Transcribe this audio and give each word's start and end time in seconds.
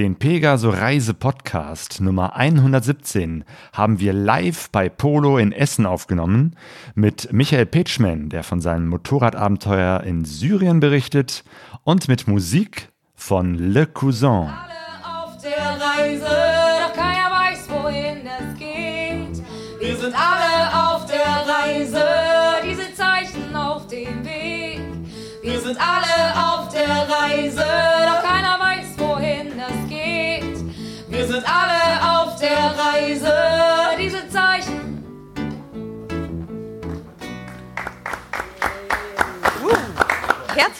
Den 0.00 0.16
Pegaso 0.16 0.70
Reise 0.70 1.12
Podcast 1.12 2.00
Nummer 2.00 2.34
117 2.34 3.44
haben 3.74 4.00
wir 4.00 4.14
live 4.14 4.70
bei 4.70 4.88
Polo 4.88 5.36
in 5.36 5.52
Essen 5.52 5.84
aufgenommen 5.84 6.56
mit 6.94 7.30
Michael 7.34 7.66
Petschmann, 7.66 8.30
der 8.30 8.42
von 8.42 8.62
seinem 8.62 8.88
Motorradabenteuer 8.88 10.02
in 10.04 10.24
Syrien 10.24 10.80
berichtet 10.80 11.44
und 11.84 12.08
mit 12.08 12.26
Musik 12.26 12.88
von 13.14 13.56
Le 13.56 13.84
Cousin. 13.84 14.48
Alle 14.48 15.04
auf 15.04 15.36
der 15.42 15.78
Reise, 15.78 16.59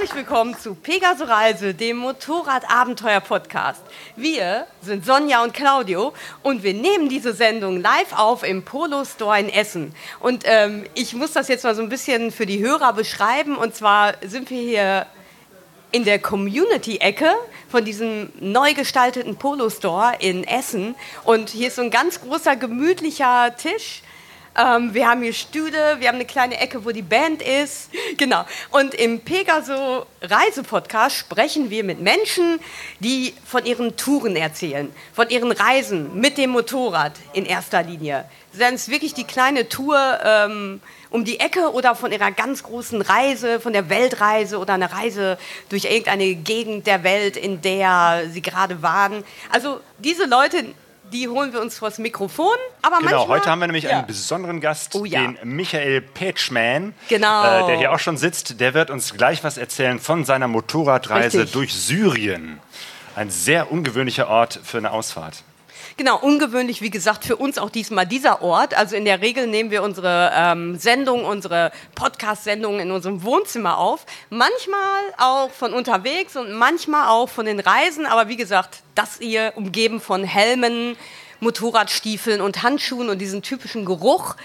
Herzlich 0.00 0.16
willkommen 0.16 0.56
zu 0.58 0.74
Pegaso 0.74 1.24
Reise, 1.24 1.74
dem 1.74 1.98
Motorrad-Abenteuer-Podcast. 1.98 3.82
Wir 4.16 4.66
sind 4.80 5.04
Sonja 5.04 5.42
und 5.42 5.52
Claudio 5.52 6.14
und 6.42 6.62
wir 6.62 6.72
nehmen 6.72 7.10
diese 7.10 7.34
Sendung 7.34 7.82
live 7.82 8.14
auf 8.16 8.42
im 8.42 8.62
Polo 8.62 9.04
Store 9.04 9.38
in 9.38 9.50
Essen. 9.50 9.94
Und 10.18 10.44
ähm, 10.46 10.86
ich 10.94 11.12
muss 11.12 11.34
das 11.34 11.48
jetzt 11.48 11.64
mal 11.64 11.74
so 11.74 11.82
ein 11.82 11.90
bisschen 11.90 12.30
für 12.30 12.46
die 12.46 12.60
Hörer 12.60 12.94
beschreiben. 12.94 13.58
Und 13.58 13.74
zwar 13.74 14.14
sind 14.22 14.48
wir 14.48 14.62
hier 14.62 15.06
in 15.92 16.04
der 16.04 16.18
Community-Ecke 16.18 17.34
von 17.68 17.84
diesem 17.84 18.30
neu 18.40 18.72
gestalteten 18.72 19.36
Polo 19.36 19.68
Store 19.68 20.14
in 20.18 20.44
Essen. 20.44 20.94
Und 21.24 21.50
hier 21.50 21.68
ist 21.68 21.76
so 21.76 21.82
ein 21.82 21.90
ganz 21.90 22.22
großer, 22.22 22.56
gemütlicher 22.56 23.54
Tisch. 23.54 24.00
Ähm, 24.58 24.94
wir 24.94 25.08
haben 25.08 25.22
hier 25.22 25.32
Stühle, 25.32 25.96
wir 26.00 26.08
haben 26.08 26.16
eine 26.16 26.24
kleine 26.24 26.58
Ecke, 26.58 26.84
wo 26.84 26.90
die 26.90 27.02
Band 27.02 27.42
ist. 27.42 27.90
Genau. 28.16 28.44
Und 28.70 28.94
im 28.94 29.20
Pegaso 29.20 30.06
Reisepodcast 30.22 31.16
sprechen 31.16 31.70
wir 31.70 31.84
mit 31.84 32.00
Menschen, 32.00 32.58
die 32.98 33.34
von 33.44 33.64
ihren 33.64 33.96
Touren 33.96 34.34
erzählen, 34.36 34.92
von 35.12 35.30
ihren 35.30 35.52
Reisen 35.52 36.18
mit 36.18 36.36
dem 36.36 36.50
Motorrad 36.50 37.12
in 37.32 37.46
erster 37.46 37.82
Linie. 37.82 38.24
Seien 38.52 38.74
es 38.74 38.88
wirklich 38.88 39.14
die 39.14 39.24
kleine 39.24 39.68
Tour 39.68 40.18
ähm, 40.24 40.80
um 41.10 41.24
die 41.24 41.38
Ecke 41.38 41.72
oder 41.72 41.94
von 41.94 42.10
ihrer 42.10 42.32
ganz 42.32 42.64
großen 42.64 43.00
Reise, 43.00 43.60
von 43.60 43.72
der 43.72 43.88
Weltreise 43.88 44.58
oder 44.58 44.74
eine 44.74 44.92
Reise 44.92 45.38
durch 45.68 45.84
irgendeine 45.84 46.34
Gegend 46.34 46.88
der 46.88 47.04
Welt, 47.04 47.36
in 47.36 47.62
der 47.62 48.24
sie 48.30 48.42
gerade 48.42 48.82
waren. 48.82 49.22
Also 49.50 49.80
diese 49.98 50.26
Leute 50.26 50.64
die 51.12 51.28
holen 51.28 51.52
wir 51.52 51.60
uns 51.60 51.78
vors 51.78 51.98
Mikrofon. 51.98 52.46
Aber 52.82 52.98
Genau, 52.98 53.10
manchmal, 53.10 53.38
heute 53.38 53.50
haben 53.50 53.58
wir 53.60 53.66
nämlich 53.66 53.84
ja. 53.84 53.98
einen 53.98 54.06
besonderen 54.06 54.60
Gast, 54.60 54.94
Oh 54.94 55.04
ja. 55.04 55.20
den 55.20 55.38
Michael 55.44 56.00
Petschmann, 56.00 56.94
Genau. 57.08 57.64
äh, 57.64 57.66
der 57.66 57.76
hier 57.78 57.92
auch 57.92 57.98
schon 57.98 58.16
sitzt. 58.16 58.60
Der 58.60 58.74
wird 58.74 58.90
uns 58.90 59.14
gleich 59.14 59.44
was 59.44 59.56
erzählen 59.58 59.98
von 59.98 60.24
seiner 60.24 60.48
Motorradreise 60.48 61.38
Richtig. 61.40 61.52
durch 61.52 61.74
Syrien. 61.74 62.60
Ein 63.16 63.30
sehr 63.30 63.70
ungewöhnlicher 63.72 64.28
Ort 64.28 64.60
für 64.62 64.78
eine 64.78 64.92
Ausfahrt. 64.92 65.42
Genau, 65.96 66.18
ungewöhnlich, 66.18 66.82
wie 66.82 66.90
gesagt, 66.90 67.24
für 67.24 67.36
uns 67.36 67.58
auch 67.58 67.70
diesmal 67.70 68.06
dieser 68.06 68.42
Ort. 68.42 68.74
Also 68.74 68.96
in 68.96 69.04
der 69.04 69.20
Regel 69.20 69.46
nehmen 69.46 69.70
wir 69.70 69.82
unsere 69.82 70.32
ähm, 70.34 70.76
Sendung, 70.78 71.24
unsere 71.24 71.72
Podcast-Sendungen 71.94 72.80
in 72.80 72.90
unserem 72.90 73.22
Wohnzimmer 73.22 73.78
auf. 73.78 74.06
Manchmal 74.30 75.02
auch 75.18 75.50
von 75.50 75.72
unterwegs 75.74 76.36
und 76.36 76.52
manchmal 76.52 77.08
auch 77.08 77.28
von 77.28 77.46
den 77.46 77.60
Reisen. 77.60 78.06
Aber 78.06 78.28
wie 78.28 78.36
gesagt, 78.36 78.82
das 78.94 79.18
hier 79.18 79.52
umgeben 79.56 80.00
von 80.00 80.24
Helmen, 80.24 80.96
Motorradstiefeln 81.40 82.40
und 82.40 82.62
Handschuhen 82.62 83.08
und 83.08 83.18
diesen 83.18 83.42
typischen 83.42 83.84
Geruch 83.84 84.36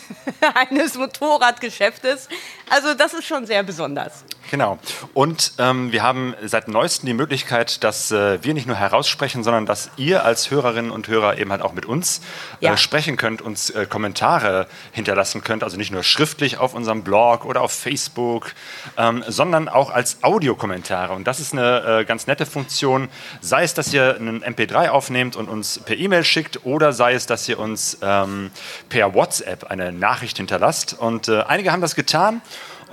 eines 0.54 0.96
Motorradgeschäftes. 0.96 2.28
Also 2.68 2.94
das 2.94 3.14
ist 3.14 3.24
schon 3.24 3.46
sehr 3.46 3.62
besonders. 3.62 4.24
Genau. 4.50 4.78
Und 5.14 5.54
ähm, 5.58 5.92
wir 5.92 6.02
haben 6.02 6.34
seit 6.44 6.68
neuestem 6.68 7.06
die 7.06 7.14
Möglichkeit, 7.14 7.82
dass 7.84 8.10
äh, 8.10 8.42
wir 8.44 8.52
nicht 8.52 8.66
nur 8.66 8.76
heraussprechen, 8.76 9.42
sondern 9.42 9.64
dass 9.64 9.90
ihr 9.96 10.24
als 10.24 10.50
Hörerinnen 10.50 10.90
und 10.90 11.08
Hörer 11.08 11.38
eben 11.38 11.50
halt 11.50 11.62
auch 11.62 11.72
mit 11.72 11.86
uns 11.86 12.20
Ja. 12.60 12.74
äh, 12.74 12.76
sprechen 12.76 13.16
könnt, 13.16 13.40
uns 13.40 13.70
äh, 13.70 13.86
Kommentare 13.86 14.66
hinterlassen 14.92 15.42
könnt. 15.42 15.64
Also 15.64 15.78
nicht 15.78 15.90
nur 15.90 16.02
schriftlich 16.02 16.58
auf 16.58 16.74
unserem 16.74 17.02
Blog 17.02 17.46
oder 17.46 17.62
auf 17.62 17.72
Facebook, 17.72 18.52
ähm, 18.98 19.24
sondern 19.26 19.68
auch 19.70 19.90
als 19.90 20.22
Audiokommentare. 20.22 21.14
Und 21.14 21.26
das 21.26 21.40
ist 21.40 21.54
eine 21.54 22.00
äh, 22.00 22.04
ganz 22.04 22.26
nette 22.26 22.44
Funktion. 22.44 23.08
Sei 23.40 23.62
es, 23.62 23.72
dass 23.72 23.92
ihr 23.94 24.16
einen 24.16 24.44
MP3 24.44 24.90
aufnehmt 24.90 25.34
und 25.36 25.48
uns 25.48 25.78
per 25.78 25.96
E-Mail 25.96 26.24
schickt 26.24 26.66
oder 26.66 26.92
sei 26.92 27.14
es, 27.14 27.24
dass 27.26 27.48
ihr 27.48 27.58
uns 27.58 27.96
ähm, 28.02 28.50
per 28.90 29.14
WhatsApp 29.14 29.64
eine 29.70 29.92
Nachricht 29.92 30.36
hinterlasst. 30.36 30.92
Und 30.92 31.28
äh, 31.28 31.42
einige 31.44 31.72
haben 31.72 31.80
das 31.80 31.94
getan. 31.94 32.42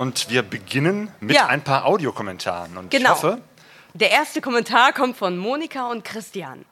Und 0.00 0.30
wir 0.30 0.40
beginnen 0.42 1.08
mit 1.20 1.36
Ja. 1.36 1.48
ein 1.48 1.60
paar 1.62 1.84
Audiokommentaren. 1.84 2.78
Und 2.78 2.90
Genau. 2.90 3.02
ich 3.04 3.10
hoffe, 3.10 3.38
Der 3.92 4.10
erste 4.12 4.40
Kommentar 4.40 4.94
kommt 4.94 5.16
von 5.18 5.36
Monika 5.36 5.90
und 5.90 6.04
Christian. 6.04 6.64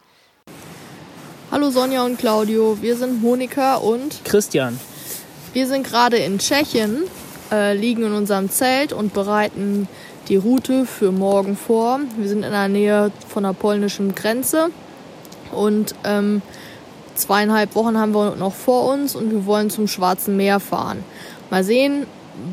Hallo 1.50 1.68
Sonja 1.68 2.04
und 2.06 2.16
Claudio, 2.18 2.78
wir 2.80 2.96
sind 2.96 3.20
Monika 3.20 3.74
und 3.74 4.24
Christian. 4.24 4.80
wir 5.52 5.66
sind 5.66 5.84
gerade 5.86 6.16
in 6.16 6.38
Tschechien, 6.38 7.02
äh, 7.52 7.74
liegen 7.74 8.02
in 8.04 8.12
unserem 8.14 8.48
Zelt 8.50 8.94
und 8.94 9.12
bereiten 9.12 9.88
die 10.28 10.36
Route 10.36 10.86
für 10.86 11.12
morgen 11.12 11.54
vor. 11.54 12.00
Wir 12.16 12.28
sind 12.28 12.44
in 12.44 12.52
der 12.52 12.68
Nähe 12.68 13.10
von 13.28 13.42
der 13.42 13.52
polnischen 13.52 14.14
Grenze 14.14 14.70
und 15.52 15.94
ähm, 16.04 16.40
zweieinhalb 17.14 17.74
Wochen 17.74 17.98
haben 17.98 18.14
wir 18.14 18.36
noch 18.36 18.54
vor 18.54 18.90
uns 18.90 19.14
und 19.14 19.30
wir 19.32 19.44
wollen 19.44 19.68
zum 19.68 19.86
Schwarzen 19.86 20.34
Meer 20.38 20.60
fahren. 20.60 21.04
Mal 21.50 21.62
sehen, 21.64 22.06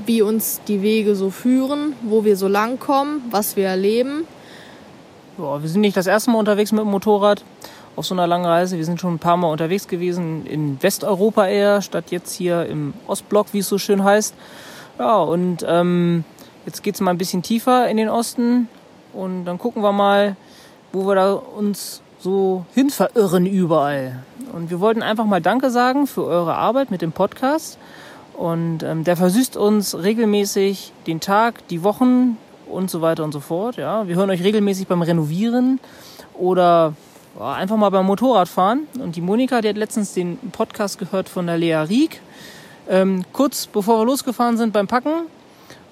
wie 0.05 0.21
uns 0.21 0.61
die 0.67 0.81
Wege 0.81 1.15
so 1.15 1.29
führen, 1.29 1.93
wo 2.03 2.23
wir 2.23 2.37
so 2.37 2.47
lang 2.47 2.79
kommen, 2.79 3.21
was 3.31 3.55
wir 3.55 3.67
erleben. 3.67 4.25
Ja, 5.37 5.61
wir 5.61 5.69
sind 5.69 5.81
nicht 5.81 5.97
das 5.97 6.07
erste 6.07 6.31
Mal 6.31 6.39
unterwegs 6.39 6.71
mit 6.71 6.81
dem 6.81 6.91
Motorrad 6.91 7.43
auf 7.95 8.05
so 8.05 8.13
einer 8.15 8.27
langen 8.27 8.45
Reise. 8.45 8.77
Wir 8.77 8.85
sind 8.85 8.99
schon 8.99 9.15
ein 9.15 9.19
paar 9.19 9.37
Mal 9.37 9.49
unterwegs 9.49 9.87
gewesen, 9.87 10.45
in 10.45 10.81
Westeuropa 10.81 11.47
eher, 11.47 11.81
statt 11.81 12.05
jetzt 12.09 12.33
hier 12.33 12.65
im 12.65 12.93
Ostblock, 13.07 13.47
wie 13.51 13.59
es 13.59 13.69
so 13.69 13.77
schön 13.77 14.03
heißt. 14.03 14.33
Ja, 14.99 15.17
und 15.17 15.65
ähm, 15.67 16.23
jetzt 16.65 16.83
geht's 16.83 17.01
mal 17.01 17.11
ein 17.11 17.17
bisschen 17.17 17.41
tiefer 17.41 17.87
in 17.89 17.97
den 17.97 18.09
Osten 18.09 18.69
und 19.13 19.45
dann 19.45 19.57
gucken 19.57 19.81
wir 19.81 19.91
mal, 19.91 20.35
wo 20.91 21.07
wir 21.07 21.15
da 21.15 21.33
uns 21.33 22.01
so 22.19 22.65
hin 22.73 22.89
verirren 22.89 23.45
überall. 23.45 24.23
Und 24.53 24.69
wir 24.69 24.79
wollten 24.79 25.01
einfach 25.01 25.25
mal 25.25 25.41
Danke 25.41 25.69
sagen 25.69 26.07
für 26.07 26.23
eure 26.23 26.55
Arbeit 26.55 26.91
mit 26.91 27.01
dem 27.01 27.11
Podcast. 27.11 27.77
Und 28.37 28.83
ähm, 28.83 29.03
der 29.03 29.15
versüßt 29.15 29.55
uns 29.55 29.95
regelmäßig 29.95 30.91
den 31.07 31.19
Tag, 31.19 31.67
die 31.69 31.83
Wochen 31.83 32.37
und 32.67 32.89
so 32.89 33.01
weiter 33.01 33.23
und 33.23 33.31
so 33.31 33.39
fort. 33.39 33.77
Ja, 33.77 34.07
wir 34.07 34.15
hören 34.15 34.29
euch 34.29 34.43
regelmäßig 34.43 34.87
beim 34.87 35.01
Renovieren 35.01 35.79
oder 36.33 36.93
ja, 37.39 37.53
einfach 37.53 37.77
mal 37.77 37.89
beim 37.89 38.05
Motorradfahren. 38.05 38.87
Und 38.99 39.15
die 39.15 39.21
Monika, 39.21 39.61
die 39.61 39.69
hat 39.69 39.77
letztens 39.77 40.13
den 40.13 40.37
Podcast 40.51 40.97
gehört 40.99 41.29
von 41.29 41.47
der 41.47 41.57
Lea 41.57 41.75
Rieck, 41.75 42.21
ähm, 42.89 43.23
kurz 43.31 43.67
bevor 43.67 43.99
wir 43.99 44.05
losgefahren 44.05 44.57
sind 44.57 44.73
beim 44.73 44.87
Packen. 44.87 45.27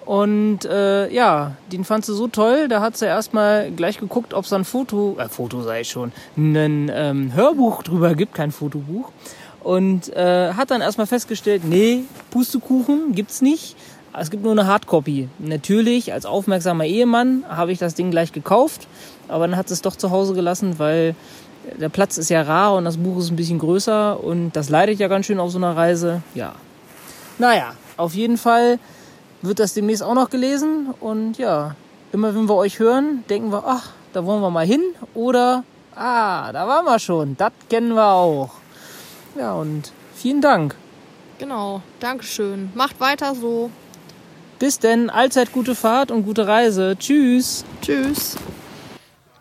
Und 0.06 0.66
äh, 0.66 1.10
ja, 1.14 1.56
den 1.72 1.86
fand 1.86 2.06
sie 2.06 2.14
so 2.14 2.28
toll, 2.28 2.68
da 2.68 2.82
hat 2.82 2.98
sie 2.98 3.06
erstmal 3.06 3.72
gleich 3.72 4.00
geguckt, 4.00 4.34
ob 4.34 4.44
es 4.44 4.52
ein 4.52 4.66
Foto, 4.66 5.16
äh, 5.18 5.30
Foto 5.30 5.62
sei 5.62 5.86
schon, 5.86 6.12
ein 6.36 6.92
ähm, 6.94 7.34
Hörbuch 7.34 7.84
drüber 7.84 8.14
gibt, 8.14 8.34
kein 8.34 8.52
Fotobuch. 8.52 9.12
Und 9.64 10.14
äh, 10.14 10.54
hat 10.54 10.72
dann 10.72 10.82
erstmal 10.82 11.08
festgestellt, 11.08 11.64
nee, 11.64 12.04
Pustekuchen 12.32 13.14
gibt's 13.14 13.42
nicht. 13.42 13.76
Es 14.16 14.30
gibt 14.30 14.44
nur 14.44 14.52
eine 14.52 14.68
Hardcopy. 14.68 15.30
Natürlich, 15.40 16.14
als 16.14 16.26
aufmerksamer 16.26 16.86
Ehemann 16.86 17.46
habe 17.50 17.72
ich 17.72 17.80
das 17.80 17.96
Ding 17.96 18.12
gleich 18.12 18.32
gekauft, 18.32 18.88
aber 19.28 19.48
dann 19.48 19.58
hat 19.58 19.72
es 19.72 19.82
doch 19.82 19.96
zu 19.96 20.12
Hause 20.12 20.34
gelassen, 20.34 20.78
weil 20.78 21.16
der 21.80 21.90
Platz 21.90 22.18
ist 22.18 22.30
ja 22.30 22.42
rar 22.42 22.76
und 22.76 22.86
das 22.86 22.98
Buch 22.98 23.18
ist 23.20 23.32
ein 23.32 23.36
bisschen 23.36 23.58
größer 23.58 24.22
und 24.24 24.52
das 24.52 24.70
leidet 24.70 25.00
ja 25.00 25.08
ganz 25.08 25.26
schön 25.26 25.40
auf 25.40 25.52
so 25.52 25.58
einer 25.58 25.76
Reise. 25.76 26.22
Ja. 26.36 26.54
Naja, 27.40 27.74
auf 27.98 28.14
jeden 28.14 28.38
Fall 28.38 28.80
wird 29.42 29.60
das 29.60 29.74
demnächst 29.74 30.04
auch 30.04 30.14
noch 30.14 30.30
gelesen 30.30 30.94
und 31.00 31.38
ja, 31.38 31.76
immer 32.12 32.36
wenn 32.36 32.48
wir 32.48 32.56
euch 32.56 32.80
hören, 32.80 33.24
denken 33.30 33.52
wir, 33.52 33.64
ach, 33.66 33.90
da 34.14 34.26
wollen 34.26 34.42
wir 34.42 34.52
mal 34.52 34.66
hin 34.66 34.82
oder, 35.16 35.64
ah, 35.96 36.52
da 36.52 36.68
waren 36.68 36.86
wir 36.86 37.00
schon, 37.00 37.36
das 37.38 37.52
kennen 37.70 37.96
wir 37.96 38.08
auch. 38.12 38.52
Ja, 39.36 39.54
und 39.54 39.92
vielen 40.16 40.42
Dank. 40.42 40.76
Genau, 41.40 41.82
Dankeschön. 42.00 42.72
Macht 42.76 43.00
weiter 43.00 43.36
so. 43.36 43.72
Bis 44.60 44.80
denn, 44.80 45.10
allzeit 45.10 45.52
gute 45.52 45.76
Fahrt 45.76 46.12
und 46.12 46.24
gute 46.24 46.48
Reise. 46.48 46.96
Tschüss. 46.98 47.66
Tschüss. 47.82 48.38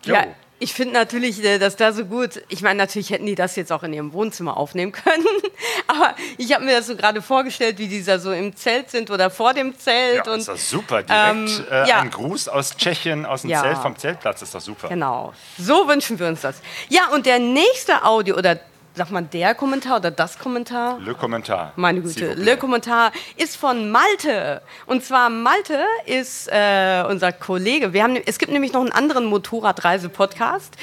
Jo. 0.05 0.15
Ja, 0.15 0.25
ich 0.59 0.73
finde 0.73 0.93
natürlich, 0.93 1.43
äh, 1.43 1.59
dass 1.59 1.75
da 1.75 1.91
so 1.91 2.05
gut, 2.05 2.41
ich 2.47 2.61
meine, 2.61 2.77
natürlich 2.77 3.09
hätten 3.09 3.25
die 3.25 3.35
das 3.35 3.55
jetzt 3.55 3.71
auch 3.71 3.83
in 3.83 3.91
ihrem 3.93 4.13
Wohnzimmer 4.13 4.55
aufnehmen 4.55 4.93
können, 4.93 5.25
aber 5.87 6.15
ich 6.37 6.53
habe 6.53 6.63
mir 6.63 6.77
das 6.77 6.87
so 6.87 6.95
gerade 6.95 7.21
vorgestellt, 7.21 7.79
wie 7.79 7.87
die 7.87 8.03
da 8.03 8.17
so 8.17 8.31
im 8.31 8.55
Zelt 8.55 8.89
sind 8.89 9.11
oder 9.11 9.29
vor 9.29 9.53
dem 9.53 9.77
Zelt. 9.77 10.25
Ja, 10.25 10.33
und, 10.33 10.39
ist 10.39 10.47
doch 10.47 10.57
super. 10.57 11.03
Direkt 11.03 11.31
ähm, 11.35 11.65
äh, 11.69 11.89
ja. 11.89 11.99
ein 11.99 12.11
Gruß 12.11 12.47
aus 12.47 12.77
Tschechien, 12.77 13.25
aus 13.25 13.41
dem 13.41 13.49
Ja. 13.49 13.61
Zelt 13.61 13.77
vom 13.77 13.97
Zeltplatz, 13.97 14.41
ist 14.41 14.55
doch 14.55 14.61
super. 14.61 14.87
Genau, 14.87 15.33
so 15.57 15.87
wünschen 15.87 16.17
wir 16.17 16.27
uns 16.27 16.41
das. 16.41 16.55
Ja, 16.89 17.09
und 17.13 17.25
der 17.25 17.39
nächste 17.39 18.03
Audio, 18.05 18.37
oder 18.37 18.57
sagt 18.95 19.11
man 19.11 19.29
der 19.29 19.55
Kommentar 19.55 19.97
oder 19.97 20.11
das 20.11 20.37
Kommentar? 20.37 20.99
Le 20.99 21.15
Kommentar. 21.15 21.73
Meine 21.75 22.01
Güte. 22.01 22.33
Le 22.33 22.57
Kommentar 22.57 23.11
ist 23.37 23.57
von 23.57 23.89
Malte. 23.91 24.61
Und 24.85 25.03
zwar 25.03 25.29
Malte 25.29 25.85
ist 26.05 26.47
äh, 26.51 27.03
unser 27.09 27.31
Kollege. 27.31 27.93
Wir 27.93 28.03
haben, 28.03 28.17
es 28.25 28.37
gibt 28.37 28.51
nämlich 28.51 28.73
noch 28.73 28.81
einen 28.81 28.91
anderen 28.91 29.25
Motorradreise-Podcast. 29.25 30.75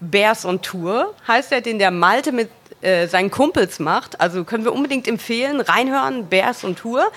Bears 0.00 0.44
on 0.44 0.62
Tour 0.62 1.14
heißt 1.26 1.52
er, 1.52 1.60
den 1.60 1.78
der 1.78 1.90
Malte 1.90 2.30
mit 2.30 2.50
äh, 2.82 3.08
seinen 3.08 3.30
Kumpels 3.30 3.78
macht. 3.78 4.20
Also 4.20 4.44
können 4.44 4.64
wir 4.64 4.72
unbedingt 4.72 5.08
empfehlen, 5.08 5.60
reinhören, 5.60 6.28
Bears 6.28 6.64
on 6.64 6.76
Tour. 6.76 7.10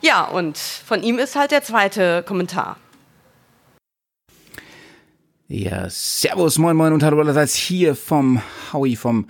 Ja, 0.00 0.24
und 0.24 0.58
von 0.58 1.02
ihm 1.02 1.18
ist 1.18 1.36
halt 1.36 1.52
der 1.52 1.62
zweite 1.62 2.24
Kommentar. 2.26 2.76
Ja, 5.46 5.88
Servus, 5.90 6.56
moin 6.58 6.74
moin 6.74 6.94
und 6.94 7.02
hallo 7.02 7.20
allerseits 7.20 7.54
hier 7.54 7.94
vom 7.94 8.40
Howie, 8.72 8.96
vom 8.96 9.28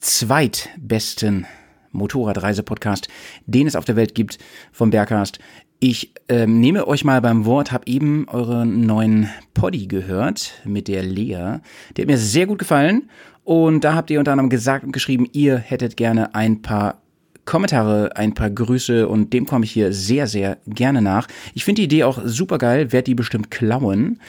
zweitbesten 0.00 1.46
Motorradreise-Podcast, 1.92 3.08
den 3.46 3.66
es 3.66 3.76
auf 3.76 3.84
der 3.84 3.96
Welt 3.96 4.14
gibt, 4.14 4.38
vom 4.72 4.90
Bergcast. 4.90 5.38
Ich 5.78 6.12
ähm, 6.28 6.60
nehme 6.60 6.86
euch 6.86 7.04
mal 7.04 7.20
beim 7.20 7.46
Wort, 7.46 7.72
habe 7.72 7.86
eben 7.86 8.28
euren 8.28 8.84
neuen 8.84 9.30
Poddy 9.54 9.86
gehört 9.86 10.60
mit 10.64 10.88
der 10.88 11.02
Lea. 11.02 11.60
Der 11.96 12.02
hat 12.02 12.06
mir 12.06 12.18
sehr 12.18 12.46
gut 12.46 12.58
gefallen 12.58 13.08
und 13.44 13.82
da 13.84 13.94
habt 13.94 14.10
ihr 14.10 14.18
unter 14.18 14.32
anderem 14.32 14.50
gesagt 14.50 14.84
und 14.84 14.92
geschrieben, 14.92 15.26
ihr 15.32 15.56
hättet 15.56 15.96
gerne 15.96 16.34
ein 16.34 16.60
paar 16.60 17.00
Kommentare, 17.46 18.14
ein 18.16 18.34
paar 18.34 18.50
Grüße 18.50 19.08
und 19.08 19.32
dem 19.32 19.46
komme 19.46 19.64
ich 19.64 19.72
hier 19.72 19.92
sehr, 19.92 20.26
sehr 20.26 20.58
gerne 20.66 21.02
nach. 21.02 21.26
Ich 21.54 21.64
finde 21.64 21.80
die 21.80 21.86
Idee 21.86 22.04
auch 22.04 22.20
super 22.24 22.58
geil, 22.58 22.92
werde 22.92 23.06
die 23.06 23.14
bestimmt 23.14 23.50
klauen. 23.50 24.20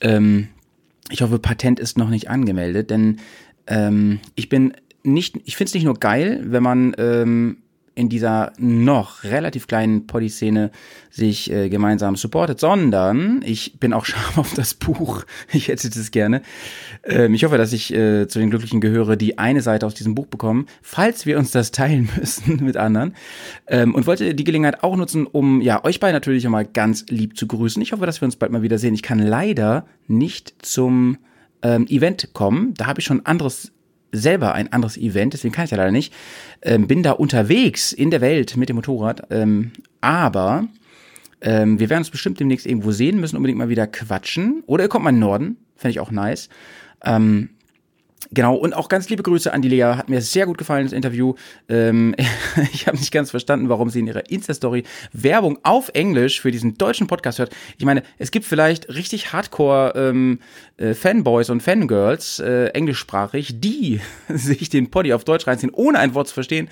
Ähm, 0.00 0.48
ich 1.10 1.22
hoffe, 1.22 1.38
Patent 1.38 1.80
ist 1.80 1.96
noch 1.96 2.10
nicht 2.10 2.28
angemeldet, 2.28 2.90
denn 2.90 3.18
ähm, 3.68 4.18
ich 4.34 4.48
bin 4.48 4.74
nicht, 5.02 5.36
ich 5.44 5.56
finde 5.56 5.68
es 5.68 5.74
nicht 5.74 5.84
nur 5.84 5.98
geil, 5.98 6.42
wenn 6.44 6.62
man 6.62 6.94
ähm, 6.98 7.58
in 7.98 8.08
dieser 8.08 8.52
noch 8.58 9.24
relativ 9.24 9.66
kleinen 9.66 10.06
Poddy-Szene 10.06 10.70
sich 11.10 11.50
äh, 11.50 11.68
gemeinsam 11.68 12.14
supportet, 12.14 12.60
sondern 12.60 13.42
ich 13.44 13.80
bin 13.80 13.92
auch 13.92 14.04
scharf 14.04 14.38
auf 14.38 14.54
das 14.54 14.74
Buch. 14.74 15.24
Ich 15.52 15.66
hätte 15.66 15.90
das 15.90 16.12
gerne. 16.12 16.42
Ähm, 17.02 17.34
ich 17.34 17.42
hoffe, 17.42 17.58
dass 17.58 17.72
ich 17.72 17.92
äh, 17.92 18.28
zu 18.28 18.38
den 18.38 18.50
Glücklichen 18.50 18.80
gehöre, 18.80 19.16
die 19.16 19.38
eine 19.38 19.62
Seite 19.62 19.84
aus 19.84 19.94
diesem 19.94 20.14
Buch 20.14 20.26
bekommen, 20.26 20.66
falls 20.80 21.26
wir 21.26 21.38
uns 21.38 21.50
das 21.50 21.72
teilen 21.72 22.08
müssen 22.16 22.64
mit 22.64 22.76
anderen. 22.76 23.16
Ähm, 23.66 23.96
und 23.96 24.06
wollte 24.06 24.32
die 24.32 24.44
Gelegenheit 24.44 24.84
auch 24.84 24.94
nutzen, 24.94 25.26
um 25.26 25.60
ja 25.60 25.84
euch 25.84 25.98
beide 25.98 26.12
natürlich 26.12 26.46
auch 26.46 26.52
mal 26.52 26.66
ganz 26.66 27.04
lieb 27.08 27.36
zu 27.36 27.48
grüßen. 27.48 27.82
Ich 27.82 27.90
hoffe, 27.90 28.06
dass 28.06 28.20
wir 28.20 28.26
uns 28.26 28.36
bald 28.36 28.52
mal 28.52 28.62
wieder 28.62 28.78
sehen. 28.78 28.94
Ich 28.94 29.02
kann 29.02 29.18
leider 29.18 29.86
nicht 30.06 30.54
zum 30.64 31.18
ähm, 31.62 31.88
Event 31.88 32.30
kommen. 32.32 32.74
Da 32.74 32.86
habe 32.86 33.00
ich 33.00 33.06
schon 33.06 33.26
anderes 33.26 33.72
selber 34.12 34.54
ein 34.54 34.72
anderes 34.72 34.96
Event, 34.96 35.34
deswegen 35.34 35.54
kann 35.54 35.64
ich 35.64 35.70
ja 35.70 35.76
leider 35.76 35.90
nicht. 35.90 36.12
Ähm, 36.62 36.86
bin 36.86 37.02
da 37.02 37.12
unterwegs 37.12 37.92
in 37.92 38.10
der 38.10 38.20
Welt 38.20 38.56
mit 38.56 38.68
dem 38.68 38.76
Motorrad, 38.76 39.22
ähm, 39.30 39.72
aber 40.00 40.66
ähm, 41.40 41.78
wir 41.78 41.88
werden 41.90 42.00
uns 42.00 42.10
bestimmt 42.10 42.40
demnächst 42.40 42.66
irgendwo 42.66 42.90
sehen, 42.90 43.20
müssen 43.20 43.36
unbedingt 43.36 43.58
mal 43.58 43.68
wieder 43.68 43.86
quatschen. 43.86 44.62
Oder 44.66 44.84
ihr 44.84 44.88
kommt 44.88 45.04
mal 45.04 45.10
in 45.10 45.16
den 45.16 45.20
Norden, 45.20 45.56
fände 45.76 45.92
ich 45.92 46.00
auch 46.00 46.10
nice. 46.10 46.48
Ähm, 47.04 47.50
Genau, 48.32 48.56
und 48.56 48.74
auch 48.74 48.88
ganz 48.88 49.08
liebe 49.08 49.22
Grüße 49.22 49.52
an 49.52 49.62
die 49.62 49.68
Lea. 49.68 49.94
Hat 49.94 50.08
mir 50.08 50.20
sehr 50.20 50.46
gut 50.46 50.58
gefallen, 50.58 50.84
das 50.84 50.92
Interview. 50.92 51.34
Ähm, 51.68 52.16
ich 52.72 52.86
habe 52.88 52.98
nicht 52.98 53.12
ganz 53.12 53.30
verstanden, 53.30 53.68
warum 53.68 53.90
sie 53.90 54.00
in 54.00 54.08
ihrer 54.08 54.28
Insta-Story 54.28 54.82
Werbung 55.12 55.58
auf 55.62 55.90
Englisch 55.94 56.40
für 56.40 56.50
diesen 56.50 56.76
deutschen 56.76 57.06
Podcast 57.06 57.38
hört. 57.38 57.54
Ich 57.78 57.84
meine, 57.84 58.02
es 58.18 58.32
gibt 58.32 58.44
vielleicht 58.44 58.88
richtig 58.88 59.32
Hardcore 59.32 59.92
ähm, 59.94 60.40
äh, 60.78 60.94
Fanboys 60.94 61.48
und 61.48 61.62
Fangirls, 61.62 62.40
äh, 62.40 62.66
englischsprachig, 62.68 63.60
die 63.60 64.00
sich 64.28 64.68
den 64.68 64.90
Poddy 64.90 65.12
auf 65.12 65.24
Deutsch 65.24 65.46
reinziehen, 65.46 65.72
ohne 65.72 66.00
ein 66.00 66.14
Wort 66.14 66.28
zu 66.28 66.34
verstehen. 66.34 66.68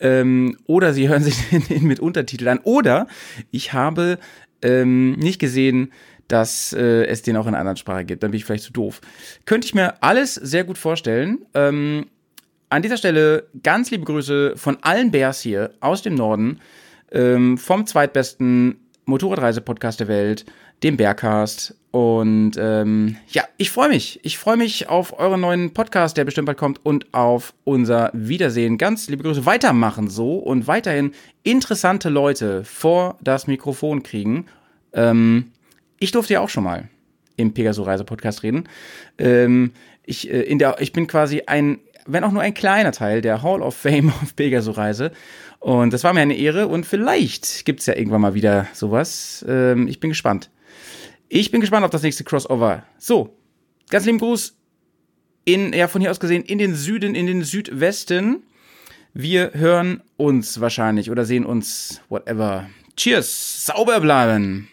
Ähm, 0.00 0.56
oder 0.66 0.94
sie 0.94 1.08
hören 1.08 1.22
sich 1.22 1.36
den, 1.50 1.66
den 1.68 1.84
mit 1.84 2.00
Untertitel 2.00 2.48
an. 2.48 2.58
Oder 2.64 3.06
ich 3.50 3.74
habe 3.74 4.18
ähm, 4.62 5.12
nicht 5.12 5.38
gesehen, 5.38 5.92
dass 6.30 6.72
äh, 6.72 7.04
es 7.06 7.22
den 7.22 7.36
auch 7.36 7.46
in 7.46 7.48
einer 7.48 7.60
anderen 7.60 7.76
Sprache 7.76 8.04
gibt. 8.04 8.22
Dann 8.22 8.30
bin 8.30 8.38
ich 8.38 8.44
vielleicht 8.44 8.64
zu 8.64 8.72
doof. 8.72 9.00
Könnte 9.46 9.66
ich 9.66 9.74
mir 9.74 10.02
alles 10.02 10.34
sehr 10.34 10.64
gut 10.64 10.78
vorstellen. 10.78 11.44
Ähm, 11.54 12.06
an 12.68 12.82
dieser 12.82 12.96
Stelle 12.96 13.48
ganz 13.62 13.90
liebe 13.90 14.04
Grüße 14.04 14.54
von 14.56 14.78
allen 14.82 15.10
Bears 15.10 15.40
hier 15.40 15.72
aus 15.80 16.02
dem 16.02 16.14
Norden, 16.14 16.60
ähm, 17.10 17.58
vom 17.58 17.84
zweitbesten 17.84 18.76
Motorradreise-Podcast 19.06 19.98
der 19.98 20.06
Welt, 20.06 20.44
dem 20.84 20.96
Bearcast. 20.96 21.74
Und 21.90 22.52
ähm, 22.56 23.16
ja, 23.28 23.42
ich 23.56 23.72
freue 23.72 23.88
mich. 23.88 24.20
Ich 24.22 24.38
freue 24.38 24.56
mich 24.56 24.88
auf 24.88 25.18
euren 25.18 25.40
neuen 25.40 25.74
Podcast, 25.74 26.16
der 26.16 26.24
bestimmt 26.24 26.46
bald 26.46 26.58
kommt, 26.58 26.78
und 26.86 27.12
auf 27.12 27.54
unser 27.64 28.10
Wiedersehen. 28.12 28.78
Ganz 28.78 29.08
liebe 29.08 29.24
Grüße. 29.24 29.46
Weitermachen 29.46 30.08
so 30.08 30.36
und 30.36 30.68
weiterhin 30.68 31.12
interessante 31.42 32.08
Leute 32.08 32.62
vor 32.62 33.18
das 33.20 33.48
Mikrofon 33.48 34.04
kriegen. 34.04 34.46
Ähm, 34.92 35.50
ich 36.00 36.10
durfte 36.10 36.32
ja 36.32 36.40
auch 36.40 36.48
schon 36.48 36.64
mal 36.64 36.88
im 37.36 37.54
Pegaso 37.54 37.82
Reise 37.84 38.04
Podcast 38.04 38.42
reden. 38.42 38.64
Ähm, 39.18 39.72
ich, 40.04 40.28
äh, 40.28 40.42
in 40.42 40.58
der, 40.58 40.80
ich 40.80 40.92
bin 40.92 41.06
quasi 41.06 41.42
ein, 41.46 41.78
wenn 42.06 42.24
auch 42.24 42.32
nur 42.32 42.42
ein 42.42 42.54
kleiner 42.54 42.90
Teil 42.90 43.20
der 43.20 43.42
Hall 43.42 43.62
of 43.62 43.76
Fame 43.76 44.08
auf 44.22 44.34
Pegaso 44.34 44.72
Reise. 44.72 45.12
Und 45.60 45.92
das 45.92 46.02
war 46.02 46.12
mir 46.12 46.22
eine 46.22 46.36
Ehre 46.36 46.66
und 46.66 46.86
vielleicht 46.86 47.64
gibt's 47.66 47.86
ja 47.86 47.94
irgendwann 47.94 48.22
mal 48.22 48.34
wieder 48.34 48.66
sowas. 48.72 49.44
Ähm, 49.46 49.86
ich 49.86 50.00
bin 50.00 50.10
gespannt. 50.10 50.50
Ich 51.28 51.50
bin 51.50 51.60
gespannt 51.60 51.84
auf 51.84 51.90
das 51.90 52.02
nächste 52.02 52.24
Crossover. 52.24 52.82
So, 52.98 53.36
ganz 53.90 54.06
lieben 54.06 54.18
Gruß 54.18 54.56
in, 55.44 55.72
ja, 55.72 55.86
von 55.86 56.00
hier 56.00 56.10
aus 56.10 56.18
gesehen, 56.18 56.44
in 56.44 56.58
den 56.58 56.74
Süden, 56.74 57.14
in 57.14 57.26
den 57.26 57.44
Südwesten. 57.44 58.42
Wir 59.12 59.52
hören 59.54 60.02
uns 60.16 60.60
wahrscheinlich 60.60 61.10
oder 61.10 61.24
sehen 61.24 61.44
uns, 61.44 62.00
whatever. 62.08 62.68
Cheers, 62.96 63.66
sauber 63.66 64.00
bleiben. 64.00 64.68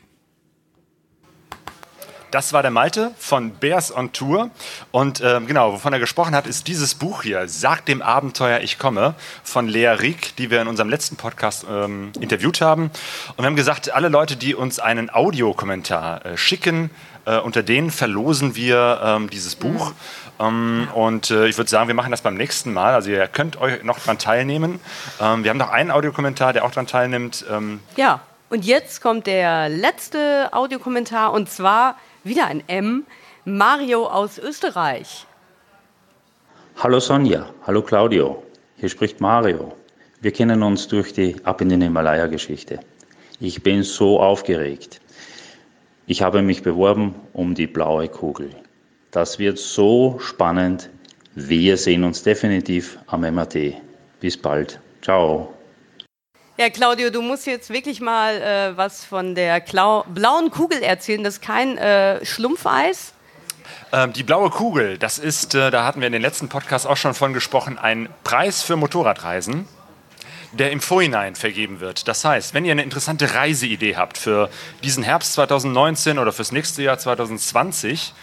Das 2.38 2.54
war 2.54 2.62
der 2.62 2.70
Malte 2.70 3.10
von 3.18 3.50
Bears 3.50 3.92
on 3.92 4.14
Tour. 4.14 4.52
Und 4.92 5.24
ähm, 5.26 5.48
genau, 5.48 5.74
wovon 5.74 5.92
er 5.92 5.98
gesprochen 5.98 6.36
hat, 6.36 6.46
ist 6.46 6.68
dieses 6.68 6.94
Buch 6.94 7.24
hier, 7.24 7.48
Sag 7.48 7.88
dem 7.88 8.04
Abenteuer, 8.04 8.60
ich 8.60 8.78
komme, 8.78 9.16
von 9.44 9.68
Lea 9.68 9.88
Rieck, 9.88 10.36
die 10.36 10.52
wir 10.52 10.62
in 10.62 10.68
unserem 10.68 10.88
letzten 10.88 11.16
Podcast 11.16 11.66
ähm, 11.68 12.12
interviewt 12.20 12.62
haben. 12.62 12.92
Und 13.30 13.40
wir 13.40 13.46
haben 13.48 13.56
gesagt, 13.56 13.92
alle 13.92 14.10
Leute, 14.10 14.36
die 14.36 14.54
uns 14.54 14.78
einen 14.78 15.10
Audiokommentar 15.10 16.28
äh, 16.28 16.38
schicken, 16.38 16.92
äh, 17.26 17.40
unter 17.40 17.64
denen 17.64 17.90
verlosen 17.90 18.56
wir 18.56 19.02
ähm, 19.04 19.32
dieses 19.32 19.56
Buch. 19.56 19.94
Ähm, 20.40 20.90
und 20.94 21.32
äh, 21.32 21.48
ich 21.48 21.58
würde 21.58 21.72
sagen, 21.72 21.88
wir 21.88 21.96
machen 21.96 22.12
das 22.12 22.22
beim 22.22 22.36
nächsten 22.36 22.72
Mal. 22.72 22.94
Also 22.94 23.10
ihr 23.10 23.28
könnt 23.28 23.60
euch 23.60 23.84
noch 23.84 23.98
dran 23.98 24.20
teilnehmen. 24.20 24.80
Ähm, 25.20 25.44
wir 25.44 25.50
haben 25.50 25.58
noch 25.58 25.72
einen 25.72 25.90
Audiokommentar, 25.90 26.54
der 26.54 26.66
auch 26.66 26.72
dran 26.72 26.86
teilnimmt. 26.86 27.46
Ähm, 27.50 27.80
Ja, 27.96 28.20
und 28.50 28.64
jetzt 28.64 29.02
kommt 29.02 29.26
der 29.26 29.70
letzte 29.70 30.50
Audiokommentar 30.54 31.34
und 31.34 31.50
zwar 31.50 31.96
wieder 32.28 32.48
ein 32.48 32.64
M. 32.68 33.06
Mario 33.46 34.06
aus 34.08 34.38
Österreich. 34.38 35.26
Hallo 36.78 37.00
Sonja, 37.00 37.50
hallo 37.66 37.82
Claudio, 37.82 38.44
hier 38.76 38.90
spricht 38.90 39.20
Mario. 39.22 39.74
Wir 40.22 40.32
kennen 40.32 40.64
uns 40.64 40.88
durch 40.88 41.14
die 41.14 41.36
Ab 41.44 41.62
in 41.62 41.70
den 41.70 41.82
Himalaya-Geschichte. 41.82 42.80
Ich 43.40 43.64
bin 43.64 43.84
so 43.84 44.20
aufgeregt. 44.20 45.00
Ich 46.06 46.22
habe 46.22 46.42
mich 46.42 46.64
beworben 46.64 47.16
um 47.34 47.56
die 47.56 47.68
blaue 47.68 48.08
Kugel. 48.08 48.50
Das 49.12 49.40
wird 49.40 49.58
so 49.58 50.20
spannend. 50.20 50.90
Wir 51.36 51.78
sehen 51.78 52.04
uns 52.04 52.24
definitiv 52.24 52.98
am 53.08 53.22
MAT. 53.22 53.56
Bis 54.20 54.38
bald. 54.38 54.80
Ciao. 55.02 55.57
Ja, 56.60 56.72
Claudio, 56.72 57.12
du 57.12 57.22
musst 57.22 57.46
jetzt 57.46 57.70
wirklich 57.70 58.02
mal 58.02 58.42
äh, 58.42 58.76
was 58.76 59.06
von 59.06 59.36
der 59.36 59.62
Klau 59.62 60.04
blauen 60.08 60.50
Kugel 60.50 60.82
erzählen. 60.82 61.24
Das 61.24 61.36
ist 61.36 61.42
kein 61.44 61.78
äh, 61.78 62.26
Schlumpfeis. 62.26 63.14
Ähm, 63.94 64.12
die 64.12 64.24
blaue 64.24 64.50
Kugel, 64.50 64.98
das 64.98 65.20
ist, 65.20 65.54
äh, 65.54 65.70
da 65.70 65.86
hatten 65.86 66.00
wir 66.00 66.08
in 66.08 66.14
den 66.14 66.22
letzten 66.24 66.50
Podcasts 66.50 66.88
auch 66.88 66.98
schon 66.98 67.14
von 67.14 67.34
gesprochen, 67.34 67.78
ein 67.78 68.10
Preis 68.24 68.64
für 68.64 68.76
Motorradreisen, 68.76 69.68
der 70.52 70.72
im 70.72 70.82
Vorhinein 70.82 71.36
vergeben 71.36 71.80
wird. 71.80 72.08
Das 72.08 72.26
heißt, 72.26 72.56
wenn 72.56 72.66
ihr 72.66 72.72
eine 72.72 72.82
interessante 72.82 73.36
Reiseidee 73.36 73.96
habt 73.96 74.18
für 74.18 74.50
diesen 74.84 75.04
Herbst 75.04 75.34
2019 75.34 76.18
oder 76.18 76.34
fürs 76.34 76.52
nächste 76.52 76.82
Jahr 76.82 76.98
2020 76.98 78.16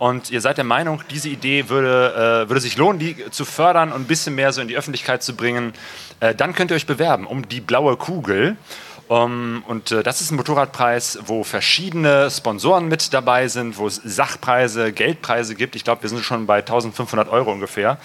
und 0.00 0.30
ihr 0.30 0.40
seid 0.40 0.56
der 0.56 0.64
Meinung, 0.64 1.02
diese 1.10 1.28
Idee 1.28 1.68
würde, 1.68 2.44
äh, 2.44 2.48
würde 2.48 2.62
sich 2.62 2.78
lohnen, 2.78 2.98
die 2.98 3.30
zu 3.30 3.44
fördern 3.44 3.92
und 3.92 4.00
ein 4.00 4.06
bisschen 4.06 4.34
mehr 4.34 4.50
so 4.50 4.62
in 4.62 4.66
die 4.66 4.74
Öffentlichkeit 4.74 5.22
zu 5.22 5.36
bringen, 5.36 5.74
äh, 6.20 6.34
dann 6.34 6.54
könnt 6.54 6.70
ihr 6.70 6.74
euch 6.74 6.86
bewerben 6.86 7.26
um 7.26 7.46
die 7.46 7.60
blaue 7.60 7.98
Kugel. 7.98 8.56
Um, 9.08 9.62
und 9.66 9.90
äh, 9.90 10.02
das 10.02 10.20
ist 10.20 10.30
ein 10.30 10.36
Motorradpreis, 10.36 11.18
wo 11.26 11.44
verschiedene 11.44 12.30
Sponsoren 12.30 12.88
mit 12.88 13.12
dabei 13.12 13.48
sind, 13.48 13.76
wo 13.76 13.88
es 13.88 13.96
Sachpreise, 13.96 14.92
Geldpreise 14.92 15.54
gibt. 15.54 15.76
Ich 15.76 15.84
glaube, 15.84 16.02
wir 16.02 16.08
sind 16.08 16.24
schon 16.24 16.46
bei 16.46 16.60
1500 16.60 17.28
Euro 17.28 17.52
ungefähr. 17.52 17.98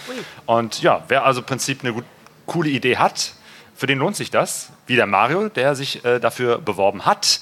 Und 0.48 0.82
ja, 0.82 1.04
wer 1.08 1.24
also 1.24 1.42
im 1.42 1.46
Prinzip 1.46 1.82
eine 1.84 1.94
gut, 1.94 2.06
coole 2.46 2.70
Idee 2.72 2.98
hat, 2.98 3.36
für 3.76 3.88
den 3.88 4.00
lohnt 4.00 4.16
sich 4.16 4.32
das. 4.32 4.70
Wie 4.88 4.96
der 4.96 5.06
Mario, 5.06 5.50
der 5.50 5.76
sich 5.76 6.06
äh, 6.06 6.20
dafür 6.20 6.60
beworben 6.60 7.06
hat. 7.06 7.42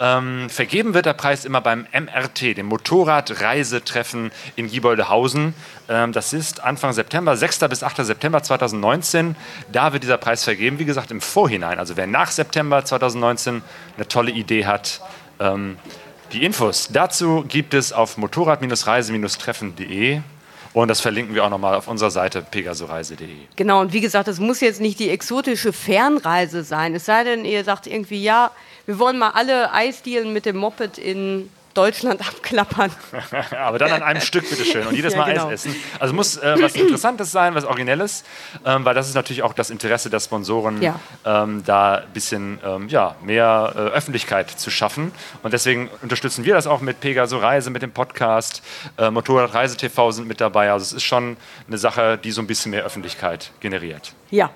Ähm, 0.00 0.48
vergeben 0.48 0.94
wird 0.94 1.04
der 1.06 1.12
Preis 1.12 1.44
immer 1.44 1.60
beim 1.60 1.86
MRT, 1.92 2.56
dem 2.56 2.66
Motorradreisetreffen 2.66 4.32
in 4.56 4.66
Gieboldehausen. 4.68 5.54
Ähm, 5.88 6.10
das 6.12 6.32
ist 6.32 6.64
Anfang 6.64 6.94
September, 6.94 7.36
6. 7.36 7.58
bis 7.68 7.82
8. 7.82 7.98
September 8.04 8.42
2019. 8.42 9.36
Da 9.72 9.92
wird 9.92 10.02
dieser 10.02 10.16
Preis 10.16 10.42
vergeben, 10.42 10.78
wie 10.78 10.86
gesagt, 10.86 11.10
im 11.10 11.20
Vorhinein. 11.20 11.78
Also 11.78 11.98
wer 11.98 12.06
nach 12.06 12.30
September 12.30 12.82
2019 12.84 13.62
eine 13.96 14.08
tolle 14.08 14.30
Idee 14.30 14.64
hat, 14.64 15.02
ähm, 15.38 15.76
die 16.32 16.44
Infos 16.44 16.88
dazu 16.90 17.44
gibt 17.46 17.74
es 17.74 17.92
auf 17.92 18.16
motorrad-reise-treffen.de. 18.16 20.22
Und 20.74 20.88
das 20.88 21.00
verlinken 21.00 21.36
wir 21.36 21.44
auch 21.44 21.50
nochmal 21.50 21.76
auf 21.76 21.86
unserer 21.86 22.10
Seite 22.10 22.42
pegasoreise.de. 22.42 23.28
Genau, 23.54 23.80
und 23.80 23.92
wie 23.92 24.00
gesagt, 24.00 24.26
es 24.26 24.40
muss 24.40 24.60
jetzt 24.60 24.80
nicht 24.80 24.98
die 24.98 25.08
exotische 25.08 25.72
Fernreise 25.72 26.64
sein. 26.64 26.96
Es 26.96 27.04
sei 27.04 27.22
denn, 27.22 27.44
ihr 27.44 27.62
sagt 27.62 27.86
irgendwie, 27.86 28.20
ja, 28.20 28.50
wir 28.84 28.98
wollen 28.98 29.16
mal 29.16 29.30
alle 29.30 29.72
Eisdielen 29.72 30.32
mit 30.32 30.46
dem 30.46 30.56
Moped 30.56 30.98
in 30.98 31.48
Deutschland 31.74 32.20
abklappern. 32.26 32.90
Aber 33.58 33.78
dann 33.78 33.92
an 33.92 34.02
einem 34.02 34.20
Stück, 34.20 34.48
bitteschön. 34.48 34.86
Und 34.86 34.94
jedes 34.94 35.12
Ja, 35.14 35.18
Mal 35.20 35.32
genau. 35.34 35.48
Eis 35.48 35.66
essen. 35.66 35.76
Also 35.98 36.14
muss 36.14 36.36
äh, 36.36 36.56
was 36.60 36.74
Interessantes 36.74 37.30
sein, 37.32 37.54
was 37.54 37.64
Originelles, 37.64 38.24
ähm, 38.64 38.84
weil 38.84 38.94
das 38.94 39.08
ist 39.08 39.14
natürlich 39.14 39.42
auch 39.42 39.52
das 39.52 39.70
Interesse 39.70 40.10
der 40.10 40.20
Sponsoren, 40.20 40.80
Ja. 40.80 40.98
ähm, 41.24 41.62
da 41.66 41.96
ein 41.96 42.12
bisschen 42.12 42.58
ähm, 42.64 42.88
ja, 42.88 43.16
mehr 43.22 43.72
äh, 43.74 43.78
Öffentlichkeit 43.78 44.50
zu 44.50 44.70
schaffen. 44.70 45.12
Und 45.42 45.52
deswegen 45.52 45.88
unterstützen 46.02 46.44
wir 46.44 46.54
das 46.54 46.66
auch 46.66 46.80
mit 46.80 47.00
Pegaso 47.00 47.38
Reise, 47.38 47.70
mit 47.70 47.82
dem 47.82 47.92
Podcast. 47.92 48.62
Äh, 48.96 49.10
Motorrad 49.10 49.54
Reise 49.54 49.76
TV 49.76 50.10
sind 50.12 50.28
mit 50.28 50.40
dabei. 50.40 50.70
Also 50.72 50.84
es 50.84 50.92
ist 50.92 51.04
schon 51.04 51.36
eine 51.66 51.78
Sache, 51.78 52.18
die 52.22 52.30
so 52.30 52.40
ein 52.40 52.46
bisschen 52.46 52.70
mehr 52.70 52.84
Öffentlichkeit 52.84 53.50
generiert. 53.60 54.12
Ja. 54.30 54.50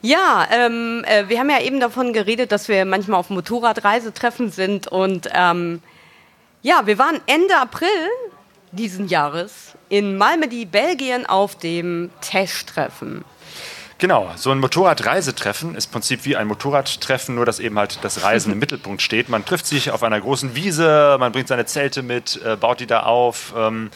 Ja, 0.00 0.48
ähm, 0.50 1.04
äh, 1.06 1.28
wir 1.28 1.38
haben 1.38 1.48
ja 1.48 1.60
eben 1.60 1.78
davon 1.78 2.12
geredet, 2.12 2.50
dass 2.50 2.66
wir 2.66 2.84
manchmal 2.84 3.20
auf 3.20 3.30
Motorradreisetreffen 3.30 4.50
sind 4.50 4.88
und 4.88 5.28
ähm, 5.32 5.80
ja, 6.62 6.86
wir 6.86 6.98
waren 6.98 7.20
Ende 7.26 7.56
April 7.56 7.88
diesen 8.70 9.08
Jahres 9.08 9.72
in 9.88 10.16
Malmedy, 10.16 10.64
Belgien 10.64 11.26
auf 11.26 11.56
dem 11.56 12.10
Tesch-Treffen. 12.20 13.24
Genau, 13.98 14.32
so 14.34 14.50
ein 14.50 14.58
Motorradreisetreffen 14.58 15.76
ist 15.76 15.86
im 15.86 15.92
Prinzip 15.92 16.24
wie 16.24 16.34
ein 16.34 16.48
Motorradtreffen, 16.48 17.34
nur 17.36 17.46
dass 17.46 17.60
eben 17.60 17.78
halt 17.78 17.98
das 18.02 18.22
Reisen 18.22 18.52
im 18.52 18.58
Mittelpunkt 18.60 19.02
steht. 19.02 19.28
Man 19.28 19.44
trifft 19.44 19.66
sich 19.66 19.90
auf 19.90 20.02
einer 20.02 20.20
großen 20.20 20.56
Wiese, 20.56 21.16
man 21.20 21.30
bringt 21.30 21.48
seine 21.48 21.66
Zelte 21.66 22.02
mit, 22.02 22.40
äh, 22.44 22.56
baut 22.56 22.80
die 22.80 22.86
da 22.86 23.04
auf. 23.04 23.52
Ähm, 23.56 23.90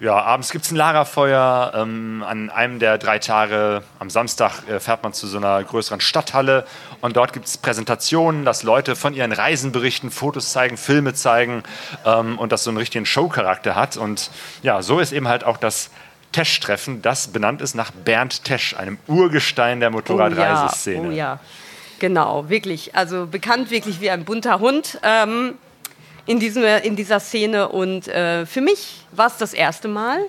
ja, 0.00 0.16
abends 0.16 0.50
gibt 0.50 0.64
es 0.64 0.70
ein 0.70 0.76
Lagerfeuer. 0.76 1.72
Ähm, 1.76 2.24
an 2.26 2.48
einem 2.48 2.78
der 2.78 2.96
drei 2.96 3.18
Tage, 3.18 3.82
am 3.98 4.08
Samstag, 4.08 4.66
äh, 4.66 4.80
fährt 4.80 5.02
man 5.02 5.12
zu 5.12 5.26
so 5.26 5.36
einer 5.36 5.62
größeren 5.62 6.00
Stadthalle 6.00 6.66
und 7.02 7.16
dort 7.16 7.34
gibt 7.34 7.46
es 7.46 7.58
Präsentationen, 7.58 8.46
dass 8.46 8.62
Leute 8.62 8.96
von 8.96 9.12
ihren 9.12 9.32
Reisen 9.32 9.72
berichten, 9.72 10.10
Fotos 10.10 10.52
zeigen, 10.52 10.78
Filme 10.78 11.12
zeigen 11.12 11.62
ähm, 12.06 12.38
und 12.38 12.50
das 12.50 12.64
so 12.64 12.70
einen 12.70 12.78
richtigen 12.78 13.04
Showcharakter 13.04 13.74
hat. 13.74 13.98
Und 13.98 14.30
ja, 14.62 14.80
so 14.80 15.00
ist 15.00 15.12
eben 15.12 15.28
halt 15.28 15.44
auch 15.44 15.58
das 15.58 15.90
Tesch-Treffen, 16.32 17.02
das 17.02 17.28
benannt 17.28 17.60
ist 17.60 17.74
nach 17.74 17.90
Bernd 17.90 18.44
Tesch, 18.44 18.74
einem 18.74 18.98
Urgestein 19.06 19.80
der 19.80 19.90
Motorradreiseszene. 19.90 21.08
Oh 21.08 21.10
ja, 21.10 21.10
oh 21.10 21.14
ja, 21.14 21.40
genau, 21.98 22.48
wirklich. 22.48 22.94
Also 22.96 23.26
bekannt 23.26 23.70
wirklich 23.70 24.00
wie 24.00 24.10
ein 24.10 24.24
bunter 24.24 24.60
Hund 24.60 24.98
ähm, 25.02 25.58
in, 26.26 26.40
diesem, 26.40 26.64
in 26.64 26.96
dieser 26.96 27.20
Szene. 27.20 27.68
Und 27.68 28.08
äh, 28.08 28.46
für 28.46 28.60
mich 28.60 29.06
war 29.12 29.26
es 29.26 29.36
das 29.36 29.52
erste 29.52 29.88
Mal. 29.88 30.20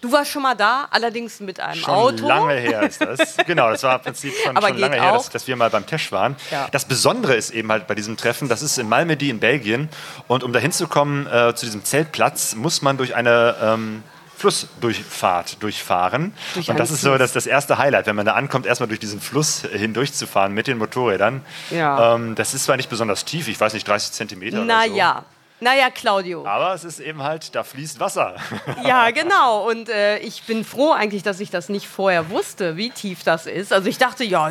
Du 0.00 0.10
warst 0.10 0.32
schon 0.32 0.42
mal 0.42 0.56
da, 0.56 0.88
allerdings 0.90 1.38
mit 1.38 1.60
einem 1.60 1.80
Schon 1.80 1.94
Auto. 1.94 2.26
lange 2.26 2.54
her 2.54 2.82
ist 2.82 3.00
das. 3.00 3.36
Genau, 3.46 3.70
das 3.70 3.84
war 3.84 3.94
im 3.94 4.02
Prinzip 4.02 4.32
schon, 4.34 4.60
schon 4.60 4.78
lange 4.78 4.96
her, 5.00 5.12
dass, 5.12 5.30
dass 5.30 5.46
wir 5.46 5.54
mal 5.54 5.70
beim 5.70 5.86
Tesch 5.86 6.10
waren. 6.10 6.34
Ja. 6.50 6.66
Das 6.72 6.86
Besondere 6.86 7.36
ist 7.36 7.50
eben 7.50 7.70
halt 7.70 7.86
bei 7.86 7.94
diesem 7.94 8.16
Treffen, 8.16 8.48
das 8.48 8.62
ist 8.62 8.78
in 8.78 8.88
Malmedy 8.88 9.30
in 9.30 9.38
Belgien. 9.38 9.88
Und 10.26 10.42
um 10.42 10.52
da 10.52 10.58
hinzukommen 10.58 11.28
äh, 11.28 11.54
zu 11.54 11.66
diesem 11.66 11.84
Zeltplatz, 11.84 12.56
muss 12.56 12.82
man 12.82 12.96
durch 12.96 13.14
eine 13.14 13.54
ähm, 13.62 14.02
Flussdurchfahrt 14.42 15.62
durchfahren. 15.62 16.32
Durch 16.54 16.68
und 16.68 16.80
das 16.80 16.90
ist 16.90 17.02
so 17.02 17.16
das, 17.16 17.32
das 17.32 17.46
erste 17.46 17.78
Highlight, 17.78 18.06
wenn 18.06 18.16
man 18.16 18.26
da 18.26 18.32
ankommt, 18.32 18.66
erstmal 18.66 18.88
durch 18.88 18.98
diesen 18.98 19.20
Fluss 19.20 19.62
hindurchzufahren 19.62 20.52
mit 20.52 20.66
den 20.66 20.78
Motorrädern. 20.78 21.42
Ja. 21.70 22.16
Ähm, 22.16 22.34
das 22.34 22.52
ist 22.52 22.64
zwar 22.64 22.76
nicht 22.76 22.90
besonders 22.90 23.24
tief, 23.24 23.46
ich 23.46 23.60
weiß 23.60 23.72
nicht, 23.72 23.86
30 23.86 24.10
Zentimeter 24.10 24.56
oder 24.56 24.64
so. 24.64 24.66
Naja, 24.66 25.24
naja, 25.60 25.90
Claudio. 25.90 26.44
Aber 26.44 26.74
es 26.74 26.82
ist 26.82 26.98
eben 26.98 27.22
halt, 27.22 27.54
da 27.54 27.62
fließt 27.62 28.00
Wasser. 28.00 28.34
Ja, 28.84 29.12
genau. 29.12 29.68
Und 29.70 29.88
äh, 29.88 30.18
ich 30.18 30.42
bin 30.42 30.64
froh 30.64 30.90
eigentlich, 30.90 31.22
dass 31.22 31.38
ich 31.38 31.50
das 31.50 31.68
nicht 31.68 31.86
vorher 31.86 32.30
wusste, 32.30 32.76
wie 32.76 32.90
tief 32.90 33.22
das 33.22 33.46
ist. 33.46 33.72
Also 33.72 33.88
ich 33.88 33.96
dachte, 33.96 34.24
ja, 34.24 34.50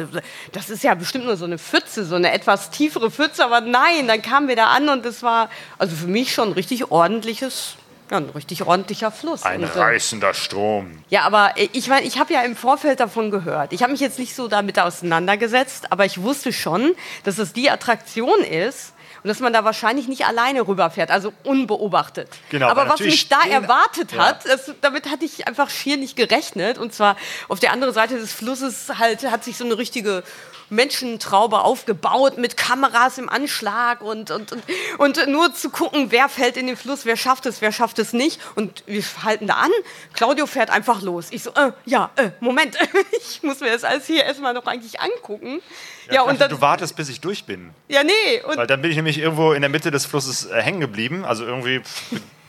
das 0.54 0.70
ist 0.70 0.86
ja 0.86 0.94
bestimmt 0.94 1.26
nur 1.26 1.36
so 1.36 1.44
eine 1.44 1.58
Pfütze, 1.58 2.06
so 2.06 2.16
eine 2.16 2.32
etwas 2.32 2.70
tiefere 2.70 3.12
Pfütze. 3.12 3.44
Aber 3.44 3.60
nein, 3.60 4.08
dann 4.08 4.22
kamen 4.22 4.48
wir 4.48 4.56
da 4.56 4.68
an 4.68 4.88
und 4.88 5.06
es 5.06 5.22
war 5.22 5.50
also 5.78 5.98
für 5.98 6.08
mich 6.08 6.34
schon 6.34 6.50
ein 6.50 6.54
richtig 6.54 6.92
ordentliches, 6.92 7.76
ja, 8.12 8.18
ein 8.18 8.30
richtig 8.30 8.64
ordentlicher 8.68 9.10
Fluss. 9.10 9.44
Ein 9.44 9.64
und, 9.64 9.76
äh, 9.76 9.80
reißender 9.80 10.34
Strom. 10.34 11.04
ja, 11.10 11.22
aber 11.24 11.54
ich 11.74 11.88
meine, 11.88 12.06
ich 12.06 12.20
habe 12.20 12.34
ja 12.34 12.42
im 12.44 12.56
Vorfeld 12.56 13.00
davon 13.00 13.32
gehört. 13.32 13.72
Ich 13.74 13.82
habe 13.82 13.92
mich 13.94 14.02
jetzt 14.02 14.20
nicht 14.20 14.36
so 14.36 14.48
damit 14.48 14.78
auseinandergesetzt, 14.80 15.92
aber 15.92 16.06
ich 16.06 16.22
wusste 16.22 16.54
schon, 16.54 16.94
dass 17.24 17.38
es 17.38 17.54
die 17.54 17.70
Attraktion 17.72 18.42
ist 18.44 18.94
und 19.24 19.28
dass 19.28 19.40
man 19.40 19.54
da 19.54 19.64
wahrscheinlich 19.64 20.08
nicht 20.08 20.26
alleine 20.26 20.68
rüberfährt, 20.68 21.12
also 21.12 21.32
unbeobachtet. 21.44 22.28
Genau, 22.50 22.68
aber 22.70 22.90
was 22.90 23.00
mich 23.00 23.30
da 23.30 23.42
erwartet 23.50 24.12
Ja. 24.14 24.28
hat, 24.30 24.46
das, 24.46 24.72
damit 24.82 25.10
hatte 25.10 25.26
ich 25.26 25.48
einfach 25.48 25.70
schier 25.70 25.98
nicht 25.98 26.16
gerechnet. 26.16 26.78
Und 26.80 26.94
zwar 26.94 27.16
auf 27.48 27.60
der 27.60 27.72
anderen 27.72 27.94
Seite 27.94 28.18
des 28.18 28.34
Flusses 28.34 28.92
halt 28.98 29.24
hat 29.30 29.44
sich 29.44 29.58
so 29.58 29.64
eine 29.64 29.78
richtige 29.78 30.24
Menschentraube 30.72 31.60
aufgebaut 31.60 32.38
mit 32.38 32.58
Kameras 32.58 33.18
im 33.18 33.30
Anschlag 33.30 34.02
und, 34.02 34.32
und, 34.32 34.52
und, 34.54 34.64
und 34.98 35.28
nur 35.28 35.54
zu 35.54 35.70
gucken, 35.70 36.08
wer 36.10 36.30
fällt 36.30 36.58
in 36.58 36.66
den 36.66 36.78
Fluss, 36.78 37.06
wer 37.06 37.18
schafft 37.18 37.46
es, 37.46 37.62
wer 37.62 37.72
schafft 37.72 38.00
es 38.00 38.14
nicht. 38.14 38.40
Und 38.56 38.84
wir 38.88 39.04
halten 39.24 39.48
da 39.48 39.56
an. 39.56 39.72
Claudio 40.14 40.46
fährt 40.46 40.70
einfach 40.70 41.02
los. 41.02 41.28
Ich 41.32 41.44
so, 41.44 41.52
äh, 41.52 41.72
ja, 41.86 42.10
äh, 42.16 42.32
Moment, 42.40 42.78
ich 43.20 43.44
muss 43.44 43.60
mir 43.60 43.72
das 43.72 43.84
alles 43.84 44.08
hier 44.08 44.24
erstmal 44.24 44.54
noch 44.54 44.66
eigentlich 44.66 45.00
angucken. 45.00 45.62
Ja, 46.10 46.24
und 46.24 46.40
dann, 46.42 46.50
du 46.50 46.62
wartest, 46.62 46.96
bis 46.96 47.10
ich 47.10 47.22
durch 47.22 47.46
bin. 47.46 47.72
ja, 47.88 48.04
nee, 48.04 48.42
und 48.48 48.58
Weil 48.58 48.68
dann 48.68 48.82
bin 48.82 48.92
ich 48.92 48.98
nämlich 48.98 49.18
irgendwo 49.18 49.54
in 49.54 49.62
der 49.62 49.70
Mitte 49.70 49.92
des 49.92 50.06
Flusses 50.06 50.46
äh, 50.46 50.62
hängen 50.62 50.80
geblieben. 50.80 51.26
Also 51.26 51.46
irgendwie 51.46 51.82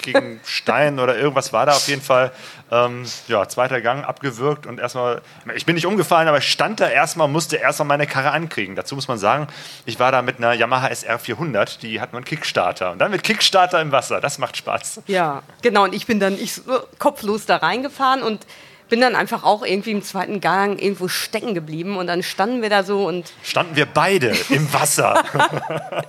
gegen 0.02 0.40
Stein 0.44 0.98
oder 0.98 1.16
irgendwas 1.16 1.52
war 1.52 1.66
da 1.66 1.72
auf 1.72 1.88
jeden 1.88 2.02
Fall. 2.02 2.32
Ähm, 2.70 3.04
ja, 3.28 3.46
zweiter 3.48 3.80
Gang 3.80 4.04
abgewürgt 4.04 4.66
und 4.66 4.80
erstmal. 4.80 5.22
Ich 5.54 5.66
bin 5.66 5.74
nicht 5.74 5.86
umgefallen, 5.86 6.28
aber 6.28 6.38
ich 6.38 6.50
stand 6.50 6.80
da 6.80 6.88
erstmal, 6.88 7.28
musste 7.28 7.56
erstmal 7.56 7.88
meine 7.88 8.06
Karre 8.06 8.30
ankriegen. 8.30 8.76
Dazu 8.76 8.94
muss 8.94 9.08
man 9.08 9.18
sagen, 9.18 9.46
ich 9.84 9.98
war 9.98 10.12
da 10.12 10.22
mit 10.22 10.38
einer 10.38 10.54
Yamaha 10.54 10.88
SR 10.88 11.18
400, 11.18 11.82
die 11.82 12.00
hat 12.00 12.14
einen 12.14 12.24
Kickstarter. 12.24 12.92
Und 12.92 12.98
dann 12.98 13.10
mit 13.10 13.22
Kickstarter 13.22 13.80
im 13.80 13.92
Wasser, 13.92 14.20
das 14.20 14.38
macht 14.38 14.56
Spaß. 14.56 15.02
Ja, 15.06 15.42
genau. 15.60 15.84
Und 15.84 15.94
ich 15.94 16.06
bin 16.06 16.20
dann 16.20 16.34
ich 16.34 16.54
so 16.54 16.80
kopflos 16.98 17.46
da 17.46 17.56
reingefahren 17.56 18.22
und 18.22 18.46
bin 18.92 19.00
dann 19.00 19.16
einfach 19.16 19.42
auch 19.42 19.64
irgendwie 19.64 19.92
im 19.92 20.02
zweiten 20.02 20.42
Gang 20.42 20.78
irgendwo 20.78 21.08
stecken 21.08 21.54
geblieben. 21.54 21.96
Und 21.96 22.08
dann 22.08 22.22
standen 22.22 22.60
wir 22.60 22.68
da 22.68 22.82
so 22.82 23.06
und. 23.06 23.32
Standen 23.42 23.74
wir 23.74 23.86
beide 23.86 24.34
im 24.50 24.70
Wasser. 24.72 25.22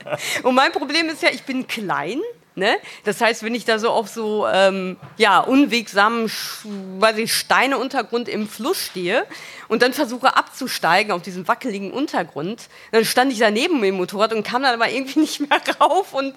Und 0.43 0.53
mein 0.53 0.71
Problem 0.73 1.07
ist 1.07 1.23
ja, 1.23 1.29
ich 1.31 1.43
bin 1.43 1.67
klein. 1.67 2.19
Ne? 2.55 2.75
Das 3.03 3.19
heißt, 3.19 3.41
wenn 3.41 3.55
ich 3.55 3.65
da 3.65 3.79
so 3.79 3.89
auf 3.89 4.07
so 4.09 4.47
ähm, 4.47 4.97
ja, 5.17 5.39
unwegsamen 5.39 6.31
weiß 6.99 7.17
ich, 7.17 7.33
Steineuntergrund 7.33 8.29
im 8.29 8.47
Fluss 8.47 8.77
stehe 8.77 9.25
und 9.69 9.81
dann 9.81 9.91
versuche 9.91 10.35
abzusteigen 10.35 11.11
auf 11.11 11.23
diesem 11.23 11.47
wackeligen 11.47 11.91
Untergrund, 11.91 12.69
dann 12.91 13.05
stand 13.05 13.31
ich 13.31 13.39
daneben 13.39 13.79
mit 13.79 13.89
dem 13.89 13.95
Motorrad 13.95 14.33
und 14.33 14.43
kam 14.43 14.61
dann 14.61 14.75
aber 14.75 14.91
irgendwie 14.91 15.19
nicht 15.21 15.39
mehr 15.39 15.59
rauf 15.79 16.13
und, 16.13 16.35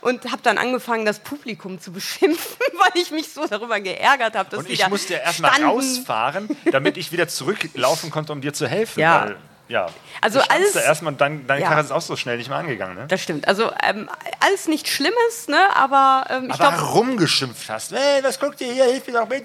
und 0.00 0.30
habe 0.32 0.40
dann 0.42 0.56
angefangen, 0.56 1.04
das 1.04 1.18
Publikum 1.18 1.78
zu 1.78 1.92
beschimpfen, 1.92 2.56
weil 2.72 3.02
ich 3.02 3.10
mich 3.10 3.28
so 3.28 3.46
darüber 3.46 3.78
geärgert 3.78 4.36
habe. 4.36 4.48
dass 4.48 4.60
Und 4.60 4.70
ich 4.70 4.88
musste 4.88 5.14
ja 5.14 5.18
erstmal 5.20 5.62
rausfahren, 5.62 6.48
damit 6.72 6.96
ich 6.96 7.12
wieder 7.12 7.28
zurücklaufen 7.28 8.10
konnte, 8.10 8.32
um 8.32 8.40
dir 8.40 8.54
zu 8.54 8.66
helfen. 8.66 9.00
Ja. 9.00 9.34
Ja. 9.68 9.86
Also 10.20 10.40
alles- 10.40 10.74
erstmal 10.76 11.12
und 11.12 11.20
dein, 11.20 11.46
deine 11.46 11.60
Ja. 11.62 11.68
Karre 11.68 11.80
ist 11.82 11.90
auch 11.92 12.00
so 12.00 12.16
schnell 12.16 12.38
nicht 12.38 12.48
mehr 12.48 12.58
angegangen. 12.58 12.96
Ne? 12.96 13.04
Das 13.08 13.22
stimmt. 13.22 13.46
Also 13.46 13.70
ähm, 13.86 14.08
alles 14.40 14.66
nicht 14.66 14.88
Schlimmes, 14.88 15.46
ne? 15.48 15.58
aber 15.76 16.24
ähm, 16.30 16.46
ich 16.46 16.60
Aber 16.60 16.70
glaube, 16.76 16.92
rumgeschimpft 16.92 17.68
hast. 17.68 17.92
Hey, 17.92 18.22
was 18.22 18.40
guckt 18.40 18.60
ihr 18.60 18.72
hier? 18.72 18.84
Hilf 18.84 19.06
mir 19.06 19.12
doch 19.12 19.28
mit. 19.28 19.44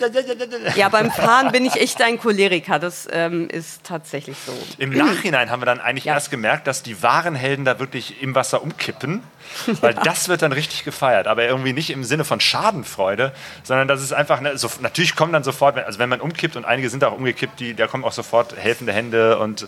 ja, 0.76 0.90
beim 0.90 1.12
Fahren 1.12 1.52
bin 1.52 1.66
ich 1.66 1.76
echt 1.76 2.02
ein 2.02 2.20
Choleriker. 2.20 2.80
Das 2.80 3.08
ähm, 3.12 3.50
ist 3.50 3.84
tatsächlich 3.84 4.38
so. 4.46 4.54
Im 4.78 4.92
Nachhinein 4.92 5.50
haben 5.52 5.62
wir 5.62 5.66
dann 5.66 5.82
eigentlich 5.82 6.06
Ja. 6.06 6.14
erst 6.14 6.32
gemerkt, 6.32 6.68
dass 6.68 6.84
die 6.84 7.04
wahren 7.04 7.36
Helden 7.36 7.66
da 7.66 7.80
wirklich 7.80 8.22
im 8.22 8.34
Wasser 8.34 8.62
umkippen. 8.64 9.24
Weil 9.82 9.94
das 9.94 10.30
wird 10.30 10.42
dann 10.42 10.54
richtig 10.54 10.86
gefeiert. 10.86 11.28
Aber 11.28 11.44
irgendwie 11.44 11.74
nicht 11.74 11.90
im 11.90 12.04
Sinne 12.06 12.24
von 12.24 12.40
Schadenfreude, 12.40 13.34
sondern 13.64 13.88
das 13.90 14.02
ist 14.02 14.14
einfach, 14.14 14.40
ne, 14.40 14.58
so, 14.58 14.70
natürlich 14.80 15.16
kommen 15.16 15.34
dann 15.34 15.44
sofort, 15.44 15.78
also 15.78 16.00
wenn 16.00 16.10
man 16.10 16.22
umkippt 16.22 16.56
und 16.56 16.64
einige 16.66 16.90
sind 16.90 17.04
auch 17.04 17.12
umgekippt, 17.14 17.60
die, 17.60 17.74
da 17.74 17.88
kommen 17.88 18.06
auch 18.06 18.14
sofort 18.14 18.56
helfende 18.56 18.94
Hände 18.94 19.38
und 19.40 19.68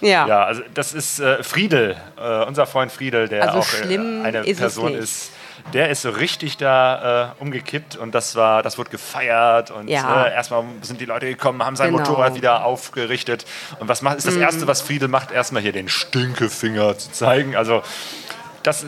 Ja. 0.00 0.26
Ja, 0.26 0.44
also 0.44 0.62
das 0.74 0.94
ist 0.94 1.18
äh, 1.20 1.42
Friedel, 1.42 1.96
äh, 2.16 2.44
unser 2.44 2.66
Freund 2.66 2.92
Friedel, 2.92 3.28
der 3.28 3.42
Also 3.52 3.58
auch 3.58 3.88
äh, 3.88 3.98
eine 4.24 4.38
ist 4.46 4.58
Person 4.60 4.94
ist. 4.94 5.32
Der 5.74 5.90
ist 5.90 6.02
so 6.02 6.10
richtig 6.10 6.56
da 6.56 7.34
äh, 7.38 7.42
umgekippt 7.42 7.96
und 7.96 8.14
das 8.14 8.36
war, 8.36 8.62
das 8.62 8.78
wurde 8.78 8.90
gefeiert 8.90 9.70
und 9.70 9.88
Ja. 9.88 10.26
äh, 10.26 10.32
erstmal 10.32 10.64
sind 10.82 11.00
die 11.00 11.04
Leute 11.04 11.26
gekommen, 11.26 11.62
haben 11.64 11.76
sein 11.76 11.90
Genau. 11.90 11.98
Mhm. 12.04 12.08
Motorrad 12.10 12.34
wieder 12.36 12.64
aufgerichtet 12.64 13.44
und 13.80 13.88
was 13.88 14.00
macht, 14.00 14.16
ist 14.18 14.26
das 14.26 14.36
erste, 14.36 14.66
was 14.66 14.80
Friedel 14.80 15.08
macht, 15.08 15.30
erstmal 15.32 15.60
hier 15.60 15.72
den 15.72 15.88
Stinkefinger 15.88 16.96
zu 16.96 17.10
zeigen. 17.12 17.54
Also 17.56 17.82
das, 18.62 18.84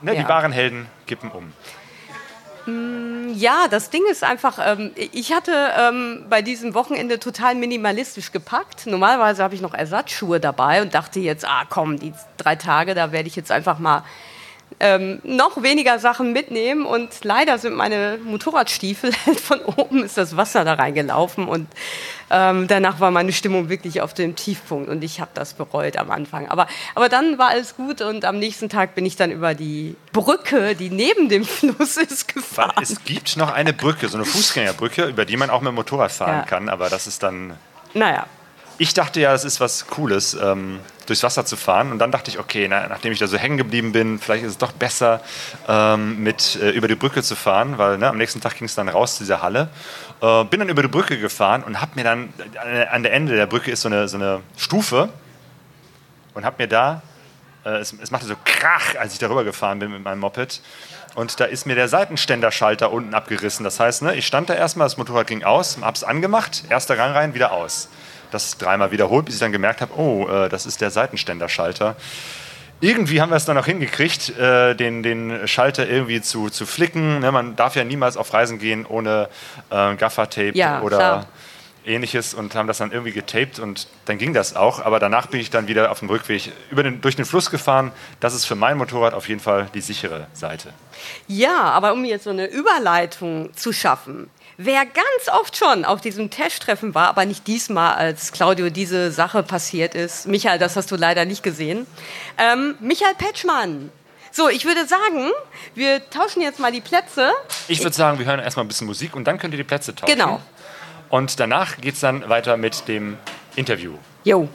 ne, 0.00 0.12
die 0.12 0.22
Ja. 0.22 0.28
wahren 0.28 0.50
Helden 0.50 0.86
kippen 1.06 1.30
um. 1.30 1.52
Ja, 3.36 3.66
das 3.68 3.90
Ding 3.90 4.02
ist 4.08 4.22
einfach, 4.22 4.58
ähm, 4.64 4.92
ich 4.94 5.32
hatte 5.32 5.52
ähm, 5.76 6.26
bei 6.28 6.40
diesem 6.40 6.74
Wochenende 6.74 7.18
total 7.18 7.56
minimalistisch 7.56 8.30
gepackt. 8.30 8.86
Normalerweise 8.86 9.42
habe 9.42 9.56
ich 9.56 9.60
noch 9.60 9.74
Ersatzschuhe 9.74 10.38
dabei 10.38 10.82
und 10.82 10.94
dachte 10.94 11.18
jetzt, 11.18 11.44
ah 11.44 11.64
komm, 11.68 11.98
die 11.98 12.12
drei 12.36 12.54
Tage, 12.54 12.94
da 12.94 13.10
werde 13.10 13.26
ich 13.26 13.34
jetzt 13.34 13.50
einfach 13.50 13.80
mal 13.80 14.04
ähm, 14.78 15.20
noch 15.24 15.62
weniger 15.62 15.98
Sachen 15.98 16.32
mitnehmen. 16.32 16.86
Und 16.86 17.24
leider 17.24 17.58
sind 17.58 17.74
meine 17.74 18.18
Motorradstiefel, 18.22 19.12
von 19.42 19.60
oben 19.62 20.04
ist 20.04 20.16
das 20.16 20.36
Wasser 20.36 20.64
da 20.64 20.74
reingelaufen 20.74 21.48
und 21.48 21.66
ähm, 22.30 22.66
danach 22.68 23.00
war 23.00 23.10
meine 23.10 23.32
Stimmung 23.32 23.68
wirklich 23.68 24.00
auf 24.00 24.14
dem 24.14 24.36
Tiefpunkt 24.36 24.88
und 24.88 25.02
ich 25.04 25.20
habe 25.20 25.30
das 25.34 25.54
bereut 25.54 25.96
am 25.96 26.10
Anfang. 26.10 26.48
Aber, 26.48 26.66
aber 26.94 27.08
dann 27.08 27.38
war 27.38 27.48
alles 27.48 27.76
gut 27.76 28.00
und 28.00 28.24
am 28.24 28.38
nächsten 28.38 28.68
Tag 28.68 28.94
bin 28.94 29.04
ich 29.06 29.16
dann 29.16 29.30
über 29.30 29.54
die 29.54 29.96
Brücke, 30.12 30.74
die 30.74 30.90
neben 30.90 31.28
dem 31.28 31.44
Fluss 31.44 31.96
ist, 31.96 32.32
gefahren. 32.32 32.72
es 32.82 33.04
gibt 33.04 33.36
noch 33.36 33.52
eine 33.52 33.72
Brücke, 33.72 34.08
so 34.08 34.16
eine 34.16 34.24
Fußgängerbrücke, 34.24 35.04
über 35.04 35.24
die 35.24 35.36
man 35.36 35.50
auch 35.50 35.60
mit 35.60 35.68
dem 35.68 35.74
Motorrad 35.76 36.12
fahren 36.12 36.38
Ja. 36.38 36.42
kann, 36.44 36.68
aber 36.68 36.88
das 36.90 37.06
ist 37.06 37.22
dann 37.22 37.54
Naja, 37.92 38.26
Ich 38.78 38.92
dachte 38.94 39.20
ja, 39.20 39.32
es 39.34 39.44
ist 39.44 39.60
was 39.60 39.86
Cooles, 39.86 40.34
ähm, 40.34 40.80
durchs 41.06 41.22
Wasser 41.22 41.44
zu 41.44 41.56
fahren. 41.56 41.92
Und 41.92 41.98
dann 41.98 42.10
dachte 42.10 42.30
ich, 42.30 42.38
okay, 42.38 42.66
na, 42.68 42.88
nachdem 42.88 43.12
ich 43.12 43.18
da 43.18 43.26
so 43.28 43.36
hängen 43.36 43.56
geblieben 43.58 43.92
bin, 43.92 44.18
vielleicht 44.18 44.42
ist 44.42 44.50
es 44.52 44.58
doch 44.58 44.72
besser, 44.72 45.20
ähm, 45.68 46.22
mit 46.22 46.56
äh, 46.56 46.70
über 46.70 46.88
die 46.88 46.94
Brücke 46.96 47.22
zu 47.22 47.36
fahren, 47.36 47.76
weil 47.78 47.98
ne, 47.98 48.08
am 48.08 48.16
nächsten 48.16 48.40
Tag 48.40 48.56
ging 48.56 48.64
es 48.64 48.74
dann 48.74 48.88
raus 48.88 49.18
zu 49.18 49.24
dieser 49.24 49.42
Halle. 49.42 49.68
Äh, 50.20 50.44
bin 50.44 50.60
dann 50.60 50.68
über 50.68 50.82
die 50.82 50.88
Brücke 50.88 51.18
gefahren 51.18 51.62
und 51.62 51.80
habe 51.80 51.92
mir 51.94 52.04
dann, 52.04 52.32
an 52.90 53.02
der 53.02 53.12
Ende 53.12 53.36
der 53.36 53.46
Brücke 53.46 53.70
ist 53.70 53.82
so 53.82 53.88
eine, 53.88 54.08
so 54.08 54.16
eine 54.16 54.40
Stufe 54.56 55.08
und 56.34 56.44
habe 56.44 56.62
mir 56.62 56.68
da, 56.68 57.02
äh, 57.64 57.78
es, 57.78 57.94
es 58.00 58.10
machte 58.10 58.26
so 58.26 58.34
Krach, 58.44 58.96
als 58.98 59.12
ich 59.12 59.18
darüber 59.18 59.44
gefahren 59.44 59.78
bin 59.78 59.90
mit 59.90 60.02
meinem 60.02 60.20
Moped. 60.20 60.60
Und 61.14 61.38
da 61.38 61.44
ist 61.44 61.66
mir 61.66 61.76
der 61.76 61.88
Seitenständerschalter 61.88 62.90
unten 62.90 63.14
abgerissen. 63.14 63.64
Das 63.64 63.78
heißt, 63.78 64.02
ne, 64.02 64.14
ich 64.16 64.26
stand 64.26 64.50
da 64.50 64.54
erstmal, 64.54 64.86
das 64.86 64.96
Motorrad 64.96 65.28
ging 65.28 65.44
aus, 65.44 65.78
hab's 65.80 66.02
angemacht, 66.02 66.64
erster 66.68 66.96
Gang 66.96 67.14
rein, 67.14 67.34
wieder 67.34 67.52
aus. 67.52 67.88
Das 68.30 68.58
dreimal 68.58 68.90
wiederholt, 68.90 69.26
bis 69.26 69.34
ich 69.34 69.40
dann 69.40 69.52
gemerkt 69.52 69.80
habe, 69.80 69.96
oh, 69.96 70.28
äh, 70.28 70.48
das 70.48 70.66
ist 70.66 70.80
der 70.80 70.90
Seitenständerschalter. 70.90 71.94
Irgendwie 72.80 73.20
haben 73.20 73.30
wir 73.30 73.36
es 73.36 73.44
dann 73.44 73.56
auch 73.56 73.66
hingekriegt, 73.66 74.36
äh, 74.38 74.74
den, 74.74 75.02
den 75.02 75.48
Schalter 75.48 75.88
irgendwie 75.88 76.20
zu, 76.20 76.50
zu 76.50 76.66
flicken. 76.66 77.20
Ne, 77.20 77.32
man 77.32 77.56
darf 77.56 77.76
ja 77.76 77.84
niemals 77.84 78.16
auf 78.16 78.32
Reisen 78.34 78.58
gehen 78.58 78.84
ohne 78.86 79.28
äh, 79.70 79.94
Gaffertape 79.96 80.52
Ja, 80.54 80.82
oder 80.82 80.96
klar. 80.96 81.26
ähnliches 81.86 82.34
und 82.34 82.54
haben 82.54 82.66
das 82.66 82.78
dann 82.78 82.92
irgendwie 82.92 83.12
getaped 83.12 83.58
und 83.58 83.88
dann 84.06 84.18
ging 84.18 84.34
das 84.34 84.54
auch. 84.56 84.80
Aber 84.84 84.98
danach 84.98 85.26
bin 85.28 85.40
ich 85.40 85.50
dann 85.50 85.66
wieder 85.66 85.90
auf 85.90 86.00
dem 86.00 86.08
Rückweg 86.10 86.52
über 86.70 86.82
den, 86.82 87.00
durch 87.00 87.16
den 87.16 87.24
Fluss 87.24 87.50
gefahren. 87.50 87.90
Das 88.20 88.34
ist 88.34 88.44
für 88.44 88.54
mein 88.54 88.76
Motorrad 88.76 89.14
auf 89.14 89.28
jeden 89.28 89.40
Fall 89.40 89.68
die 89.72 89.80
sichere 89.80 90.26
Seite. 90.34 90.70
Ja, 91.26 91.62
aber 91.62 91.92
um 91.92 92.04
jetzt 92.04 92.24
so 92.24 92.30
eine 92.30 92.46
Überleitung 92.46 93.54
zu 93.54 93.72
schaffen, 93.72 94.28
wer 94.56 94.84
ganz 94.84 95.28
oft 95.32 95.56
schon 95.56 95.84
auf 95.84 96.00
diesem 96.00 96.30
Testtreffen 96.30 96.94
war, 96.94 97.08
aber 97.08 97.24
nicht 97.24 97.46
diesmal, 97.46 97.94
als 97.94 98.32
Claudio 98.32 98.70
diese 98.70 99.10
Sache 99.10 99.42
passiert 99.42 99.94
ist, 99.94 100.26
Michael, 100.26 100.58
das 100.58 100.76
hast 100.76 100.90
du 100.90 100.96
leider 100.96 101.24
nicht 101.24 101.42
gesehen, 101.42 101.86
ähm, 102.38 102.76
Michael 102.80 103.14
Petschmann. 103.16 103.90
So, 104.30 104.48
ich 104.48 104.64
würde 104.64 104.84
sagen, 104.86 105.30
wir 105.76 106.10
tauschen 106.10 106.42
jetzt 106.42 106.58
mal 106.58 106.72
die 106.72 106.80
Plätze. 106.80 107.30
Ich 107.68 107.80
würde 107.84 107.94
sagen, 107.94 108.18
wir 108.18 108.26
hören 108.26 108.40
erstmal 108.40 108.64
ein 108.64 108.68
bisschen 108.68 108.88
Musik 108.88 109.14
und 109.14 109.24
dann 109.24 109.38
könnt 109.38 109.54
ihr 109.54 109.58
die 109.58 109.64
Plätze 109.64 109.94
tauschen. 109.94 110.12
Genau. 110.12 110.40
Und 111.08 111.38
danach 111.38 111.76
geht 111.76 111.94
es 111.94 112.00
dann 112.00 112.28
weiter 112.28 112.56
mit 112.56 112.88
dem 112.88 113.16
Interview. 113.54 113.92
Jo. 114.24 114.48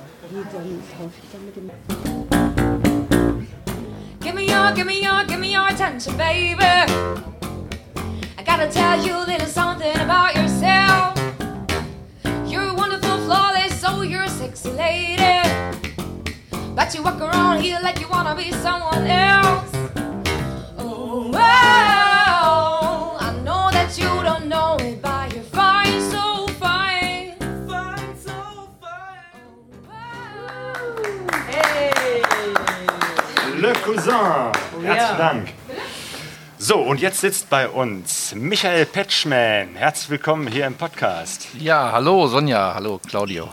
Give 4.20 4.34
me 4.34 4.44
your, 4.44 4.72
give 4.74 4.86
me 4.86 5.00
your, 5.00 5.24
give 5.26 5.40
me 5.40 5.58
your 5.58 5.66
attention, 5.66 6.18
baby. 6.18 7.39
I 8.50 8.58
gotta 8.58 8.72
tell 8.72 9.06
you 9.06 9.16
a 9.16 9.26
little 9.28 9.46
something 9.46 9.96
about 10.00 10.36
yourself. 10.36 11.16
You're 12.48 12.74
wonderful, 12.74 13.20
flawless, 13.20 13.80
so 13.80 14.02
you're 14.02 14.24
a 14.24 14.30
sexy 14.30 14.72
lady. 14.72 15.48
But 16.74 16.96
you 16.96 17.04
walk 17.04 17.22
around 17.22 17.62
here 17.62 17.80
like 17.84 18.00
you 18.00 18.08
wanna 18.10 18.34
be 18.36 18.52
someone 18.54 19.06
else. 19.06 19.72
Oh, 20.80 21.30
well, 21.32 23.18
I 23.20 23.40
know 23.44 23.70
that 23.70 23.96
you 24.00 24.10
don't 24.24 24.48
know 24.48 24.78
it, 24.80 25.00
but 25.00 25.32
you're 25.32 25.44
fine, 25.44 26.02
so 26.10 26.48
fine. 26.58 27.36
Fine, 27.68 28.18
so 28.18 28.34
fine. 28.82 29.46
Oh, 29.88 30.10
wow. 30.66 30.96
Le 33.62 33.74
Cousin. 33.76 34.52
Herzlichen 34.82 35.18
Dank. 35.18 35.59
So, 36.70 36.78
und 36.78 37.02
jetzt 37.02 37.22
sitzt 37.22 37.50
bei 37.50 37.68
uns 37.68 38.36
Michael 38.36 38.86
Petschmann. 38.86 39.74
Herzlich 39.74 40.12
willkommen 40.12 40.46
hier 40.46 40.68
im 40.68 40.76
Podcast. 40.76 41.48
Ja, 41.58 41.92
hallo 41.92 42.28
Sonja, 42.28 42.76
hallo 42.76 43.02
Claudio. 43.08 43.52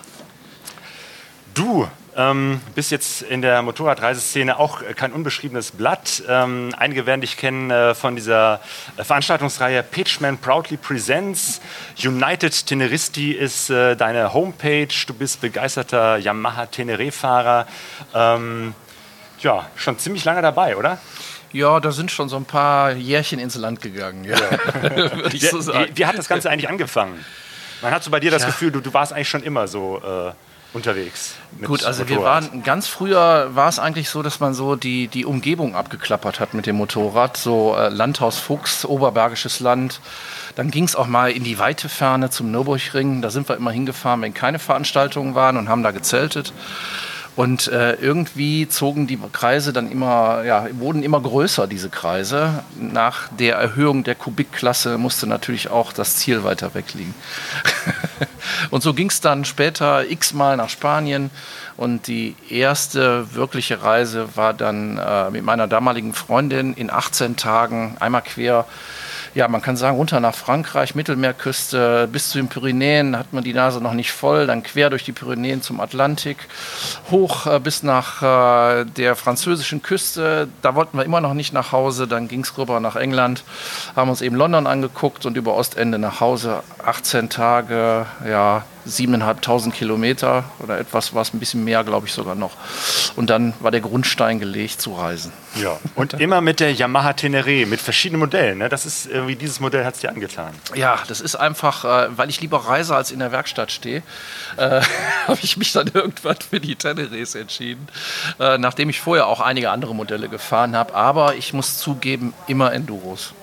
Du 1.54 1.88
ähm, 2.14 2.60
bist 2.74 2.90
jetzt 2.90 3.22
in 3.22 3.40
der 3.40 3.62
Motorradreiseszene 3.62 4.58
auch 4.58 4.82
kein 4.96 5.14
unbeschriebenes 5.14 5.70
Blatt. 5.70 6.24
Ähm, 6.28 6.74
einige 6.76 7.06
werden 7.06 7.22
dich 7.22 7.38
kennen 7.38 7.70
äh, 7.70 7.94
von 7.94 8.16
dieser 8.16 8.60
äh, 8.98 9.04
Veranstaltungsreihe 9.04 9.82
Pitchman 9.82 10.36
Proudly 10.36 10.76
Presents. 10.76 11.62
United 12.04 12.66
Teneristi 12.66 13.32
ist 13.32 13.70
äh, 13.70 13.96
deine 13.96 14.34
Homepage. 14.34 14.88
Du 15.06 15.14
bist 15.14 15.40
begeisterter 15.40 16.18
Yamaha 16.18 16.66
Teneré-Fahrer. 16.66 17.66
Ähm, 18.14 18.74
ja, 19.40 19.70
schon 19.74 19.98
ziemlich 19.98 20.26
lange 20.26 20.42
dabei, 20.42 20.76
oder? 20.76 20.98
Ja, 21.56 21.80
da 21.80 21.90
sind 21.90 22.10
schon 22.10 22.28
so 22.28 22.36
ein 22.36 22.44
paar 22.44 22.92
Jährchen 22.92 23.38
ins 23.38 23.54
Land 23.54 23.80
gegangen, 23.80 24.24
ja. 24.24 24.36
Würde 24.82 25.30
ich 25.34 25.42
Wie, 25.42 25.46
so 25.46 25.60
sagen. 25.60 25.86
wie, 25.94 25.98
wie 25.98 26.06
hat 26.06 26.18
das 26.18 26.28
Ganze 26.28 26.50
eigentlich 26.50 26.68
angefangen? 26.68 27.24
Man 27.82 27.92
hat 27.92 28.04
so 28.04 28.10
bei 28.10 28.20
dir 28.20 28.30
das 28.30 28.42
Ja. 28.42 28.48
Gefühl, 28.48 28.70
du, 28.72 28.80
du 28.80 28.92
warst 28.92 29.12
eigentlich 29.12 29.28
schon 29.28 29.42
immer 29.42 29.66
so 29.66 30.00
äh, 30.04 30.32
unterwegs. 30.74 31.34
Gut, 31.64 31.84
also 31.84 32.08
wir 32.08 32.16
Motorrad. 32.16 32.52
waren 32.52 32.62
ganz 32.62 32.86
früher 32.88 33.50
war 33.54 33.68
es 33.68 33.78
eigentlich 33.78 34.10
so, 34.10 34.22
dass 34.22 34.40
man 34.40 34.52
so 34.52 34.76
die, 34.76 35.08
die 35.08 35.24
Umgebung 35.24 35.74
abgeklappert 35.74 36.40
hat 36.40 36.52
mit 36.52 36.66
dem 36.66 36.76
Motorrad, 36.76 37.36
so 37.38 37.74
äh, 37.74 37.88
Landhaus 37.88 38.38
Fuchs, 38.38 38.84
Oberbergisches 38.84 39.60
Land. 39.60 40.00
Dann 40.56 40.70
ging 40.70 40.84
es 40.84 40.94
auch 40.94 41.06
mal 41.06 41.30
in 41.30 41.44
die 41.44 41.58
weite 41.58 41.88
Ferne 41.88 42.28
zum 42.30 42.50
Nürburgring. 42.50 43.22
Da 43.22 43.30
sind 43.30 43.48
wir 43.48 43.56
immer 43.56 43.70
hingefahren, 43.70 44.20
wenn 44.20 44.34
keine 44.34 44.58
Veranstaltungen 44.58 45.34
waren 45.34 45.56
und 45.56 45.68
haben 45.70 45.82
da 45.82 45.90
gezeltet. 45.90 46.52
Und 47.36 47.68
äh, 47.68 47.92
irgendwie 47.94 48.66
zogen 48.66 49.06
die 49.06 49.18
Kreise 49.30 49.74
dann 49.74 49.92
immer, 49.92 50.42
ja, 50.44 50.66
wurden 50.72 51.02
immer 51.02 51.20
größer, 51.20 51.66
diese 51.66 51.90
Kreise. 51.90 52.64
Nach 52.80 53.28
der 53.28 53.56
Erhöhung 53.56 54.04
der 54.04 54.14
Kubikklasse 54.14 54.96
musste 54.96 55.26
natürlich 55.26 55.68
auch 55.68 55.92
das 55.92 56.16
Ziel 56.16 56.44
weiter 56.44 56.74
weg 56.74 56.94
liegen. 56.94 57.14
und 58.70 58.82
so 58.82 58.94
ging 58.94 59.10
es 59.10 59.20
dann 59.20 59.44
später 59.44 60.10
x-mal 60.10 60.56
nach 60.56 60.70
Spanien. 60.70 61.30
Und 61.76 62.06
die 62.06 62.34
erste 62.48 63.34
wirkliche 63.34 63.82
Reise 63.82 64.34
war 64.34 64.54
dann 64.54 64.96
äh, 64.96 65.30
mit 65.30 65.44
meiner 65.44 65.66
damaligen 65.66 66.14
Freundin 66.14 66.72
in 66.72 66.90
18 66.90 67.36
Tagen 67.36 67.98
einmal 68.00 68.22
quer 68.22 68.64
ja, 69.36 69.48
man 69.48 69.60
kann 69.60 69.76
sagen, 69.76 69.98
runter 69.98 70.18
nach 70.18 70.34
Frankreich, 70.34 70.94
Mittelmeerküste, 70.94 72.08
bis 72.10 72.30
zu 72.30 72.38
den 72.38 72.48
Pyrenäen 72.48 73.18
hat 73.18 73.34
man 73.34 73.44
die 73.44 73.52
Nase 73.52 73.82
noch 73.82 73.92
nicht 73.92 74.10
voll, 74.10 74.46
dann 74.46 74.62
quer 74.62 74.88
durch 74.88 75.04
die 75.04 75.12
Pyrenäen 75.12 75.60
zum 75.60 75.78
Atlantik, 75.78 76.38
hoch 77.10 77.46
äh, 77.46 77.60
bis 77.60 77.82
nach 77.82 78.22
äh, 78.22 78.86
der 78.86 79.14
französischen 79.14 79.82
Küste. 79.82 80.48
Da 80.62 80.74
wollten 80.74 80.96
wir 80.96 81.04
immer 81.04 81.20
noch 81.20 81.34
nicht 81.34 81.52
nach 81.52 81.70
Hause, 81.70 82.08
dann 82.08 82.28
ging 82.28 82.40
es 82.40 82.56
rüber 82.56 82.80
nach 82.80 82.96
England, 82.96 83.44
haben 83.94 84.08
uns 84.08 84.22
eben 84.22 84.36
London 84.36 84.66
angeguckt 84.66 85.26
und 85.26 85.36
über 85.36 85.54
Ostende 85.54 85.98
nach 85.98 86.20
Hause. 86.20 86.62
18 86.82 87.28
Tage, 87.28 88.06
ja, 88.26 88.64
7.500 88.86 89.70
Kilometer 89.72 90.44
oder 90.58 90.78
etwas 90.78 91.14
war 91.14 91.22
es 91.22 91.34
ein 91.34 91.38
bisschen 91.38 91.64
mehr, 91.64 91.84
glaube 91.84 92.06
ich 92.06 92.12
sogar 92.12 92.34
noch. 92.34 92.52
Und 93.16 93.30
dann 93.30 93.54
war 93.60 93.70
der 93.70 93.80
Grundstein 93.80 94.38
gelegt 94.38 94.80
zu 94.80 94.94
reisen. 94.94 95.32
Ja, 95.54 95.78
und 95.94 96.14
immer 96.14 96.40
mit 96.40 96.60
der 96.60 96.72
Yamaha 96.72 97.10
Teneré, 97.10 97.66
mit 97.66 97.80
verschiedenen 97.80 98.20
Modellen. 98.20 98.58
Ne? 98.58 98.68
Das 98.68 98.86
ist 98.86 99.06
irgendwie, 99.06 99.36
dieses 99.36 99.60
Modell 99.60 99.84
hat 99.84 99.94
es 99.94 100.00
dir 100.00 100.10
angetan. 100.10 100.52
Ja, 100.74 100.98
das 101.08 101.20
ist 101.20 101.34
einfach, 101.36 101.84
äh, 101.84 102.16
weil 102.16 102.30
ich 102.30 102.40
lieber 102.40 102.58
reise 102.58 102.94
als 102.94 103.10
in 103.10 103.18
der 103.18 103.32
Werkstatt 103.32 103.72
stehe, 103.72 104.02
äh, 104.56 104.80
habe 105.26 105.38
ich 105.42 105.56
mich 105.56 105.72
dann 105.72 105.90
irgendwann 105.92 106.36
für 106.36 106.60
die 106.60 106.76
Tenerés 106.76 107.38
entschieden. 107.38 107.88
Äh, 108.38 108.58
nachdem 108.58 108.88
ich 108.90 109.00
vorher 109.00 109.26
auch 109.26 109.40
einige 109.40 109.70
andere 109.70 109.94
Modelle 109.94 110.28
gefahren 110.28 110.76
habe. 110.76 110.94
Aber 110.94 111.34
ich 111.34 111.52
muss 111.52 111.78
zugeben, 111.78 112.34
immer 112.46 112.72
Enduros. 112.72 113.34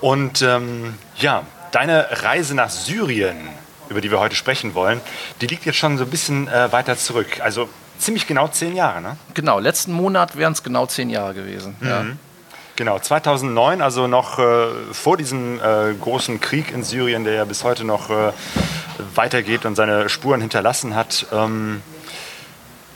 Und 0.00 0.42
ähm, 0.42 0.94
ja, 1.18 1.42
deine 1.72 2.06
Reise 2.22 2.54
nach 2.54 2.70
Syrien, 2.70 3.36
über 3.88 4.00
die 4.00 4.10
wir 4.10 4.18
heute 4.18 4.34
sprechen 4.34 4.74
wollen, 4.74 5.00
die 5.40 5.46
liegt 5.46 5.64
jetzt 5.64 5.76
schon 5.76 5.98
so 5.98 6.04
ein 6.04 6.10
bisschen 6.10 6.48
äh, 6.48 6.72
weiter 6.72 6.96
zurück. 6.96 7.40
Also 7.40 7.68
ziemlich 7.98 8.26
genau 8.26 8.48
zehn 8.48 8.74
Jahre, 8.74 9.00
ne? 9.00 9.16
Genau, 9.34 9.58
letzten 9.58 9.92
Monat 9.92 10.36
wären 10.36 10.52
es 10.52 10.62
genau 10.62 10.86
zehn 10.86 11.10
Jahre 11.10 11.34
gewesen. 11.34 11.76
Mhm. 11.80 11.88
Ja. 11.88 12.04
Genau, 12.76 12.98
2009, 12.98 13.80
also 13.80 14.06
noch 14.06 14.38
äh, 14.38 14.66
vor 14.92 15.16
diesem 15.16 15.58
äh, 15.60 15.94
großen 15.94 16.40
Krieg 16.40 16.72
in 16.72 16.84
Syrien, 16.84 17.24
der 17.24 17.32
ja 17.32 17.44
bis 17.46 17.64
heute 17.64 17.84
noch 17.84 18.10
äh, 18.10 18.32
weitergeht 19.14 19.64
und 19.64 19.76
seine 19.76 20.10
Spuren 20.10 20.42
hinterlassen 20.42 20.94
hat. 20.94 21.26
Ähm, 21.32 21.80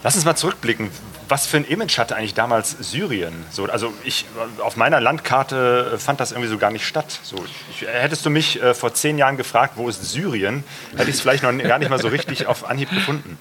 lass 0.03 0.17
uns 0.17 0.27
mal 0.27 0.37
zurückblicken. 0.37 0.91
Was 1.31 1.47
für 1.47 1.59
ein 1.59 1.65
Image 1.65 1.97
hatte 1.97 2.17
eigentlich 2.17 2.35
damals 2.35 2.77
Syrien? 2.81 3.33
So, 3.51 3.67
also 3.67 3.93
ich, 4.03 4.27
auf 4.59 4.77
meiner 4.77 5.01
Landkarte 5.01 5.97
fand 5.97 6.19
das 6.19 6.33
irgendwie 6.33 6.51
so 6.51 6.59
gar 6.59 6.73
nicht 6.73 6.85
statt. 6.85 7.21
So, 7.23 7.37
ich, 7.71 7.87
hättest 7.87 8.27
du 8.27 8.31
mich 8.31 8.61
äh, 8.61 8.75
vor 8.75 8.95
zehn 8.95 9.17
Jahren 9.17 9.37
gefragt, 9.37 9.75
wo 9.77 9.89
ist 9.89 10.03
Syrien, 10.03 10.65
hätte 10.97 11.09
ich 11.09 11.17
es 11.17 11.21
vielleicht 11.21 11.45
noch 11.45 11.57
gar 11.57 11.79
nicht 11.79 11.89
mal 11.89 12.01
so 12.01 12.09
richtig 12.09 12.49
auf 12.49 12.69
Anhieb 12.69 12.91
gefunden. 12.91 13.39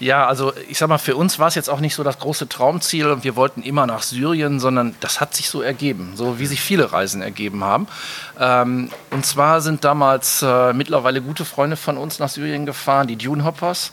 Ja, 0.00 0.26
also 0.26 0.52
ich 0.68 0.78
sag 0.78 0.88
mal, 0.88 0.98
für 0.98 1.16
uns 1.16 1.38
war 1.38 1.48
es 1.48 1.54
jetzt 1.54 1.70
auch 1.70 1.80
nicht 1.80 1.94
so 1.94 2.02
das 2.02 2.18
große 2.18 2.48
Traumziel 2.48 3.08
und 3.08 3.24
wir 3.24 3.36
wollten 3.36 3.62
immer 3.62 3.86
nach 3.86 4.02
Syrien, 4.02 4.60
sondern 4.60 4.94
das 5.00 5.20
hat 5.20 5.34
sich 5.34 5.48
so 5.48 5.62
ergeben, 5.62 6.12
so 6.14 6.38
wie 6.38 6.46
sich 6.46 6.60
viele 6.60 6.92
Reisen 6.92 7.22
ergeben 7.22 7.64
haben. 7.64 7.86
Ähm, 8.38 8.90
und 9.10 9.24
zwar 9.24 9.60
sind 9.60 9.84
damals 9.84 10.42
äh, 10.42 10.72
mittlerweile 10.72 11.20
gute 11.22 11.44
Freunde 11.44 11.76
von 11.76 11.96
uns 11.96 12.18
nach 12.18 12.28
Syrien 12.28 12.66
gefahren, 12.66 13.06
die 13.06 13.16
Dune 13.16 13.44
Hoppers. 13.44 13.92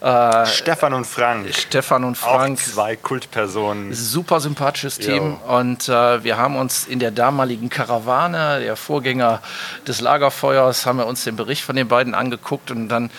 Äh, 0.00 0.46
Stefan 0.46 0.94
und 0.94 1.06
Frank. 1.06 1.54
Stefan 1.54 2.04
und 2.04 2.16
Frank. 2.16 2.58
Auch 2.58 2.62
zwei 2.62 2.96
Kultpersonen. 2.96 3.92
Super 3.92 4.40
sympathisches 4.40 4.98
Team. 4.98 5.36
Jo. 5.46 5.58
Und 5.58 5.88
äh, 5.88 6.24
wir 6.24 6.38
haben 6.38 6.56
uns 6.56 6.86
in 6.86 7.00
der 7.00 7.10
damaligen 7.10 7.68
Karawane, 7.68 8.60
der 8.60 8.76
Vorgänger 8.76 9.42
des 9.86 10.00
Lagerfeuers, 10.00 10.86
haben 10.86 10.98
wir 10.98 11.06
uns 11.06 11.24
den 11.24 11.36
Bericht 11.36 11.62
von 11.62 11.76
den 11.76 11.88
beiden 11.88 12.14
angeguckt 12.14 12.70
und 12.70 12.88
dann 12.88 13.10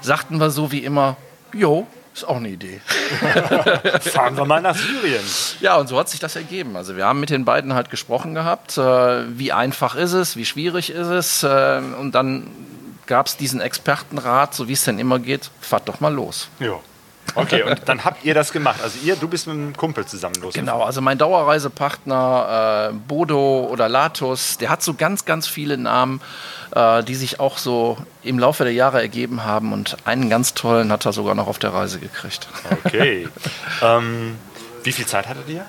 sagten 0.00 0.38
wir 0.38 0.50
so 0.50 0.72
wie 0.72 0.84
immer, 0.84 1.16
Jo, 1.54 1.86
ist 2.14 2.26
auch 2.26 2.36
eine 2.36 2.48
Idee. 2.48 2.80
Fahren 4.00 4.36
wir 4.36 4.44
mal 4.44 4.62
nach 4.62 4.76
Syrien. 4.76 5.24
Ja, 5.60 5.76
und 5.76 5.88
so 5.88 5.98
hat 5.98 6.08
sich 6.08 6.20
das 6.20 6.36
ergeben. 6.36 6.76
Also 6.76 6.96
wir 6.96 7.06
haben 7.06 7.20
mit 7.20 7.30
den 7.30 7.44
beiden 7.44 7.74
halt 7.74 7.90
gesprochen 7.90 8.34
gehabt, 8.34 8.78
äh, 8.78 9.38
wie 9.38 9.52
einfach 9.52 9.94
ist 9.96 10.12
es, 10.12 10.36
wie 10.36 10.44
schwierig 10.44 10.90
ist 10.90 11.08
es. 11.08 11.42
Äh, 11.42 11.80
und 11.98 12.12
dann 12.14 12.46
gab 13.06 13.26
es 13.26 13.36
diesen 13.36 13.60
Expertenrat, 13.60 14.54
so 14.54 14.68
wie 14.68 14.72
es 14.72 14.84
denn 14.84 14.98
immer 14.98 15.18
geht, 15.18 15.50
fahrt 15.60 15.88
doch 15.88 16.00
mal 16.00 16.12
los. 16.12 16.48
Jo. 16.60 16.80
Okay, 17.34 17.62
und 17.62 17.80
dann 17.86 18.04
habt 18.04 18.24
ihr 18.24 18.34
das 18.34 18.52
gemacht. 18.52 18.80
Also 18.82 18.98
ihr, 19.02 19.16
du 19.16 19.28
bist 19.28 19.46
mit 19.46 19.56
einem 19.56 19.76
Kumpel 19.76 20.06
zusammen 20.06 20.36
los. 20.40 20.54
Genau, 20.54 20.82
also 20.82 21.00
mein 21.00 21.18
Dauerreisepartner 21.18 22.90
äh, 22.90 22.94
Bodo 22.94 23.68
oder 23.70 23.88
Latus, 23.88 24.58
der 24.58 24.70
hat 24.70 24.82
so 24.82 24.94
ganz, 24.94 25.24
ganz 25.24 25.46
viele 25.46 25.76
Namen, 25.76 26.20
äh, 26.74 27.02
die 27.02 27.14
sich 27.14 27.40
auch 27.40 27.58
so 27.58 27.98
im 28.22 28.38
Laufe 28.38 28.64
der 28.64 28.72
Jahre 28.72 29.00
ergeben 29.00 29.44
haben. 29.44 29.72
Und 29.72 29.96
einen 30.04 30.30
ganz 30.30 30.54
tollen 30.54 30.92
hat 30.92 31.06
er 31.06 31.12
sogar 31.12 31.34
noch 31.34 31.48
auf 31.48 31.58
der 31.58 31.72
Reise 31.72 31.98
gekriegt. 31.98 32.46
Okay. 32.84 33.28
ähm, 33.82 34.36
wie 34.84 34.92
viel 34.92 35.06
Zeit 35.06 35.28
hattet 35.28 35.48
ihr? 35.48 35.66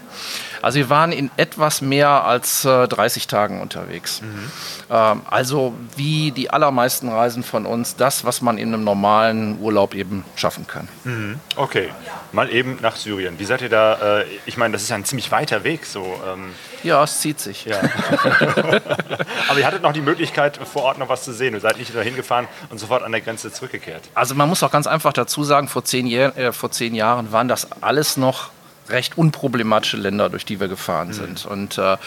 Also 0.65 0.80
wir 0.80 0.89
waren 0.89 1.12
in 1.12 1.30
etwas 1.38 1.82
mehr 1.82 2.23
als 2.23 2.65
äh, 2.65 2.88
30 2.88 3.28
Tagen 3.28 3.62
unterwegs. 3.62 4.23
Mhm. 4.23 4.51
Ähm, 4.89 5.21
also 5.30 5.75
wie 5.95 6.32
die 6.32 6.49
allermeisten 6.49 7.08
Reisen 7.08 7.43
von 7.43 7.67
uns, 7.67 7.97
das, 7.97 8.25
was 8.25 8.41
man 8.41 8.58
in 8.58 8.73
einem 8.73 8.84
normalen 8.84 9.60
Urlaub 9.60 9.93
eben 9.93 10.25
schaffen 10.36 10.65
kann. 10.65 10.88
Mhm. 11.04 11.39
Okay, 11.56 11.89
mal 12.32 12.49
eben 12.49 12.80
nach 12.82 12.95
Syrien. 12.95 13.38
Wie 13.38 13.45
seid 13.45 13.62
ihr 13.62 13.69
da? 13.69 14.21
Äh, 14.21 14.25
ich 14.47 14.58
meine, 14.58 14.71
das 14.71 14.82
ist 14.82 14.91
ein 14.91 15.06
ziemlich 15.06 15.32
weiter 15.32 15.63
Weg. 15.63 15.86
So, 15.86 16.19
ähm 16.28 16.56
ja, 16.82 17.04
es 17.04 17.19
zieht 17.19 17.39
sich. 17.39 17.65
Ja. 17.65 17.80
Aber 19.47 19.60
ihr 19.60 19.67
hattet 19.67 19.84
noch 19.84 19.93
die 19.93 20.01
Möglichkeit, 20.01 20.58
vor 20.58 20.82
Ort 20.82 20.97
noch 20.97 21.10
was 21.10 21.23
zu 21.23 21.32
sehen. 21.32 21.54
Ihr 21.54 21.60
seid 21.60 21.78
nicht 21.78 21.95
dahin 21.95 22.15
gefahren 22.15 22.47
und 22.71 22.80
sofort 22.80 23.04
an 23.04 23.12
der 23.12 23.21
Grenze 23.21 23.51
zurückgekehrt. 23.51 24.01
Also 24.15 24.34
man 24.34 24.49
muss 24.49 24.63
auch 24.63 24.71
ganz 24.71 24.88
einfach 24.88 25.13
dazu 25.13 25.43
sagen, 25.43 25.67
vor 25.67 25.84
zehn, 25.84 26.08
Jahr, 26.08 26.36
äh, 26.36 26.51
vor 26.51 26.71
zehn 26.71 26.95
Jahren 26.95 27.32
waren 27.32 27.47
das 27.47 27.71
alles 27.84 28.17
noch 28.17 28.49
recht 28.89 29.17
unproblematische 29.17 29.98
Länder, 29.98 30.30
durch 30.30 30.45
die 30.45 30.60
wir 30.60 30.67
gefahren 30.67 31.10
mhm. 31.10 31.13
sind. 31.13 31.45
Und 31.45 31.78
äh, 31.78 31.98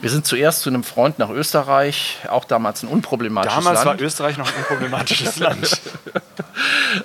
wir 0.00 0.10
sind 0.10 0.26
zuerst 0.26 0.60
zu 0.60 0.70
einem 0.70 0.84
Freund 0.84 1.18
nach 1.18 1.30
Österreich, 1.30 2.18
auch 2.28 2.44
damals 2.44 2.82
ein 2.82 2.88
unproblematisches 2.88 3.56
damals 3.56 3.84
Land. 3.84 3.86
Damals 3.86 4.00
war 4.00 4.06
Österreich 4.06 4.38
noch 4.38 4.48
ein 4.48 4.54
unproblematisches 4.58 5.38
Land. 5.40 5.80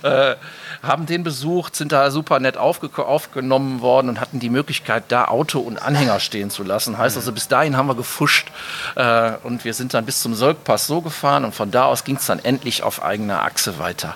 äh, 0.03 0.35
haben 0.83 1.05
den 1.05 1.23
besucht, 1.23 1.77
sind 1.77 1.93
da 1.93 2.11
super 2.11 2.39
nett 2.41 2.57
aufgenommen 2.57 3.81
worden 3.81 4.09
und 4.09 4.19
hatten 4.19 4.41
die 4.41 4.49
Möglichkeit, 4.49 5.05
da 5.07 5.25
Auto 5.25 5.59
und 5.59 5.81
Anhänger 5.81 6.19
stehen 6.19 6.49
zu 6.49 6.63
lassen. 6.63 6.97
Heißt 6.97 7.15
also, 7.15 7.31
bis 7.31 7.47
dahin 7.47 7.77
haben 7.77 7.87
wir 7.87 7.95
gefuscht 7.95 8.51
äh, 8.95 9.31
und 9.43 9.63
wir 9.63 9.73
sind 9.73 9.93
dann 9.93 10.05
bis 10.05 10.21
zum 10.21 10.35
Solkpass 10.35 10.85
so 10.85 10.99
gefahren 10.99 11.45
und 11.45 11.55
von 11.55 11.71
da 11.71 11.85
aus 11.85 12.03
ging 12.03 12.17
es 12.17 12.25
dann 12.25 12.39
endlich 12.39 12.83
auf 12.83 13.01
eigener 13.01 13.43
Achse 13.43 13.79
weiter. 13.79 14.15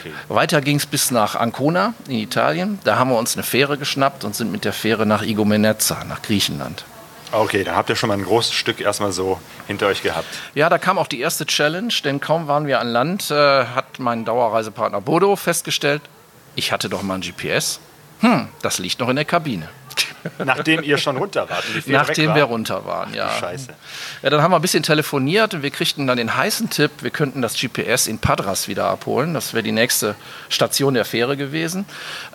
Okay. 0.00 0.12
Weiter 0.28 0.60
ging 0.60 0.76
es 0.76 0.86
bis 0.86 1.12
nach 1.12 1.36
Ancona 1.36 1.94
in 2.08 2.16
Italien. 2.18 2.80
Da 2.82 2.98
haben 2.98 3.10
wir 3.10 3.18
uns 3.18 3.36
eine 3.36 3.44
Fähre 3.44 3.78
geschnappt 3.78 4.24
und 4.24 4.34
sind 4.34 4.50
mit 4.50 4.64
der 4.64 4.72
Fähre 4.72 5.06
nach 5.06 5.22
Igoumenitsa, 5.22 6.04
nach 6.04 6.22
Griechenland. 6.22 6.84
Okay, 7.32 7.62
da 7.62 7.76
habt 7.76 7.88
ihr 7.90 7.96
schon 7.96 8.08
mal 8.08 8.18
ein 8.18 8.24
großes 8.24 8.52
Stück 8.52 8.80
erstmal 8.80 9.12
so 9.12 9.38
hinter 9.66 9.86
euch 9.86 10.02
gehabt. 10.02 10.26
Ja, 10.54 10.68
da 10.68 10.78
kam 10.78 10.98
auch 10.98 11.06
die 11.06 11.20
erste 11.20 11.46
Challenge, 11.46 11.92
denn 12.04 12.20
kaum 12.20 12.48
waren 12.48 12.66
wir 12.66 12.80
an 12.80 12.88
Land, 12.88 13.30
äh, 13.30 13.66
hat 13.66 13.98
mein 13.98 14.24
Dauerreisepartner 14.24 15.00
Bodo 15.00 15.36
festgestellt, 15.36 16.02
ich 16.56 16.72
hatte 16.72 16.88
doch 16.88 17.02
mal 17.02 17.14
ein 17.14 17.20
GPS. 17.20 17.80
Hm, 18.20 18.48
das 18.62 18.78
liegt 18.78 18.98
noch 19.00 19.08
in 19.08 19.16
der 19.16 19.24
Kabine. 19.24 19.68
Nachdem 20.44 20.82
ihr 20.82 20.98
schon 20.98 21.16
runter 21.16 21.48
wart. 21.48 21.64
Nachdem 21.86 22.34
wir 22.34 22.44
runter 22.44 22.84
waren, 22.84 23.14
ja. 23.14 23.30
Scheiße. 23.30 23.74
Ja, 24.22 24.30
dann 24.30 24.42
haben 24.42 24.52
wir 24.52 24.56
ein 24.56 24.62
bisschen 24.62 24.82
telefoniert 24.82 25.54
und 25.54 25.62
wir 25.62 25.70
kriegten 25.70 26.06
dann 26.06 26.16
den 26.16 26.36
heißen 26.36 26.70
Tipp, 26.70 26.90
wir 27.00 27.10
könnten 27.10 27.42
das 27.42 27.54
GPS 27.58 28.06
in 28.06 28.18
Padras 28.18 28.68
wieder 28.68 28.86
abholen. 28.86 29.34
Das 29.34 29.54
wäre 29.54 29.62
die 29.62 29.72
nächste 29.72 30.14
Station 30.48 30.94
der 30.94 31.04
Fähre 31.04 31.36
gewesen. 31.36 31.84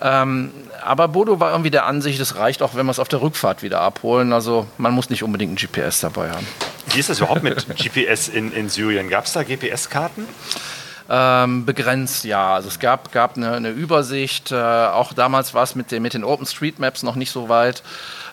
Ähm, 0.02 0.52
aber 0.84 1.08
Bodo 1.08 1.40
war 1.40 1.52
irgendwie 1.52 1.72
der 1.72 1.86
Ansicht, 1.86 2.20
es 2.20 2.36
reicht 2.36 2.62
auch, 2.62 2.76
wenn 2.76 2.86
wir 2.86 2.92
es 2.92 3.00
auf 3.00 3.08
der 3.08 3.22
Rückfahrt 3.22 3.64
wieder 3.64 3.82
abholen. 3.82 4.34
Also 4.34 4.68
man 4.78 4.94
muss 4.94 5.10
nicht 5.10 5.24
unbedingt 5.24 5.54
ein 5.54 5.56
GPS 5.56 6.02
dabei 6.02 6.30
haben. 6.30 6.48
Wie 6.94 7.00
ist 7.00 7.10
das 7.10 7.20
überhaupt 7.20 7.44
mit 7.44 7.66
GPS 7.76 8.28
in, 8.28 8.52
in 8.54 8.70
Syrien? 8.70 9.10
Gab 9.10 9.26
es 9.26 9.34
da 9.34 9.44
GPS-Karten? 9.44 10.28
Ähm, 11.08 11.66
begrenzt, 11.66 12.24
ja. 12.26 12.56
Also 12.56 12.68
es 12.68 12.80
gab, 12.80 13.12
gab 13.12 13.38
eine, 13.38 13.54
eine 13.54 13.70
Übersicht. 13.70 14.52
Äh, 14.52 14.56
auch 14.56 15.14
damals 15.14 15.54
war 15.54 15.64
es 15.64 15.76
mit 15.76 15.92
den, 15.92 16.02
mit 16.02 16.14
den 16.14 16.24
OpenStreetMaps 16.24 17.04
noch 17.04 17.16
nicht 17.16 17.32
so 17.32 17.48
weit. 17.48 17.84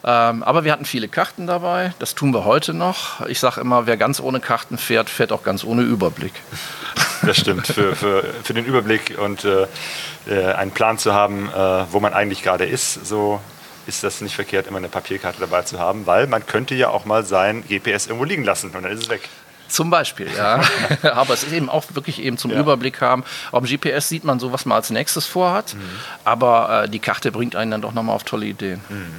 Ähm, 0.04 0.42
aber 0.42 0.64
wir 0.64 0.72
hatten 0.72 0.84
viele 0.84 1.08
Karten 1.08 1.46
dabei. 1.46 1.92
Das 1.98 2.14
tun 2.14 2.32
wir 2.32 2.44
heute 2.44 2.72
noch. 2.74 3.24
Ich 3.26 3.40
sage 3.40 3.60
immer, 3.60 3.86
wer 3.86 3.96
ganz 3.96 4.20
ohne 4.20 4.40
Karten 4.40 4.78
fährt, 4.78 5.10
fährt 5.10 5.32
auch 5.32 5.42
ganz 5.42 5.64
ohne 5.64 5.82
Überblick. 5.82 6.34
Das 7.24 7.36
stimmt. 7.36 7.68
Für, 7.68 7.94
für, 7.94 8.24
für 8.42 8.52
den 8.52 8.64
Überblick 8.64 9.16
und 9.16 9.44
äh, 9.44 9.68
äh, 10.26 10.54
einen 10.54 10.72
Plan 10.72 10.98
zu 10.98 11.14
haben, 11.14 11.48
äh, 11.48 11.84
wo 11.92 12.00
man 12.00 12.14
eigentlich 12.14 12.42
gerade 12.42 12.64
ist, 12.64 13.06
so 13.06 13.40
ist 13.86 14.02
das 14.02 14.20
nicht 14.22 14.34
verkehrt, 14.34 14.66
immer 14.66 14.78
eine 14.78 14.88
Papierkarte 14.88 15.38
dabei 15.38 15.62
zu 15.62 15.78
haben, 15.78 16.04
weil 16.06 16.26
man 16.26 16.46
könnte 16.46 16.74
ja 16.74 16.88
auch 16.88 17.04
mal 17.04 17.24
sein 17.24 17.62
GPS 17.68 18.06
irgendwo 18.06 18.24
liegen 18.24 18.42
lassen 18.42 18.66
und 18.66 18.74
dann 18.74 18.90
ist 18.90 19.04
es 19.04 19.08
weg. 19.08 19.28
Zum 19.72 19.88
Beispiel, 19.88 20.28
ja. 20.36 20.60
aber 21.14 21.32
es 21.32 21.44
ist 21.44 21.52
eben 21.52 21.70
auch 21.70 21.84
wirklich 21.94 22.20
eben 22.20 22.36
zum 22.36 22.50
ja. 22.50 22.60
Überblick 22.60 23.00
haben. 23.00 23.24
Auf 23.52 23.64
dem 23.64 23.80
GPS 23.80 24.06
sieht 24.06 24.22
man 24.22 24.38
so, 24.38 24.52
was 24.52 24.66
man 24.66 24.76
als 24.76 24.90
nächstes 24.90 25.24
vorhat, 25.24 25.72
mhm. 25.72 25.80
aber 26.24 26.84
äh, 26.84 26.88
die 26.90 26.98
Karte 26.98 27.32
bringt 27.32 27.56
einen 27.56 27.70
dann 27.70 27.80
doch 27.80 27.94
nochmal 27.94 28.14
auf 28.14 28.24
tolle 28.24 28.44
Ideen. 28.44 28.82
Mhm. 28.90 29.14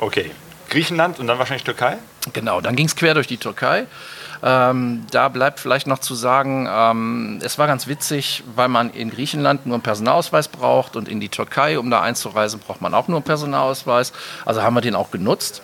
Okay. 0.00 0.30
Griechenland 0.68 1.18
und 1.18 1.28
dann 1.28 1.38
wahrscheinlich 1.38 1.64
Türkei? 1.64 1.96
Genau, 2.34 2.60
dann 2.60 2.76
ging 2.76 2.86
es 2.86 2.94
quer 2.94 3.14
durch 3.14 3.26
die 3.26 3.38
Türkei. 3.38 3.86
Ähm, 4.42 5.06
da 5.10 5.30
bleibt 5.30 5.60
vielleicht 5.60 5.86
noch 5.86 5.98
zu 5.98 6.14
sagen, 6.14 6.68
ähm, 6.70 7.38
es 7.42 7.56
war 7.56 7.66
ganz 7.66 7.86
witzig, 7.86 8.44
weil 8.54 8.68
man 8.68 8.90
in 8.90 9.10
Griechenland 9.10 9.64
nur 9.64 9.76
einen 9.76 9.82
Personalausweis 9.82 10.48
braucht 10.48 10.96
und 10.96 11.08
in 11.08 11.20
die 11.20 11.30
Türkei, 11.30 11.78
um 11.78 11.90
da 11.90 12.02
einzureisen, 12.02 12.60
braucht 12.60 12.82
man 12.82 12.92
auch 12.92 13.08
nur 13.08 13.16
einen 13.16 13.24
Personalausweis. 13.24 14.12
Also 14.44 14.62
haben 14.62 14.74
wir 14.74 14.82
den 14.82 14.94
auch 14.94 15.10
genutzt 15.10 15.62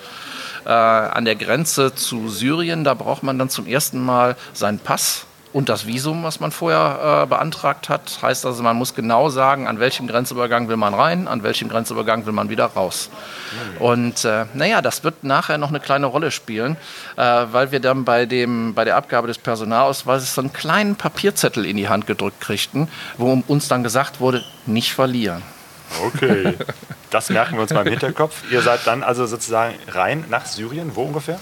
äh, 0.64 0.70
an 0.70 1.24
der 1.24 1.36
Grenze 1.36 1.94
zu 1.94 2.28
Syrien. 2.28 2.84
Da 2.84 2.94
braucht 2.94 3.22
man 3.22 3.38
dann 3.38 3.48
zum 3.50 3.66
ersten 3.66 4.04
Mal 4.04 4.36
seinen 4.52 4.78
Pass 4.78 5.26
und 5.52 5.68
das 5.68 5.86
Visum, 5.86 6.22
was 6.22 6.40
man 6.40 6.52
vorher 6.52 7.22
äh, 7.22 7.26
beantragt 7.26 7.88
hat. 7.88 8.18
Heißt 8.22 8.46
also, 8.46 8.62
man 8.62 8.76
muss 8.76 8.94
genau 8.94 9.28
sagen, 9.30 9.66
an 9.66 9.80
welchem 9.80 10.06
Grenzübergang 10.06 10.68
will 10.68 10.76
man 10.76 10.94
rein, 10.94 11.26
an 11.26 11.42
welchem 11.42 11.68
Grenzübergang 11.68 12.24
will 12.26 12.32
man 12.32 12.50
wieder 12.50 12.66
raus. 12.66 13.10
Mhm. 13.78 13.82
Und 13.82 14.24
äh, 14.24 14.46
naja, 14.54 14.80
das 14.80 15.02
wird 15.02 15.24
nachher 15.24 15.58
noch 15.58 15.70
eine 15.70 15.80
kleine 15.80 16.06
Rolle 16.06 16.30
spielen, 16.30 16.76
äh, 17.16 17.22
weil 17.22 17.72
wir 17.72 17.80
dann 17.80 18.04
bei, 18.04 18.26
dem, 18.26 18.74
bei 18.74 18.84
der 18.84 18.96
Abgabe 18.96 19.26
des 19.26 19.38
Personalausweises 19.38 20.34
so 20.34 20.40
einen 20.40 20.52
kleinen 20.52 20.94
Papierzettel 20.94 21.66
in 21.66 21.76
die 21.76 21.88
Hand 21.88 22.06
gedrückt 22.06 22.40
kriegten, 22.40 22.88
wo 23.18 23.42
uns 23.48 23.68
dann 23.68 23.82
gesagt 23.82 24.20
wurde, 24.20 24.44
nicht 24.66 24.92
verlieren. 24.92 25.42
Okay, 26.04 26.56
das 27.10 27.30
merken 27.30 27.54
wir 27.56 27.62
uns 27.62 27.72
mal 27.72 27.86
im 27.86 27.90
Hinterkopf. 27.92 28.42
Ihr 28.50 28.62
seid 28.62 28.86
dann 28.86 29.02
also 29.02 29.26
sozusagen 29.26 29.74
rein 29.88 30.24
nach 30.28 30.46
Syrien, 30.46 30.94
wo 30.94 31.02
ungefähr? 31.02 31.38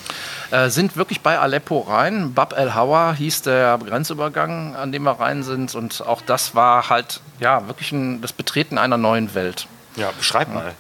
Äh, 0.51 0.71
sind 0.71 0.97
wirklich 0.97 1.21
bei 1.21 1.39
Aleppo 1.39 1.81
rein. 1.81 2.33
Bab 2.33 2.59
el 2.59 2.75
Hawa 2.75 3.13
hieß 3.13 3.43
der 3.43 3.79
Grenzübergang, 3.79 4.75
an 4.75 4.93
dem 4.93 5.03
wir 5.03 5.21
rein 5.21 5.43
sind. 5.43 5.75
Und 5.75 6.05
auch 6.07 6.23
das 6.23 6.55
war 6.55 6.89
halt 6.89 7.21
ja 7.41 7.67
wirklich 7.67 7.93
ein, 7.93 8.23
das 8.23 8.33
Betreten 8.33 8.79
einer 8.79 8.97
neuen 8.97 9.35
Welt. 9.35 9.67
Ja, 9.97 10.11
beschreib 10.17 10.53
mal. 10.53 10.73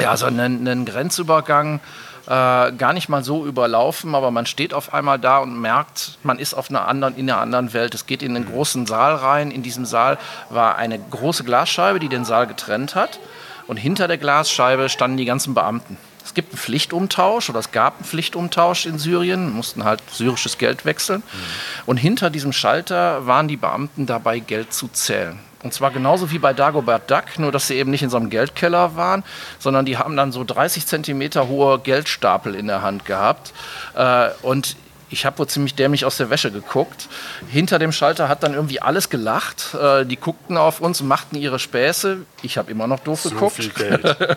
Ja, 0.00 0.10
also 0.10 0.26
ein, 0.26 0.38
ein 0.40 0.84
Grenzübergang 0.86 1.80
äh, 2.26 2.72
gar 2.72 2.92
nicht 2.92 3.08
mal 3.08 3.22
so 3.22 3.44
überlaufen, 3.44 4.14
aber 4.14 4.30
man 4.30 4.46
steht 4.46 4.72
auf 4.72 4.94
einmal 4.94 5.18
da 5.18 5.38
und 5.38 5.60
merkt, 5.60 6.18
man 6.22 6.38
ist 6.38 6.54
auf 6.54 6.70
einer 6.70 6.88
anderen, 6.88 7.16
in 7.16 7.30
einer 7.30 7.40
anderen 7.40 7.72
Welt. 7.72 7.94
Es 7.94 8.06
geht 8.06 8.22
in 8.22 8.34
einen 8.34 8.46
großen 8.46 8.86
Saal 8.86 9.14
rein. 9.16 9.50
In 9.50 9.62
diesem 9.62 9.84
Saal 9.84 10.18
war 10.48 10.76
eine 10.76 10.98
große 10.98 11.44
Glasscheibe, 11.44 11.98
die 11.98 12.08
den 12.08 12.24
Saal 12.24 12.46
getrennt 12.46 12.94
hat. 12.94 13.20
Und 13.66 13.76
hinter 13.76 14.08
der 14.08 14.18
Glasscheibe 14.18 14.88
standen 14.88 15.16
die 15.16 15.24
ganzen 15.24 15.54
Beamten. 15.54 15.96
Es 16.24 16.32
gibt 16.32 16.52
einen 16.52 16.58
Pflichtumtausch 16.58 17.50
oder 17.50 17.58
es 17.58 17.70
gab 17.70 17.96
einen 17.96 18.04
Pflichtumtausch 18.04 18.86
in 18.86 18.98
Syrien, 18.98 19.52
mussten 19.52 19.84
halt 19.84 20.00
syrisches 20.10 20.56
Geld 20.56 20.86
wechseln. 20.86 21.20
Mhm. 21.20 21.82
Und 21.86 21.96
hinter 21.98 22.30
diesem 22.30 22.52
Schalter 22.52 23.26
waren 23.26 23.48
die 23.48 23.58
Beamten 23.58 24.06
dabei, 24.06 24.38
Geld 24.38 24.72
zu 24.72 24.88
zählen. 24.88 25.38
Und 25.64 25.72
zwar 25.72 25.90
genauso 25.90 26.30
wie 26.30 26.38
bei 26.38 26.52
Dagobert 26.52 27.10
Duck, 27.10 27.38
nur 27.38 27.50
dass 27.50 27.66
sie 27.66 27.74
eben 27.74 27.90
nicht 27.90 28.02
in 28.02 28.10
so 28.10 28.18
einem 28.18 28.28
Geldkeller 28.28 28.96
waren, 28.96 29.24
sondern 29.58 29.86
die 29.86 29.96
haben 29.96 30.14
dann 30.14 30.30
so 30.30 30.44
30 30.44 30.86
Zentimeter 30.86 31.48
hohe 31.48 31.78
Geldstapel 31.78 32.54
in 32.54 32.66
der 32.66 32.82
Hand 32.82 33.06
gehabt. 33.06 33.54
Äh, 33.94 34.28
und 34.42 34.76
ich 35.08 35.24
habe 35.24 35.38
wohl 35.38 35.46
ziemlich 35.46 35.74
dämlich 35.74 36.04
aus 36.04 36.18
der 36.18 36.28
Wäsche 36.28 36.50
geguckt. 36.50 37.08
Hinter 37.48 37.78
dem 37.78 37.92
Schalter 37.92 38.28
hat 38.28 38.42
dann 38.42 38.52
irgendwie 38.52 38.82
alles 38.82 39.08
gelacht. 39.08 39.74
Äh, 39.74 40.04
die 40.04 40.16
guckten 40.16 40.58
auf 40.58 40.80
uns 40.80 41.02
machten 41.02 41.36
ihre 41.36 41.58
Späße. 41.58 42.18
Ich 42.42 42.58
habe 42.58 42.70
immer 42.70 42.86
noch 42.86 43.00
doof 43.00 43.22
so 43.22 43.30
geguckt. 43.30 43.70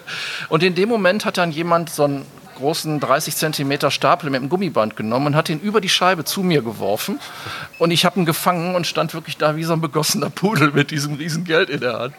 und 0.49 0.63
in 0.63 0.75
dem 0.75 0.87
Moment 0.87 1.25
hat 1.25 1.37
dann 1.37 1.51
jemand 1.51 1.89
so 1.89 2.05
ein 2.05 2.25
großen 2.57 2.99
30 2.99 3.35
Zentimeter 3.35 3.91
Stapel 3.91 4.29
mit 4.29 4.39
einem 4.39 4.49
Gummiband 4.49 4.95
genommen 4.95 5.27
und 5.27 5.35
hat 5.35 5.49
ihn 5.49 5.59
über 5.59 5.81
die 5.81 5.89
Scheibe 5.89 6.25
zu 6.25 6.43
mir 6.43 6.61
geworfen. 6.61 7.19
Und 7.79 7.91
ich 7.91 8.05
habe 8.05 8.19
ihn 8.19 8.25
gefangen 8.25 8.75
und 8.75 8.85
stand 8.85 9.13
wirklich 9.13 9.37
da 9.37 9.55
wie 9.55 9.63
so 9.63 9.73
ein 9.73 9.81
begossener 9.81 10.29
Pudel 10.29 10.71
mit 10.71 10.91
diesem 10.91 11.13
riesen 11.13 11.43
Geld 11.43 11.69
in 11.69 11.79
der 11.79 11.99
Hand. 11.99 12.15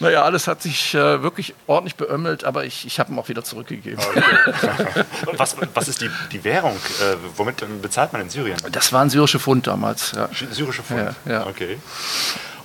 Naja, 0.00 0.22
alles 0.22 0.46
hat 0.46 0.62
sich 0.62 0.94
äh, 0.94 1.22
wirklich 1.22 1.54
ordentlich 1.66 1.96
beömmelt, 1.96 2.44
aber 2.44 2.64
ich, 2.64 2.86
ich 2.86 3.00
habe 3.00 3.12
ihn 3.12 3.18
auch 3.18 3.28
wieder 3.28 3.42
zurückgegeben. 3.42 3.98
Okay. 3.98 5.04
was, 5.36 5.56
was 5.74 5.88
ist 5.88 6.00
die, 6.00 6.10
die 6.32 6.44
Währung? 6.44 6.76
Äh, 6.76 7.16
womit 7.36 7.64
bezahlt 7.82 8.12
man 8.12 8.22
in 8.22 8.30
Syrien? 8.30 8.58
Das 8.70 8.92
waren 8.92 9.10
syrische 9.10 9.40
Pfund 9.40 9.66
damals. 9.66 10.12
Ja. 10.12 10.28
Syrische 10.50 10.82
Pfund? 10.82 11.14
Ja, 11.26 11.32
ja. 11.32 11.46
Okay. 11.46 11.78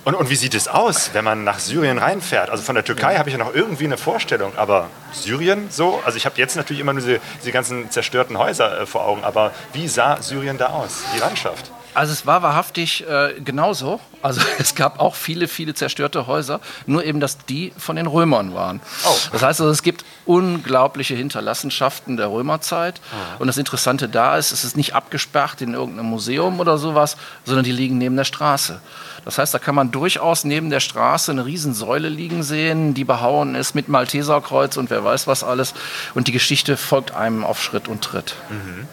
Und, 0.04 0.14
und 0.14 0.28
wie 0.28 0.36
sieht 0.36 0.54
es 0.54 0.68
aus, 0.68 1.10
wenn 1.14 1.24
man 1.24 1.44
nach 1.44 1.58
Syrien 1.58 1.96
reinfährt? 1.96 2.50
Also 2.50 2.62
von 2.62 2.74
der 2.74 2.84
Türkei 2.84 3.16
habe 3.16 3.30
ich 3.30 3.36
ja 3.36 3.42
noch 3.42 3.54
irgendwie 3.54 3.84
eine 3.84 3.96
Vorstellung, 3.96 4.52
aber 4.56 4.90
Syrien 5.12 5.68
so? 5.70 6.02
Also 6.04 6.18
ich 6.18 6.26
habe 6.26 6.36
jetzt 6.36 6.56
natürlich 6.56 6.80
immer 6.80 6.92
nur 6.92 7.02
diese, 7.02 7.20
diese 7.40 7.52
ganzen 7.52 7.90
zerstörten 7.90 8.36
Häuser 8.36 8.82
äh, 8.82 8.86
vor 8.86 9.06
Augen, 9.06 9.24
aber 9.24 9.52
wie 9.72 9.88
sah 9.88 10.20
Syrien 10.20 10.58
da 10.58 10.66
aus, 10.66 11.04
die 11.14 11.20
Landschaft? 11.20 11.70
Also 11.94 12.12
es 12.12 12.26
war 12.26 12.42
wahrhaftig 12.42 13.06
äh, 13.08 13.34
genauso. 13.40 14.00
Also 14.20 14.40
es 14.58 14.74
gab 14.74 15.00
auch 15.00 15.14
viele, 15.14 15.48
viele 15.48 15.74
zerstörte 15.74 16.26
Häuser, 16.26 16.60
nur 16.86 17.04
eben, 17.04 17.20
dass 17.20 17.38
die 17.46 17.72
von 17.78 17.96
den 17.96 18.06
Römern 18.06 18.54
waren. 18.54 18.80
Oh. 19.06 19.16
Das 19.32 19.42
heißt 19.42 19.60
also, 19.60 19.70
es 19.70 19.82
gibt 19.82 20.04
unglaubliche 20.26 21.14
Hinterlassenschaften 21.14 22.16
der 22.16 22.30
Römerzeit. 22.30 23.00
Oh. 23.12 23.42
Und 23.42 23.46
das 23.46 23.56
Interessante 23.56 24.08
da 24.08 24.36
ist, 24.36 24.52
es 24.52 24.64
ist 24.64 24.76
nicht 24.76 24.94
abgesperrt 24.94 25.62
in 25.62 25.74
irgendeinem 25.74 26.06
Museum 26.06 26.60
oder 26.60 26.76
sowas, 26.78 27.16
sondern 27.44 27.64
die 27.64 27.72
liegen 27.72 27.96
neben 27.98 28.16
der 28.16 28.24
Straße. 28.24 28.80
Das 29.24 29.38
heißt, 29.38 29.54
da 29.54 29.58
kann 29.58 29.74
man 29.74 29.90
durchaus 29.90 30.44
neben 30.44 30.70
der 30.70 30.80
Straße 30.80 31.32
eine 31.32 31.46
Riesensäule 31.46 32.08
liegen 32.08 32.42
sehen, 32.42 32.94
die 32.94 33.04
behauen 33.04 33.54
ist 33.54 33.74
mit 33.74 33.88
Malteserkreuz 33.88 34.76
und 34.76 34.90
wer 34.90 35.04
weiß 35.04 35.26
was 35.26 35.42
alles. 35.42 35.74
Und 36.14 36.28
die 36.28 36.32
Geschichte 36.32 36.76
folgt 36.76 37.12
einem 37.12 37.44
auf 37.44 37.62
Schritt 37.62 37.88
und 37.88 38.02
Tritt. 38.02 38.34
Mhm. 38.50 38.88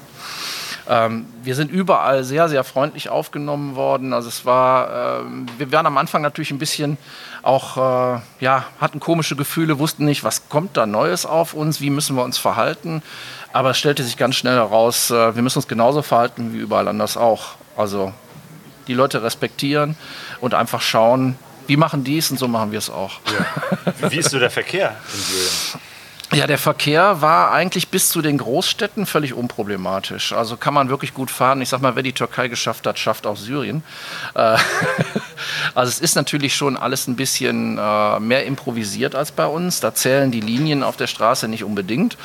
Ähm, 0.88 1.26
wir 1.44 1.56
sind 1.56 1.72
überall 1.72 2.24
sehr, 2.24 2.50
sehr 2.50 2.63
freundlich 2.63 3.10
aufgenommen 3.10 3.76
worden. 3.76 4.13
Also 4.13 4.30
es 4.30 4.46
war, 4.46 5.22
äh, 5.22 5.24
wir 5.58 5.72
waren 5.72 5.86
am 5.86 5.98
Anfang 5.98 6.22
natürlich 6.22 6.52
ein 6.52 6.58
bisschen 6.58 6.98
auch, 7.44 7.78
äh, 7.78 8.20
ja, 8.39 8.65
hatten 8.80 9.00
komische 9.00 9.36
Gefühle, 9.36 9.80
wussten 9.80 10.06
nicht, 10.06 10.24
was 10.24 10.50
kommt 10.50 10.78
da 10.78 10.86
Neues 10.86 11.26
auf 11.26 11.54
uns, 11.54 11.82
wie 11.82 11.89
müssen 11.89 12.15
wir 12.15 12.24
uns 12.24 12.38
verhalten. 12.38 13.04
Aber 13.54 13.72
es 13.72 13.78
stellte 13.78 14.04
sich 14.04 14.17
ganz 14.17 14.36
schnell 14.36 14.56
heraus, 14.56 15.12
äh, 15.12 15.36
wir 15.36 15.41
müssen 15.41 15.60
uns 15.60 15.67
genauso 15.67 16.02
verhalten 16.02 16.54
wie 16.54 16.58
überall 16.58 16.88
anders 16.88 17.15
auch. 17.15 17.56
Also 17.78 18.12
die 18.88 18.94
Leute 18.94 19.24
respektieren 19.24 19.96
und 20.39 20.54
einfach 20.54 20.82
schauen, 20.82 21.38
wie 21.67 21.78
machen 21.78 22.04
die 22.04 22.17
es 22.17 22.32
und 22.32 22.38
so 22.38 22.48
machen 22.48 22.72
wir 22.72 22.80
es 22.80 22.89
auch. 22.89 23.20
Ja. 23.26 24.12
Wie 24.12 24.17
ist 24.17 24.32
so 24.32 24.39
der 24.39 24.50
Verkehr 24.50 24.96
in 25.13 25.20
Syrien? 25.22 25.82
Ja, 26.34 26.48
der 26.48 26.58
Verkehr 26.58 27.22
war 27.22 27.52
eigentlich 27.52 27.89
bis 27.89 28.08
zu 28.08 28.22
den 28.22 28.38
Großstädten 28.38 29.06
völlig 29.06 29.34
unproblematisch. 29.34 30.32
Also 30.32 30.56
kann 30.56 30.74
man 30.74 30.88
wirklich 30.88 31.13
gut 31.13 31.30
fahren. 31.30 31.62
Ich 31.62 31.67
sag 31.67 31.82
mal, 31.82 31.98
wer 31.98 32.04
die 32.04 32.13
Türkei 32.13 32.48
geschafft 32.48 32.88
hat, 32.88 32.98
schafft 32.98 33.28
auch 33.28 33.36
Syrien. 33.36 33.84
Äh, 34.34 34.58
also 35.76 35.89
es 35.89 36.00
ist 36.00 36.15
natürlich 36.15 36.56
schon 36.56 36.78
alles 36.78 37.08
ein 37.08 37.17
bisschen 37.17 37.78
äh, 37.78 38.20
mehr 38.22 38.46
improvisiert 38.46 39.13
als 39.13 39.34
bei 39.34 39.46
uns. 39.46 39.82
Da 39.82 39.94
zählen 39.94 40.32
die 40.32 40.39
Linien 40.39 40.84
auf 40.84 40.96
der 40.96 41.08
Straße 41.08 41.50
nicht 41.50 41.65
unbedingt. 41.65 42.15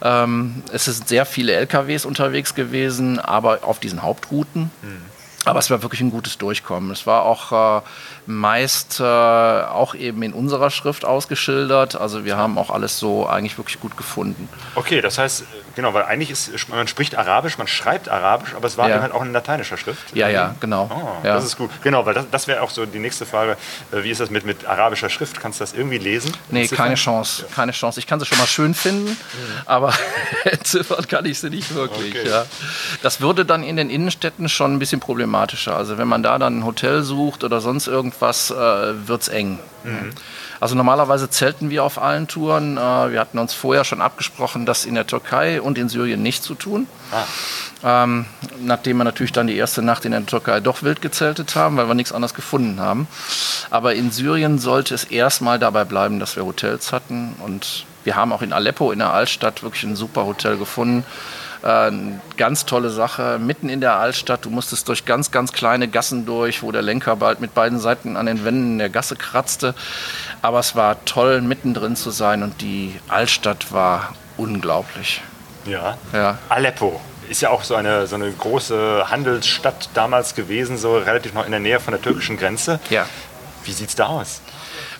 Ähm, 0.00 0.62
es 0.72 0.86
sind 0.86 1.06
sehr 1.06 1.26
viele 1.26 1.52
LKWs 1.52 2.06
unterwegs 2.06 2.54
gewesen, 2.54 3.18
aber 3.18 3.64
auf 3.64 3.80
diesen 3.80 4.02
Hauptrouten. 4.02 4.70
Mhm. 4.80 5.11
Aber 5.44 5.58
es 5.58 5.70
war 5.70 5.82
wirklich 5.82 6.00
ein 6.00 6.10
gutes 6.10 6.38
Durchkommen. 6.38 6.90
Es 6.90 7.06
war 7.06 7.22
auch 7.22 7.80
äh, 7.80 7.82
meist 8.26 9.00
äh, 9.00 9.02
auch 9.02 9.94
eben 9.94 10.22
in 10.22 10.32
unserer 10.32 10.70
Schrift 10.70 11.04
ausgeschildert. 11.04 12.00
Also 12.00 12.24
wir 12.24 12.36
haben 12.36 12.56
auch 12.56 12.70
alles 12.70 12.98
so 12.98 13.26
eigentlich 13.26 13.58
wirklich 13.58 13.80
gut 13.80 13.96
gefunden. 13.96 14.48
Okay, 14.76 15.00
das 15.00 15.18
heißt, 15.18 15.44
genau, 15.74 15.92
weil 15.92 16.04
eigentlich 16.04 16.30
ist, 16.30 16.68
man 16.68 16.86
spricht 16.86 17.16
Arabisch, 17.16 17.58
man 17.58 17.66
schreibt 17.66 18.08
Arabisch, 18.08 18.54
aber 18.54 18.66
es 18.66 18.78
war 18.78 18.88
ja. 18.88 19.00
halt 19.00 19.12
auch 19.12 19.22
in 19.22 19.32
lateinischer 19.32 19.76
Schrift. 19.76 20.14
Ja, 20.14 20.28
ja, 20.28 20.54
genau. 20.60 20.88
Oh, 20.94 21.26
ja. 21.26 21.34
Das 21.34 21.44
ist 21.44 21.56
gut. 21.56 21.70
Genau, 21.82 22.06
weil 22.06 22.14
das, 22.14 22.26
das 22.30 22.46
wäre 22.46 22.62
auch 22.62 22.70
so 22.70 22.86
die 22.86 23.00
nächste 23.00 23.26
Frage. 23.26 23.56
Äh, 23.90 24.04
wie 24.04 24.10
ist 24.10 24.20
das 24.20 24.30
mit, 24.30 24.44
mit 24.44 24.66
arabischer 24.66 25.08
Schrift? 25.08 25.40
Kannst 25.40 25.58
du 25.58 25.64
das 25.64 25.72
irgendwie 25.72 25.98
lesen? 25.98 26.32
Nee, 26.50 26.68
keine 26.68 26.94
Chance. 26.94 27.42
Ja. 27.42 27.54
Keine 27.54 27.72
Chance. 27.72 27.98
Ich 27.98 28.06
kann 28.06 28.20
sie 28.20 28.26
schon 28.26 28.38
mal 28.38 28.46
schön 28.46 28.74
finden, 28.74 29.10
mhm. 29.10 29.16
aber 29.66 29.92
entziffern 30.44 31.08
kann 31.08 31.24
ich 31.24 31.40
sie 31.40 31.50
nicht 31.50 31.74
wirklich. 31.74 32.14
Okay. 32.14 32.28
Ja. 32.28 32.46
Das 33.02 33.20
würde 33.20 33.44
dann 33.44 33.64
in 33.64 33.76
den 33.76 33.90
Innenstädten 33.90 34.48
schon 34.48 34.74
ein 34.74 34.78
bisschen 34.78 35.00
problematischer. 35.00 35.76
Also 35.76 35.98
wenn 35.98 36.08
man 36.08 36.22
da 36.22 36.38
dann 36.38 36.60
ein 36.60 36.64
Hotel 36.64 37.02
sucht 37.02 37.42
oder 37.42 37.60
sonst 37.60 37.88
irgendwas, 37.88 38.11
äh, 38.50 39.08
wird 39.08 39.22
es 39.22 39.28
eng. 39.28 39.58
Mhm. 39.84 40.10
Also 40.60 40.74
normalerweise 40.74 41.28
zelten 41.28 41.70
wir 41.70 41.82
auf 41.84 42.00
allen 42.00 42.28
Touren. 42.28 42.76
Äh, 42.76 42.80
wir 43.12 43.20
hatten 43.20 43.38
uns 43.38 43.52
vorher 43.52 43.84
schon 43.84 44.00
abgesprochen, 44.00 44.66
das 44.66 44.84
in 44.84 44.94
der 44.94 45.06
Türkei 45.06 45.60
und 45.60 45.78
in 45.78 45.88
Syrien 45.88 46.22
nicht 46.22 46.44
zu 46.44 46.54
tun. 46.54 46.86
Ah. 47.10 48.04
Ähm, 48.04 48.26
nachdem 48.60 48.98
wir 48.98 49.04
natürlich 49.04 49.32
dann 49.32 49.48
die 49.48 49.56
erste 49.56 49.82
Nacht 49.82 50.04
in 50.04 50.12
der 50.12 50.24
Türkei 50.24 50.60
doch 50.60 50.82
wild 50.82 51.02
gezeltet 51.02 51.56
haben, 51.56 51.76
weil 51.76 51.88
wir 51.88 51.94
nichts 51.94 52.12
anderes 52.12 52.34
gefunden 52.34 52.80
haben. 52.80 53.08
Aber 53.70 53.94
in 53.94 54.12
Syrien 54.12 54.58
sollte 54.58 54.94
es 54.94 55.04
erstmal 55.04 55.58
dabei 55.58 55.84
bleiben, 55.84 56.20
dass 56.20 56.36
wir 56.36 56.44
Hotels 56.44 56.92
hatten. 56.92 57.34
Und 57.40 57.84
wir 58.04 58.14
haben 58.14 58.32
auch 58.32 58.42
in 58.42 58.52
Aleppo, 58.52 58.92
in 58.92 59.00
der 59.00 59.12
Altstadt, 59.12 59.62
wirklich 59.62 59.82
ein 59.82 59.96
super 59.96 60.26
Hotel 60.26 60.58
gefunden 60.58 61.04
äh, 61.62 61.90
ganz 62.36 62.66
tolle 62.66 62.90
Sache, 62.90 63.38
mitten 63.38 63.68
in 63.68 63.80
der 63.80 63.94
Altstadt. 63.94 64.44
Du 64.44 64.50
musstest 64.50 64.88
durch 64.88 65.04
ganz, 65.04 65.30
ganz 65.30 65.52
kleine 65.52 65.88
Gassen 65.88 66.26
durch, 66.26 66.62
wo 66.62 66.72
der 66.72 66.82
Lenker 66.82 67.16
bald 67.16 67.40
mit 67.40 67.54
beiden 67.54 67.78
Seiten 67.78 68.16
an 68.16 68.26
den 68.26 68.44
Wänden 68.44 68.78
der 68.78 68.90
Gasse 68.90 69.16
kratzte. 69.16 69.74
Aber 70.42 70.58
es 70.58 70.76
war 70.76 71.04
toll, 71.04 71.40
mittendrin 71.40 71.96
zu 71.96 72.10
sein 72.10 72.42
und 72.42 72.60
die 72.60 72.98
Altstadt 73.08 73.72
war 73.72 74.14
unglaublich. 74.36 75.22
Ja. 75.64 75.96
ja. 76.12 76.38
Aleppo 76.48 77.00
ist 77.28 77.40
ja 77.40 77.50
auch 77.50 77.62
so 77.62 77.74
eine, 77.74 78.06
so 78.06 78.16
eine 78.16 78.30
große 78.30 79.10
Handelsstadt 79.10 79.88
damals 79.94 80.34
gewesen, 80.34 80.76
so 80.76 80.98
relativ 80.98 81.34
noch 81.34 81.44
in 81.44 81.50
der 81.50 81.60
Nähe 81.60 81.80
von 81.80 81.92
der 81.92 82.02
türkischen 82.02 82.36
Grenze. 82.36 82.80
Ja. 82.90 83.06
Wie 83.64 83.72
sieht 83.72 83.88
es 83.88 83.94
da 83.94 84.06
aus? 84.06 84.40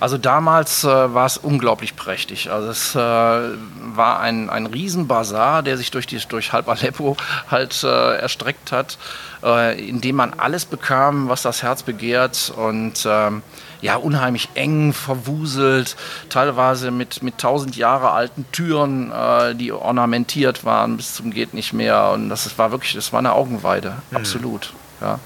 Also 0.02 0.18
damals 0.18 0.82
äh, 0.82 0.88
war 0.88 1.26
es 1.26 1.38
unglaublich 1.38 1.94
prächtig. 1.94 2.50
Also 2.50 2.70
es 2.70 2.96
äh, 2.96 2.98
war 2.98 4.18
ein, 4.18 4.50
ein 4.50 4.66
Riesenbazar, 4.66 5.62
der 5.62 5.76
sich 5.76 5.92
durch, 5.92 6.08
die, 6.08 6.18
durch 6.28 6.52
halb 6.52 6.68
Aleppo 6.68 7.16
halt 7.48 7.84
äh, 7.84 8.16
erstreckt 8.16 8.72
hat, 8.72 8.98
äh, 9.44 9.80
in 9.80 10.00
dem 10.00 10.16
man 10.16 10.34
alles 10.34 10.64
bekam, 10.64 11.28
was 11.28 11.42
das 11.42 11.62
Herz 11.62 11.84
begehrt 11.84 12.52
und 12.56 13.06
ähm, 13.08 13.44
ja, 13.80 13.94
unheimlich 13.94 14.48
eng, 14.54 14.92
verwuselt, 14.92 15.94
teilweise 16.30 16.90
mit, 16.90 17.22
mit 17.22 17.38
tausend 17.38 17.76
Jahre 17.76 18.10
alten 18.10 18.44
Türen, 18.50 19.12
äh, 19.12 19.54
die 19.54 19.70
ornamentiert 19.70 20.64
waren 20.64 20.96
bis 20.96 21.14
zum 21.14 21.30
geht 21.30 21.54
nicht 21.54 21.74
mehr. 21.74 22.10
Und 22.10 22.28
das 22.28 22.58
war 22.58 22.72
wirklich, 22.72 22.94
das 22.94 23.12
war 23.12 23.20
eine 23.20 23.34
Augenweide, 23.34 23.94
mhm. 24.10 24.16
absolut. 24.16 24.72
Ja. 25.00 25.20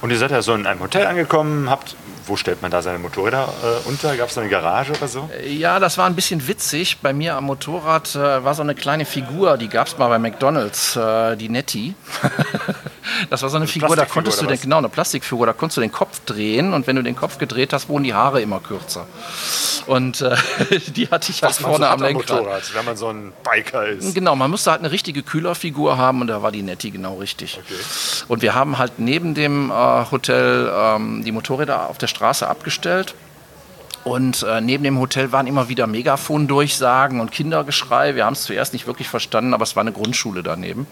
Und 0.00 0.10
ihr 0.10 0.18
seid 0.18 0.32
ja 0.32 0.42
so 0.42 0.52
in 0.52 0.66
einem 0.66 0.80
Hotel 0.80 1.06
angekommen, 1.06 1.70
habt 1.70 1.94
wo 2.26 2.36
stellt 2.36 2.62
man 2.62 2.70
da 2.70 2.82
seine 2.82 2.98
Motorräder 2.98 3.48
äh, 3.62 3.88
unter? 3.88 4.16
Gab 4.16 4.28
es 4.28 4.38
eine 4.38 4.48
Garage 4.48 4.92
oder 4.92 5.08
so? 5.08 5.30
Ja, 5.46 5.78
das 5.78 5.98
war 5.98 6.06
ein 6.06 6.14
bisschen 6.14 6.46
witzig. 6.48 6.98
Bei 6.98 7.12
mir 7.12 7.36
am 7.36 7.44
Motorrad 7.44 8.14
äh, 8.14 8.44
war 8.44 8.54
so 8.54 8.62
eine 8.62 8.74
kleine 8.74 9.04
Figur, 9.04 9.56
die 9.58 9.68
gab 9.68 9.86
es 9.86 9.96
mal 9.98 10.08
bei 10.08 10.18
McDonalds, 10.18 10.96
äh, 10.96 11.36
die 11.36 11.48
Nettie. 11.48 11.94
das 13.30 13.42
war 13.42 13.48
so 13.48 13.56
eine, 13.56 13.64
eine 13.64 13.72
Figur, 13.72 13.96
da 13.96 14.04
konntest 14.04 14.42
du 14.42 14.46
den, 14.46 14.60
genau, 14.60 14.78
eine 14.78 14.88
Plastikfigur, 14.88 15.46
da 15.46 15.52
konntest 15.52 15.76
du 15.76 15.80
den 15.80 15.92
Kopf 15.92 16.20
drehen 16.24 16.72
und 16.72 16.86
wenn 16.86 16.96
du 16.96 17.02
den 17.02 17.16
Kopf 17.16 17.38
gedreht 17.38 17.72
hast, 17.72 17.88
wurden 17.88 18.04
die 18.04 18.14
Haare 18.14 18.40
immer 18.42 18.60
kürzer. 18.60 19.06
Und 19.86 20.20
äh, 20.20 20.36
die 20.88 21.08
hatte 21.08 21.30
ich 21.30 21.42
halt 21.42 21.54
vorne 21.54 21.86
so 21.86 21.90
am 21.92 22.02
Lenkrad. 22.02 22.38
Motorrad, 22.38 22.74
wenn 22.74 22.84
man 22.84 22.96
so 22.96 23.08
ein 23.08 23.32
Biker 23.44 23.86
ist. 23.86 24.14
Genau, 24.14 24.34
man 24.34 24.50
musste 24.50 24.70
halt 24.72 24.80
eine 24.80 24.90
richtige 24.90 25.22
Kühlerfigur 25.22 25.96
haben 25.96 26.20
und 26.20 26.26
da 26.26 26.42
war 26.42 26.50
die 26.50 26.62
Nettie 26.62 26.90
genau 26.90 27.16
richtig. 27.18 27.60
Okay. 27.62 27.80
Und 28.28 28.42
wir 28.42 28.54
haben 28.54 28.78
halt 28.78 28.98
neben 28.98 29.34
dem 29.34 29.70
äh, 29.70 29.74
Hotel 30.10 30.72
ähm, 30.74 31.22
die 31.24 31.32
Motorräder 31.32 31.88
auf 31.88 31.98
der 31.98 32.08
Straße 32.08 32.15
abgestellt. 32.22 33.14
Und 34.06 34.44
äh, 34.44 34.60
neben 34.60 34.84
dem 34.84 35.00
Hotel 35.00 35.32
waren 35.32 35.48
immer 35.48 35.68
wieder 35.68 35.88
Megafon-Durchsagen 35.88 37.18
und 37.18 37.32
Kindergeschrei. 37.32 38.14
Wir 38.14 38.24
haben 38.24 38.34
es 38.34 38.44
zuerst 38.44 38.72
nicht 38.72 38.86
wirklich 38.86 39.08
verstanden, 39.08 39.52
aber 39.52 39.64
es 39.64 39.74
war 39.74 39.80
eine 39.80 39.90
Grundschule 39.90 40.44
daneben. 40.44 40.86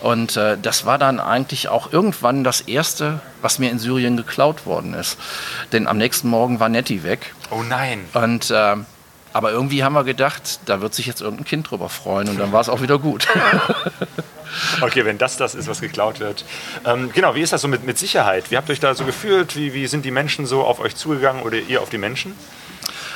Und 0.00 0.36
äh, 0.36 0.56
das 0.56 0.86
war 0.86 0.96
dann 0.96 1.18
eigentlich 1.18 1.68
auch 1.68 1.92
irgendwann 1.92 2.44
das 2.44 2.60
Erste, 2.60 3.20
was 3.42 3.58
mir 3.58 3.68
in 3.68 3.80
Syrien 3.80 4.16
geklaut 4.16 4.64
worden 4.64 4.94
ist. 4.94 5.18
Denn 5.72 5.88
am 5.88 5.98
nächsten 5.98 6.28
Morgen 6.28 6.60
war 6.60 6.68
Nettie 6.68 7.02
weg. 7.02 7.34
Oh 7.50 7.64
nein. 7.68 8.04
Und 8.14 8.52
äh, 8.52 8.76
aber 9.32 9.50
irgendwie 9.50 9.82
haben 9.82 9.94
wir 9.94 10.04
gedacht, 10.04 10.60
da 10.66 10.80
wird 10.80 10.94
sich 10.94 11.06
jetzt 11.06 11.20
irgendein 11.20 11.46
Kind 11.46 11.70
drüber 11.70 11.88
freuen 11.88 12.28
und 12.28 12.38
dann 12.38 12.52
war 12.52 12.60
es 12.60 12.68
auch 12.68 12.80
wieder 12.80 13.00
gut. 13.00 13.26
Okay, 14.80 15.04
wenn 15.04 15.18
das 15.18 15.36
das 15.36 15.54
ist, 15.54 15.68
was 15.68 15.80
geklaut 15.80 16.20
wird. 16.20 16.44
Ähm, 16.84 17.10
genau, 17.12 17.34
wie 17.34 17.42
ist 17.42 17.52
das 17.52 17.62
so 17.62 17.68
mit, 17.68 17.84
mit 17.84 17.98
Sicherheit? 17.98 18.50
Wie 18.50 18.56
habt 18.56 18.68
ihr 18.68 18.72
euch 18.72 18.80
da 18.80 18.94
so 18.94 19.04
gefühlt? 19.04 19.56
Wie, 19.56 19.74
wie 19.74 19.86
sind 19.86 20.04
die 20.04 20.10
Menschen 20.10 20.46
so 20.46 20.64
auf 20.64 20.80
euch 20.80 20.96
zugegangen 20.96 21.42
oder 21.42 21.58
ihr 21.58 21.82
auf 21.82 21.90
die 21.90 21.98
Menschen? 21.98 22.34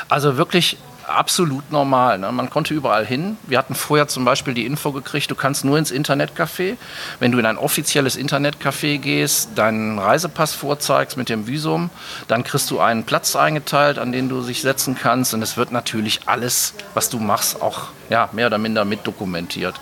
Also 0.09 0.37
wirklich 0.37 0.77
absolut 1.11 1.70
normal. 1.70 2.18
Ne? 2.18 2.31
Man 2.33 2.51
konnte 2.51 2.75
überall 2.75 3.05
hin. 3.05 3.37
Wir 3.46 3.59
hatten 3.59 3.75
vorher 3.75 4.09
zum 4.09 4.25
Beispiel 4.25 4.55
die 4.55 4.66
Info 4.66 4.92
gekriegt, 4.92 5.31
du 5.31 5.35
kannst 5.35 5.64
nur 5.64 5.79
ins 5.79 5.92
Internetcafé. 5.92 6.77
Wenn 7.18 7.33
du 7.33 7.38
in 7.38 7.46
ein 7.46 7.59
offizielles 7.59 8.16
Internetcafé 8.16 8.99
gehst, 8.99 9.51
deinen 9.57 9.99
Reisepass 9.99 10.55
vorzeigst 10.55 11.16
mit 11.16 11.29
dem 11.29 11.46
Visum, 11.46 11.90
dann 12.29 12.44
kriegst 12.44 12.70
du 12.70 12.81
einen 12.81 13.05
Platz 13.05 13.37
eingeteilt, 13.37 13.99
an 13.99 14.12
den 14.12 14.29
du 14.29 14.40
sich 14.42 14.62
setzen 14.62 14.96
kannst. 15.01 15.35
Und 15.35 15.42
es 15.42 15.57
wird 15.57 15.73
natürlich 15.73 16.20
alles, 16.27 16.75
was 16.94 17.11
du 17.11 17.18
machst, 17.18 17.61
auch 17.61 17.88
ja, 18.09 18.29
mehr 18.33 18.49
oder 18.49 18.59
minder 18.59 18.85
mitdokumentiert. 18.85 19.75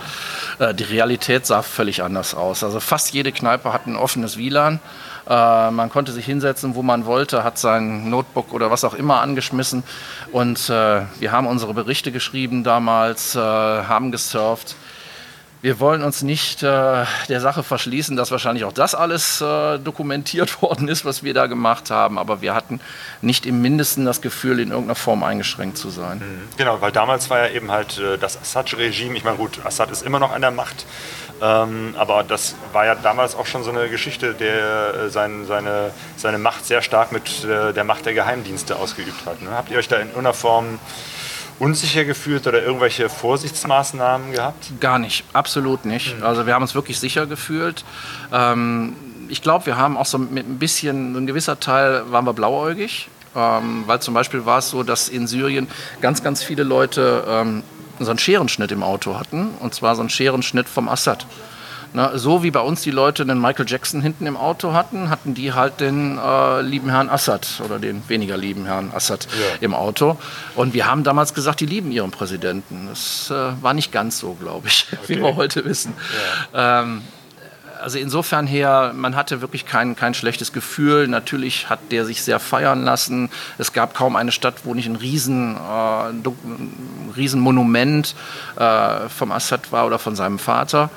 Äh, 0.58 0.74
die 0.74 0.84
Realität 0.84 1.46
sah 1.46 1.62
völlig 1.62 2.02
anders 2.02 2.34
aus. 2.34 2.62
Also 2.62 2.78
fast 2.78 3.12
jede 3.12 3.32
Kneipe 3.32 3.72
hat 3.72 3.86
ein 3.86 3.96
offenes 3.96 4.36
WLAN. 4.36 4.80
Äh, 5.28 5.70
man 5.70 5.90
konnte 5.90 6.12
sich 6.12 6.24
hinsetzen, 6.24 6.74
wo 6.74 6.82
man 6.82 7.04
wollte, 7.04 7.44
hat 7.44 7.58
sein 7.58 8.08
Notebook 8.08 8.52
oder 8.52 8.70
was 8.70 8.84
auch 8.84 8.94
immer 8.94 9.20
angeschmissen. 9.20 9.82
Und 10.32 10.70
äh, 10.70 11.02
wir 11.18 11.32
haben 11.32 11.46
unsere 11.46 11.74
Berichte 11.74 12.12
geschrieben 12.12 12.64
damals, 12.64 13.34
äh, 13.34 13.38
haben 13.38 14.10
gesurft. 14.10 14.76
Wir 15.60 15.80
wollen 15.80 16.04
uns 16.04 16.22
nicht 16.22 16.62
äh, 16.62 17.04
der 17.28 17.40
Sache 17.40 17.64
verschließen, 17.64 18.16
dass 18.16 18.30
wahrscheinlich 18.30 18.64
auch 18.64 18.72
das 18.72 18.94
alles 18.94 19.40
äh, 19.40 19.78
dokumentiert 19.78 20.62
worden 20.62 20.86
ist, 20.86 21.04
was 21.04 21.24
wir 21.24 21.34
da 21.34 21.46
gemacht 21.46 21.90
haben. 21.90 22.18
Aber 22.18 22.40
wir 22.40 22.54
hatten 22.54 22.80
nicht 23.22 23.44
im 23.44 23.60
Mindesten 23.60 24.04
das 24.04 24.20
Gefühl, 24.20 24.60
in 24.60 24.70
irgendeiner 24.70 24.94
Form 24.94 25.24
eingeschränkt 25.24 25.76
zu 25.76 25.90
sein. 25.90 26.18
Mhm. 26.18 26.48
Genau, 26.56 26.80
weil 26.80 26.92
damals 26.92 27.28
war 27.28 27.38
ja 27.38 27.54
eben 27.54 27.72
halt 27.72 27.98
äh, 27.98 28.18
das 28.18 28.40
Assad-Regime. 28.40 29.16
Ich 29.16 29.24
meine, 29.24 29.36
gut, 29.36 29.58
Assad 29.64 29.90
ist 29.90 30.02
immer 30.02 30.20
noch 30.20 30.32
an 30.32 30.42
der 30.42 30.52
Macht. 30.52 30.86
Ähm, 31.40 31.94
aber 31.96 32.24
das 32.24 32.54
war 32.72 32.86
ja 32.86 32.94
damals 32.94 33.34
auch 33.34 33.46
schon 33.46 33.62
so 33.64 33.70
eine 33.70 33.88
Geschichte, 33.88 34.34
der 34.34 34.94
äh, 34.94 35.10
sein, 35.10 35.44
seine, 35.46 35.92
seine 36.16 36.38
Macht 36.38 36.66
sehr 36.66 36.82
stark 36.82 37.10
mit 37.12 37.44
äh, 37.44 37.72
der 37.72 37.84
Macht 37.84 38.06
der 38.06 38.14
Geheimdienste 38.14 38.76
ausgeübt 38.76 39.26
hat. 39.26 39.42
Ne? 39.42 39.50
Habt 39.50 39.70
ihr 39.70 39.78
euch 39.78 39.88
da 39.88 39.96
in 39.96 40.08
irgendeiner 40.08 40.34
Form 40.34 40.78
unsicher 41.58 42.04
gefühlt 42.04 42.46
oder 42.46 42.62
irgendwelche 42.62 43.08
Vorsichtsmaßnahmen 43.08 44.32
gehabt? 44.32 44.72
Gar 44.80 44.98
nicht, 44.98 45.24
absolut 45.32 45.84
nicht. 45.84 46.16
Mhm. 46.16 46.24
Also 46.24 46.46
wir 46.46 46.54
haben 46.54 46.62
uns 46.62 46.74
wirklich 46.74 46.98
sicher 46.98 47.26
gefühlt. 47.26 47.84
Ähm, 48.32 48.94
ich 49.28 49.42
glaube, 49.42 49.66
wir 49.66 49.76
haben 49.76 49.96
auch 49.96 50.06
so 50.06 50.18
mit 50.18 50.48
ein 50.48 50.58
bisschen, 50.58 51.16
ein 51.16 51.26
gewisser 51.26 51.60
Teil 51.60 52.10
waren 52.10 52.24
wir 52.24 52.32
blauäugig, 52.32 53.08
ähm, 53.36 53.84
weil 53.86 54.00
zum 54.00 54.14
Beispiel 54.14 54.46
war 54.46 54.58
es 54.58 54.70
so, 54.70 54.82
dass 54.82 55.08
in 55.08 55.26
Syrien 55.26 55.68
ganz, 56.00 56.22
ganz 56.22 56.42
viele 56.42 56.62
Leute 56.62 57.24
ähm, 57.28 57.62
so 58.00 58.10
einen 58.10 58.18
Scherenschnitt 58.18 58.72
im 58.72 58.82
Auto 58.82 59.18
hatten, 59.18 59.50
und 59.60 59.74
zwar 59.74 59.96
so 59.96 60.00
einen 60.00 60.10
Scherenschnitt 60.10 60.68
vom 60.68 60.88
Assad. 60.88 61.26
Na, 61.92 62.18
so 62.18 62.42
wie 62.42 62.50
bei 62.50 62.60
uns 62.60 62.82
die 62.82 62.90
Leute 62.90 63.24
den 63.24 63.40
Michael 63.40 63.66
Jackson 63.68 64.00
hinten 64.00 64.26
im 64.26 64.36
Auto 64.36 64.72
hatten, 64.72 65.10
hatten 65.10 65.34
die 65.34 65.52
halt 65.52 65.80
den 65.80 66.18
äh, 66.18 66.60
lieben 66.60 66.90
Herrn 66.90 67.08
Assad 67.08 67.62
oder 67.64 67.78
den 67.78 68.02
weniger 68.08 68.36
lieben 68.36 68.66
Herrn 68.66 68.90
Assad 68.94 69.26
ja. 69.32 69.56
im 69.60 69.74
Auto. 69.74 70.16
Und 70.54 70.74
wir 70.74 70.86
haben 70.86 71.04
damals 71.04 71.34
gesagt, 71.34 71.60
die 71.60 71.66
lieben 71.66 71.90
ihren 71.90 72.10
Präsidenten. 72.10 72.88
Das 72.88 73.30
äh, 73.30 73.62
war 73.62 73.74
nicht 73.74 73.92
ganz 73.92 74.18
so, 74.18 74.34
glaube 74.34 74.68
ich, 74.68 74.86
okay. 74.92 75.00
wie 75.08 75.22
wir 75.22 75.36
heute 75.36 75.64
wissen. 75.64 75.94
Ja. 76.52 76.82
Ähm, 76.82 77.02
also 77.80 77.98
insofern 77.98 78.46
her, 78.46 78.92
man 78.94 79.16
hatte 79.16 79.40
wirklich 79.40 79.66
kein, 79.66 79.96
kein 79.96 80.14
schlechtes 80.14 80.52
Gefühl. 80.52 81.08
Natürlich 81.08 81.68
hat 81.68 81.80
der 81.90 82.04
sich 82.04 82.22
sehr 82.22 82.40
feiern 82.40 82.84
lassen. 82.84 83.30
Es 83.58 83.72
gab 83.72 83.94
kaum 83.94 84.16
eine 84.16 84.32
Stadt, 84.32 84.64
wo 84.64 84.74
nicht 84.74 84.88
ein 84.88 84.96
riesen, 84.96 85.56
äh, 85.56 86.08
ein 86.10 87.12
riesen 87.16 87.40
Monument 87.40 88.14
äh, 88.56 89.08
vom 89.08 89.32
Assad 89.32 89.72
war 89.72 89.86
oder 89.86 89.98
von 89.98 90.16
seinem 90.16 90.38
Vater. 90.38 90.90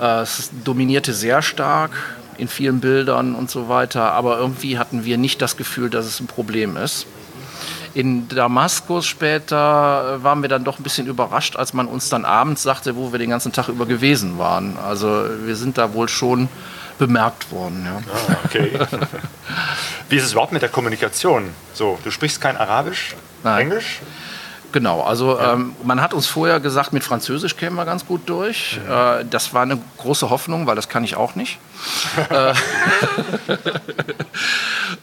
Äh, 0.00 0.20
es 0.20 0.50
dominierte 0.64 1.12
sehr 1.12 1.42
stark 1.42 1.92
in 2.38 2.48
vielen 2.48 2.80
Bildern 2.80 3.34
und 3.34 3.50
so 3.50 3.68
weiter. 3.68 4.12
Aber 4.12 4.38
irgendwie 4.38 4.78
hatten 4.78 5.04
wir 5.04 5.18
nicht 5.18 5.40
das 5.42 5.56
Gefühl, 5.56 5.90
dass 5.90 6.06
es 6.06 6.20
ein 6.20 6.26
Problem 6.26 6.76
ist. 6.76 7.06
In 7.96 8.28
Damaskus 8.28 9.06
später 9.06 10.22
waren 10.22 10.42
wir 10.42 10.50
dann 10.50 10.64
doch 10.64 10.78
ein 10.78 10.82
bisschen 10.82 11.06
überrascht, 11.06 11.56
als 11.56 11.72
man 11.72 11.86
uns 11.86 12.10
dann 12.10 12.26
abends 12.26 12.62
sagte, 12.62 12.94
wo 12.94 13.10
wir 13.10 13.18
den 13.18 13.30
ganzen 13.30 13.52
Tag 13.52 13.68
über 13.68 13.86
gewesen 13.86 14.36
waren. 14.36 14.76
Also 14.76 15.24
wir 15.46 15.56
sind 15.56 15.78
da 15.78 15.94
wohl 15.94 16.06
schon 16.06 16.50
bemerkt 16.98 17.50
worden. 17.50 17.86
Ja. 17.86 18.02
Ah, 18.12 18.36
okay. 18.44 18.78
Wie 20.10 20.16
ist 20.16 20.24
es 20.24 20.32
überhaupt 20.32 20.52
mit 20.52 20.60
der 20.60 20.68
Kommunikation? 20.68 21.48
So, 21.72 21.98
du 22.04 22.10
sprichst 22.10 22.38
kein 22.38 22.58
Arabisch, 22.58 23.16
Nein. 23.42 23.62
Englisch? 23.62 24.00
Genau, 24.76 25.00
also 25.00 25.38
ja. 25.38 25.54
ähm, 25.54 25.74
man 25.84 26.02
hat 26.02 26.12
uns 26.12 26.26
vorher 26.26 26.60
gesagt, 26.60 26.92
mit 26.92 27.02
Französisch 27.02 27.56
kämen 27.56 27.76
wir 27.76 27.86
ganz 27.86 28.04
gut 28.04 28.28
durch. 28.28 28.78
Ja. 28.86 29.20
Äh, 29.20 29.24
das 29.24 29.54
war 29.54 29.62
eine 29.62 29.78
große 29.96 30.28
Hoffnung, 30.28 30.66
weil 30.66 30.76
das 30.76 30.90
kann 30.90 31.02
ich 31.02 31.16
auch 31.16 31.34
nicht. 31.34 31.58
Äh, 32.30 32.54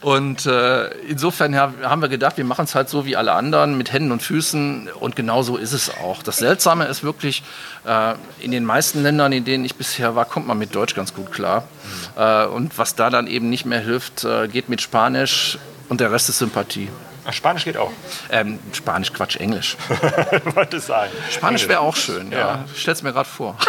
und 0.00 0.46
äh, 0.46 0.88
insofern 1.08 1.56
haben 1.56 2.02
wir 2.02 2.08
gedacht, 2.08 2.36
wir 2.36 2.44
machen 2.44 2.64
es 2.66 2.74
halt 2.74 2.88
so 2.88 3.06
wie 3.06 3.16
alle 3.16 3.32
anderen, 3.32 3.78
mit 3.78 3.92
Händen 3.92 4.12
und 4.12 4.22
Füßen. 4.22 4.90
Und 5.00 5.16
genau 5.16 5.42
so 5.42 5.56
ist 5.56 5.72
es 5.72 5.90
auch. 5.90 6.22
Das 6.22 6.36
Seltsame 6.36 6.84
ist 6.86 7.02
wirklich, 7.02 7.42
äh, 7.84 8.14
in 8.40 8.50
den 8.50 8.64
meisten 8.64 9.02
Ländern, 9.02 9.32
in 9.32 9.44
denen 9.44 9.64
ich 9.64 9.74
bisher 9.74 10.14
war, 10.14 10.24
kommt 10.24 10.46
man 10.46 10.58
mit 10.58 10.74
Deutsch 10.74 10.94
ganz 10.94 11.14
gut 11.14 11.32
klar. 11.32 11.62
Mhm. 12.16 12.22
Äh, 12.22 12.46
und 12.46 12.78
was 12.78 12.94
da 12.94 13.10
dann 13.10 13.26
eben 13.26 13.48
nicht 13.48 13.64
mehr 13.64 13.80
hilft, 13.80 14.24
äh, 14.24 14.46
geht 14.46 14.68
mit 14.68 14.82
Spanisch 14.82 15.58
und 15.88 16.00
der 16.00 16.12
Rest 16.12 16.28
ist 16.28 16.38
Sympathie. 16.38 16.90
Ach, 17.26 17.32
Spanisch 17.32 17.64
geht 17.64 17.76
auch. 17.76 17.90
Ähm, 18.30 18.58
Spanisch, 18.72 19.12
Quatsch, 19.12 19.36
Englisch. 19.36 19.76
Wollte 20.54 20.80
sagen. 20.80 21.12
Spanisch 21.30 21.66
wäre 21.68 21.80
auch 21.80 21.96
schön, 21.96 22.30
ja. 22.30 22.38
ja. 22.38 22.64
Stell's 22.76 23.02
mir 23.02 23.12
gerade 23.12 23.28
vor. 23.28 23.56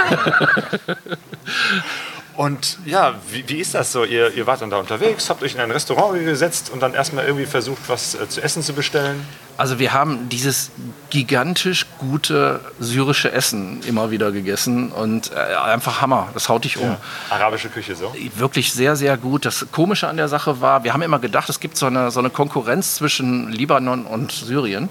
Und 2.35 2.79
ja, 2.85 3.15
wie, 3.31 3.47
wie, 3.47 3.59
ist 3.59 3.75
das 3.75 3.93
so? 3.93 4.03
Ihr, 4.03 4.33
ihr 4.33 4.45
wart 4.45 4.61
dann 4.61 4.69
da 4.69 4.77
unterwegs, 4.77 5.29
habt 5.29 5.41
euch 5.41 5.55
in 5.55 5.61
ein 5.61 5.71
Restaurant 5.71 6.19
gesetzt 6.19 6.69
und 6.69 6.81
dann 6.81 6.93
erstmal 6.93 7.25
irgendwie 7.25 7.45
versucht, 7.45 7.81
was 7.87 8.15
äh, 8.15 8.27
zu 8.27 8.41
essen 8.41 8.61
zu 8.61 8.73
bestellen? 8.73 9.25
Also 9.57 9.79
wir 9.79 9.93
haben 9.93 10.27
dieses 10.27 10.71
gigantisch 11.09 11.85
gute 11.97 12.59
syrische 12.77 13.31
Essen 13.31 13.81
immer 13.83 14.11
wieder 14.11 14.33
gegessen 14.33 14.91
und 14.91 15.31
äh, 15.31 15.55
einfach 15.55 16.01
Hammer, 16.01 16.27
das 16.33 16.49
haut 16.49 16.65
dich 16.65 16.77
um. 16.77 16.89
Ja. 16.89 16.97
Arabische 17.29 17.69
Küche 17.69 17.95
so? 17.95 18.13
Wirklich 18.35 18.73
sehr, 18.73 18.97
sehr 18.97 19.15
gut. 19.15 19.45
Das 19.45 19.67
Komische 19.71 20.09
an 20.09 20.17
der 20.17 20.27
Sache 20.27 20.59
war, 20.59 20.83
wir 20.83 20.93
haben 20.93 21.03
immer 21.03 21.19
gedacht, 21.19 21.47
es 21.47 21.61
gibt 21.61 21.77
so 21.77 21.85
eine, 21.85 22.11
so 22.11 22.19
eine 22.19 22.29
Konkurrenz 22.29 22.95
zwischen 22.95 23.49
Libanon 23.49 24.05
und 24.05 24.33
Syrien. 24.33 24.89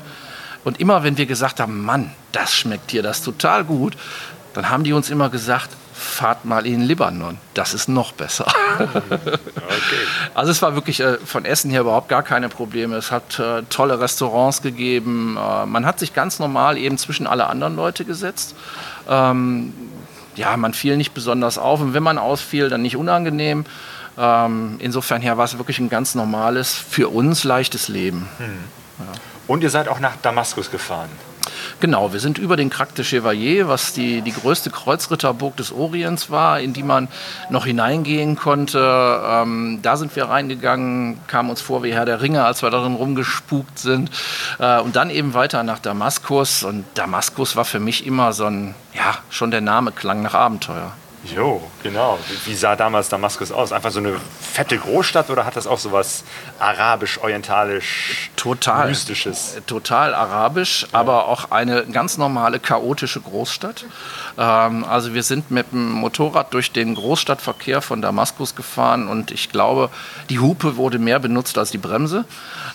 Und 0.65 0.81
immer 0.81 1.05
wenn 1.05 1.19
wir 1.19 1.27
gesagt 1.27 1.61
haben, 1.61 1.85
Mann, 1.85 2.11
das 2.33 2.55
schmeckt 2.55 2.91
hier, 2.91 3.03
das 3.03 3.23
total 3.23 3.65
gut, 3.65 3.99
dann 4.55 4.71
haben 4.71 4.83
die 4.83 4.95
uns 4.95 5.11
immer 5.11 5.29
gesagt, 5.29 5.69
fahrt 5.95 6.45
mal 6.45 6.67
in 6.67 6.81
Libanon. 6.81 7.39
Das 7.55 7.73
ist 7.73 7.89
noch 7.89 8.13
besser. 8.13 8.47
okay. 8.81 9.39
Also 10.35 10.51
es 10.51 10.61
war 10.61 10.75
wirklich 10.75 11.01
äh, 11.01 11.19
von 11.19 11.45
Essen 11.45 11.71
her 11.71 11.83
überhaupt 11.83 12.09
gar 12.09 12.25
keine 12.25 12.49
Probleme. 12.49 12.97
Es 12.97 13.13
hat 13.13 13.39
äh, 13.39 13.63
tolle 13.71 14.01
Restaurants 14.01 14.61
gegeben. 14.61 15.39
Äh, 15.41 15.67
man 15.67 15.87
hat 15.87 16.01
sich 16.01 16.13
ganz 16.13 16.41
normal 16.41 16.77
eben 16.77 16.99
zwischen 16.99 17.29
alle 17.29 17.47
anderen 17.47 17.77
Leute 17.77 18.05
gesetzt. 18.05 18.57
Ähm, 19.09 19.73
ja, 20.35 20.57
man 20.57 20.75
fiel 20.75 20.97
nicht 20.97 21.15
besonders 21.15 21.59
auf 21.59 21.81
und 21.81 21.95
wenn 21.95 22.03
man 22.03 22.19
ausfiel, 22.19 22.69
dann 22.69 22.83
nicht 22.83 22.97
unangenehm. 22.97 23.65
Ähm, 24.19 24.77
insofern 24.81 25.23
her 25.23 25.39
war 25.39 25.45
es 25.45 25.59
wirklich 25.59 25.79
ein 25.79 25.89
ganz 25.89 26.17
normales, 26.17 26.75
für 26.75 27.09
uns 27.09 27.45
leichtes 27.45 27.87
Leben. 27.87 28.29
Hm. 28.39 28.59
Ja. 28.99 29.13
Und 29.47 29.63
ihr 29.63 29.71
seid 29.71 29.89
auch 29.89 30.01
nach 30.01 30.17
Damaskus 30.23 30.71
gefahren. 30.73 31.09
Genau, 31.81 32.13
wir 32.13 32.21
sind 32.21 32.39
über 32.39 32.57
den 32.57 32.71
Crac 32.71 32.95
de 32.95 33.05
Chevalier, 33.05 33.69
was 33.69 33.93
die, 33.93 34.23
die 34.23 34.33
größte 34.33 34.71
Kreuzritterburg 34.71 35.57
des 35.57 35.73
Orients 35.73 36.31
war, 36.31 36.61
in 36.61 36.73
die 36.73 36.83
man 36.83 37.09
noch 37.51 37.67
hineingehen 37.67 38.37
konnte. 38.37 39.21
Ähm, 39.25 39.81
da 39.83 39.97
sind 39.97 40.15
wir 40.17 40.27
reingegangen, 40.27 41.19
kamen 41.27 41.51
uns 41.51 41.61
vor 41.61 41.83
wie 41.83 41.93
Herr 41.93 42.07
der 42.07 42.23
Ringe, 42.23 42.45
als 42.45 42.63
wir 42.63 42.71
darin 42.71 42.95
rumgespukt 42.95 43.79
sind. 43.79 44.11
Äh, 44.59 44.81
und 44.81 44.97
dann 44.97 45.11
eben 45.11 45.35
weiter 45.35 45.63
nach 45.63 45.79
Damaskus. 45.79 46.63
Und 46.63 46.85
Damaskus 46.95 47.57
war 47.57 47.65
für 47.65 47.81
mich 47.81 48.07
immer 48.07 48.33
so 48.33 48.47
ein, 48.47 48.75
ja, 48.95 49.19
schon 49.31 49.51
der 49.51 49.61
Name 49.61 49.93
klang 49.93 50.23
nach 50.23 50.35
Abenteuer. 50.35 50.93
Jo, 51.33 51.63
genau. 51.83 52.19
Wie 52.45 52.55
sah 52.55 52.77
damals 52.77 53.09
Damaskus 53.09 53.51
aus? 53.51 53.73
Einfach 53.73 53.91
so 53.91 53.99
eine 53.99 54.21
fette 54.41 54.77
Großstadt 54.77 55.31
oder 55.31 55.47
hat 55.47 55.57
das 55.57 55.67
auch 55.67 55.79
so 55.79 55.91
was 55.91 56.23
arabisch-orientalisch, 56.59 58.31
total, 58.37 58.89
mystisches? 58.89 59.57
Total 59.67 60.15
arabisch, 60.15 60.83
ja. 60.83 60.89
aber 60.99 61.29
auch 61.29 61.51
eine 61.51 61.87
ganz 61.87 62.19
normale, 62.19 62.61
chaotische 62.61 63.21
Großstadt. 63.21 63.87
Ähm, 64.37 64.85
also 64.85 65.15
wir 65.15 65.23
sind 65.23 65.51
mit 65.51 65.73
dem 65.73 65.93
Motorrad 65.93 66.53
durch 66.53 66.73
den 66.73 66.95
Großstadtverkehr 66.95 67.81
von 67.81 68.03
Damaskus 68.03 68.55
gefahren 68.55 69.09
und 69.09 69.31
ich 69.31 69.51
glaube, 69.51 69.89
die 70.29 70.41
Hupe 70.41 70.77
wurde 70.77 70.99
mehr 70.99 71.21
benutzt 71.21 71.57
als 71.57 71.71
die 71.71 71.79
Bremse. 71.79 72.27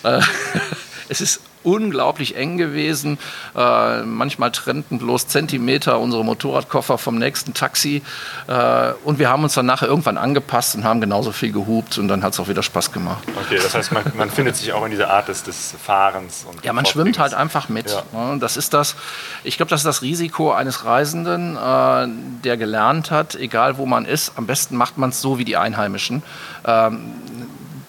Äh, 0.02 0.20
es 1.08 1.20
ist 1.20 1.40
unglaublich 1.62 2.36
eng 2.36 2.56
gewesen. 2.56 3.18
Äh, 3.56 4.02
manchmal 4.02 4.50
trennten 4.50 4.98
bloß 4.98 5.28
Zentimeter 5.28 5.98
unsere 5.98 6.24
Motorradkoffer 6.24 6.98
vom 6.98 7.18
nächsten 7.18 7.54
Taxi. 7.54 8.02
Äh, 8.46 8.92
und 9.04 9.18
wir 9.18 9.28
haben 9.28 9.42
uns 9.42 9.54
dann 9.54 9.66
nachher 9.66 9.88
irgendwann 9.88 10.18
angepasst 10.18 10.74
und 10.74 10.84
haben 10.84 11.00
genauso 11.00 11.32
viel 11.32 11.52
gehupt 11.52 11.98
und 11.98 12.08
dann 12.08 12.22
hat 12.22 12.32
es 12.32 12.40
auch 12.40 12.48
wieder 12.48 12.62
Spaß 12.62 12.92
gemacht. 12.92 13.22
Okay, 13.44 13.58
das 13.62 13.74
heißt, 13.74 13.92
man, 13.92 14.04
man 14.16 14.30
findet 14.30 14.56
sich 14.56 14.72
auch 14.72 14.84
in 14.84 14.90
dieser 14.90 15.10
Art 15.10 15.28
des, 15.28 15.42
des 15.42 15.74
Fahrens. 15.82 16.46
Und 16.50 16.64
ja, 16.64 16.72
man 16.72 16.86
schwimmt 16.86 17.18
halt 17.18 17.34
einfach 17.34 17.68
mit. 17.68 17.90
Ja. 17.90 18.36
Das 18.36 18.56
ist 18.56 18.74
das, 18.74 18.96
ich 19.44 19.56
glaube, 19.56 19.70
das 19.70 19.80
ist 19.80 19.86
das 19.86 20.02
Risiko 20.02 20.52
eines 20.52 20.84
Reisenden, 20.84 21.56
äh, 21.56 22.08
der 22.44 22.56
gelernt 22.56 23.10
hat, 23.10 23.34
egal 23.34 23.78
wo 23.78 23.86
man 23.86 24.04
ist, 24.04 24.32
am 24.36 24.46
besten 24.46 24.76
macht 24.76 24.98
man 24.98 25.10
es 25.10 25.20
so 25.20 25.38
wie 25.38 25.44
die 25.44 25.56
Einheimischen. 25.56 26.22
Ähm, 26.64 27.12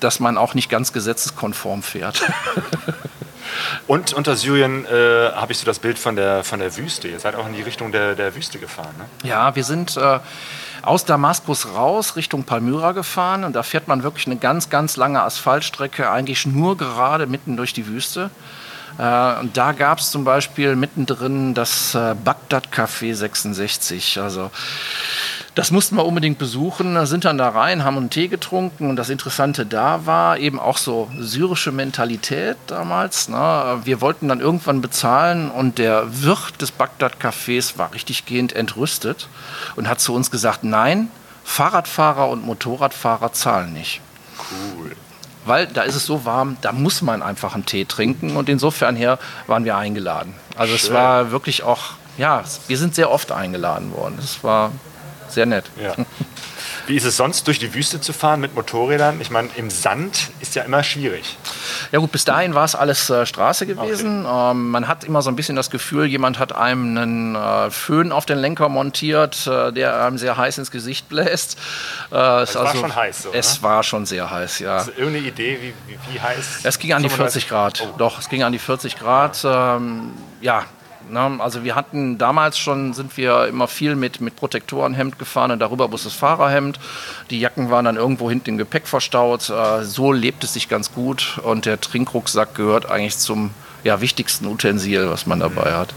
dass 0.02 0.20
man 0.20 0.38
auch 0.38 0.56
nicht 0.56 0.70
ganz 0.70 0.94
gesetzeskonform 0.94 1.84
fährt. 1.84 2.24
Und 3.88 4.14
unter 4.14 4.36
Syrien 4.36 4.86
äh, 4.86 5.32
habe 5.34 5.52
ich 5.52 5.58
so 5.58 5.66
das 5.66 5.80
Bild 5.80 6.00
von 6.00 6.16
der, 6.16 6.44
von 6.44 6.60
der 6.60 6.76
Wüste. 6.78 7.08
Ihr 7.08 7.20
seid 7.20 7.36
auch 7.36 7.48
in 7.48 7.54
die 7.54 7.62
Richtung 7.62 7.92
der, 7.92 8.16
der 8.16 8.36
Wüste 8.36 8.60
gefahren, 8.60 8.94
ne? 8.98 9.30
Ja, 9.30 9.56
wir 9.56 9.64
sind 9.64 9.98
äh, 9.98 10.20
aus 10.82 11.06
Damaskus 11.06 11.68
raus 11.74 12.16
Richtung 12.16 12.44
Palmyra 12.44 12.92
gefahren 12.92 13.44
und 13.44 13.56
da 13.56 13.64
fährt 13.64 13.88
man 13.88 14.04
wirklich 14.04 14.28
eine 14.28 14.38
ganz, 14.38 14.70
ganz 14.70 14.98
lange 14.98 15.22
Asphaltstrecke, 15.22 16.10
eigentlich 16.10 16.46
nur 16.46 16.78
gerade 16.78 17.28
mitten 17.28 17.58
durch 17.58 17.74
die 17.74 17.88
Wüste. 17.88 18.32
Äh, 18.98 19.40
und 19.40 19.58
da 19.58 19.72
gab 19.72 20.00
es 20.00 20.12
zum 20.12 20.24
Beispiel 20.24 20.76
mittendrin 20.76 21.54
das 21.54 21.96
äh, 21.96 22.16
Bagdad 22.16 22.70
Café 22.74 23.14
66. 23.14 24.20
Also 24.20 24.52
das 25.62 25.70
mussten 25.70 25.96
wir 25.96 26.08
unbedingt 26.08 26.40
besuchen, 26.40 27.06
sind 27.06 27.24
dann 27.24 27.38
da 27.38 27.50
rein, 27.50 27.84
haben 27.84 27.96
einen 27.96 28.10
Tee 28.10 28.30
getrunken 28.30 28.90
und 28.90 28.96
das 28.96 29.12
Interessante 29.12 29.64
da 29.64 30.08
war 30.08 30.40
eben 30.40 30.60
auch 30.60 30.80
so 30.80 31.08
syrische 31.20 31.72
Mentalität 31.72 32.58
damals. 32.66 33.30
Ne? 33.30 33.80
Wir 33.84 34.02
wollten 34.02 34.28
dann 34.28 34.40
irgendwann 34.40 34.82
bezahlen 34.82 35.52
und 35.52 35.78
der 35.78 36.24
Wirt 36.24 36.60
des 36.64 36.72
Bagdad-Cafés 36.72 37.78
war 37.78 37.94
richtiggehend 37.94 38.54
entrüstet 38.54 39.28
und 39.76 39.88
hat 39.88 40.02
zu 40.02 40.16
uns 40.16 40.32
gesagt, 40.32 40.64
nein, 40.64 41.12
Fahrradfahrer 41.44 42.28
und 42.30 42.44
Motorradfahrer 42.44 43.32
zahlen 43.32 43.72
nicht. 43.72 44.02
Cool. 44.40 44.96
Weil 45.46 45.68
da 45.68 45.84
ist 45.84 45.94
es 45.94 46.08
so 46.08 46.26
warm, 46.26 46.58
da 46.62 46.72
muss 46.72 47.04
man 47.04 47.22
einfach 47.22 47.54
einen 47.54 47.68
Tee 47.68 47.86
trinken 47.86 48.36
und 48.36 48.50
insofern 48.50 48.96
her 48.96 49.20
waren 49.46 49.64
wir 49.64 49.78
eingeladen. 49.78 50.34
Also 50.56 50.76
Schön. 50.76 50.88
es 50.88 50.92
war 50.96 51.30
wirklich 51.30 51.62
auch, 51.62 51.92
ja, 52.18 52.44
wir 52.68 52.80
sind 52.80 52.96
sehr 52.96 53.12
oft 53.12 53.32
eingeladen 53.32 53.94
worden. 53.94 54.18
Es 54.18 54.44
war 54.44 54.72
sehr 55.32 55.46
nett. 55.46 55.66
Ja. 55.82 55.96
Wie 56.88 56.96
ist 56.96 57.06
es 57.06 57.18
sonst, 57.18 57.48
durch 57.48 57.60
die 57.60 57.74
Wüste 57.74 58.02
zu 58.02 58.14
fahren 58.14 58.40
mit 58.42 58.56
Motorrädern? 58.56 59.22
Ich 59.22 59.30
meine, 59.30 59.50
im 59.56 59.70
Sand 59.70 60.32
ist 60.40 60.56
ja 60.56 60.64
immer 60.64 60.84
schwierig. 60.84 61.38
Ja 61.92 62.00
gut, 62.00 62.12
bis 62.12 62.26
dahin 62.26 62.56
war 62.56 62.66
es 62.66 62.76
alles 62.76 63.10
äh, 63.10 63.26
Straße 63.26 63.66
gewesen. 63.66 64.26
Okay. 64.26 64.52
Ähm, 64.52 64.70
man 64.70 64.88
hat 64.88 65.04
immer 65.04 65.22
so 65.22 65.30
ein 65.30 65.36
bisschen 65.36 65.56
das 65.56 65.70
Gefühl, 65.70 66.06
jemand 66.06 66.40
hat 66.40 66.54
einem 66.54 66.98
einen 66.98 67.36
äh, 67.36 67.72
Föhn 67.72 68.12
auf 68.12 68.26
den 68.26 68.40
Lenker 68.40 68.70
montiert, 68.70 69.48
äh, 69.48 69.72
der 69.72 70.04
einem 70.04 70.18
sehr 70.18 70.38
heiß 70.38 70.58
ins 70.58 70.72
Gesicht 70.72 71.08
bläst. 71.10 71.58
Äh, 72.12 72.16
es 72.16 72.56
war 72.56 72.66
also, 72.66 72.80
schon 72.80 72.96
heiß. 72.96 73.24
So, 73.24 73.30
es 73.34 73.64
war 73.64 73.84
schon 73.84 74.06
sehr 74.06 74.30
heiß, 74.30 74.60
ja. 74.60 74.76
Hast 74.76 74.88
du 74.90 74.92
irgendeine 74.92 75.28
Idee, 75.28 75.60
wie, 75.62 75.74
wie, 75.88 76.14
wie 76.14 76.20
heiß? 76.20 76.62
Es 76.64 76.80
ging 76.80 76.94
an 76.94 77.04
die 77.04 77.10
40 77.10 77.48
Grad. 77.48 77.84
Oh. 77.86 77.98
Doch, 77.98 78.20
es 78.20 78.30
ging 78.30 78.44
an 78.44 78.52
die 78.52 78.60
40 78.60 78.98
Grad. 78.98 79.44
Ja, 79.44 79.78
ähm, 79.78 80.14
ja 80.42 80.66
Ne? 81.10 81.38
Also 81.40 81.64
wir 81.64 81.76
hatten 81.76 82.18
damals 82.18 82.58
schon, 82.58 82.94
sind 82.94 83.16
wir 83.18 83.48
immer 83.48 83.68
viel 83.68 83.96
mit, 83.96 84.22
mit 84.22 84.36
Protektorenhemd 84.36 85.18
gefahren 85.20 85.52
und 85.52 85.60
darüber 85.60 85.88
muss 85.88 86.04
das 86.04 86.14
Fahrerhemd. 86.14 86.80
Die 87.30 87.40
Jacken 87.40 87.70
waren 87.70 87.86
dann 87.86 87.96
irgendwo 87.96 88.30
hinten 88.30 88.52
im 88.52 88.58
Gepäck 88.58 88.88
verstaut. 88.88 89.50
Äh, 89.50 89.84
so 89.84 90.12
lebt 90.12 90.44
es 90.44 90.54
sich 90.54 90.70
ganz 90.70 90.94
gut 90.94 91.40
und 91.44 91.66
der 91.66 91.80
Trinkrucksack 91.80 92.56
gehört 92.56 92.90
eigentlich 92.90 93.18
zum 93.18 93.52
ja, 93.84 94.00
wichtigsten 94.02 94.46
Utensil, 94.46 95.10
was 95.10 95.26
man 95.26 95.40
dabei 95.40 95.74
hat. 95.74 95.94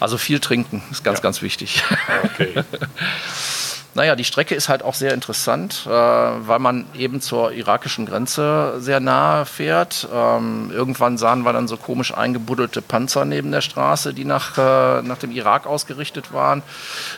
Also 0.00 0.18
viel 0.18 0.40
trinken 0.40 0.82
ist 0.90 1.02
ganz, 1.02 1.18
ja. 1.18 1.22
ganz 1.22 1.42
wichtig. 1.42 1.82
Okay. 2.24 2.54
Naja, 3.98 4.14
die 4.14 4.22
Strecke 4.22 4.54
ist 4.54 4.68
halt 4.68 4.84
auch 4.84 4.94
sehr 4.94 5.12
interessant, 5.12 5.82
äh, 5.84 5.90
weil 5.90 6.60
man 6.60 6.86
eben 6.94 7.20
zur 7.20 7.50
irakischen 7.50 8.06
Grenze 8.06 8.74
sehr 8.78 9.00
nahe 9.00 9.44
fährt. 9.44 10.06
Ähm, 10.14 10.70
irgendwann 10.72 11.18
sahen 11.18 11.42
wir 11.42 11.52
dann 11.52 11.66
so 11.66 11.76
komisch 11.76 12.14
eingebuddelte 12.14 12.80
Panzer 12.80 13.24
neben 13.24 13.50
der 13.50 13.60
Straße, 13.60 14.14
die 14.14 14.24
nach, 14.24 14.56
äh, 14.56 15.02
nach 15.02 15.18
dem 15.18 15.32
Irak 15.32 15.66
ausgerichtet 15.66 16.32
waren. 16.32 16.62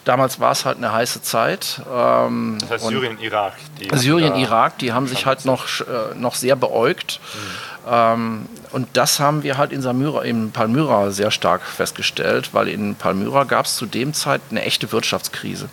Damals 0.06 0.40
war 0.40 0.52
es 0.52 0.64
halt 0.64 0.78
eine 0.78 0.90
heiße 0.90 1.20
Zeit. 1.20 1.82
Ähm, 1.94 2.56
das 2.62 2.70
heißt 2.70 2.86
Syrien, 2.86 3.18
Irak. 3.20 3.52
Syrien, 3.92 4.34
Irak, 4.36 4.78
die 4.78 4.94
haben 4.94 5.06
sich 5.06 5.26
halt 5.26 5.44
noch, 5.44 5.66
äh, 5.80 6.14
noch 6.14 6.34
sehr 6.34 6.56
beäugt. 6.56 7.20
Mhm. 7.34 7.92
Ähm, 7.92 8.46
und 8.72 8.88
das 8.94 9.20
haben 9.20 9.42
wir 9.42 9.58
halt 9.58 9.72
in, 9.72 9.82
Samyra, 9.82 10.22
in 10.22 10.50
Palmyra 10.50 11.10
sehr 11.10 11.30
stark 11.30 11.60
festgestellt, 11.60 12.54
weil 12.54 12.68
in 12.68 12.94
Palmyra 12.94 13.44
gab 13.44 13.66
es 13.66 13.76
zu 13.76 13.84
dem 13.84 14.14
Zeit 14.14 14.40
eine 14.50 14.62
echte 14.62 14.90
Wirtschaftskrise 14.92 15.68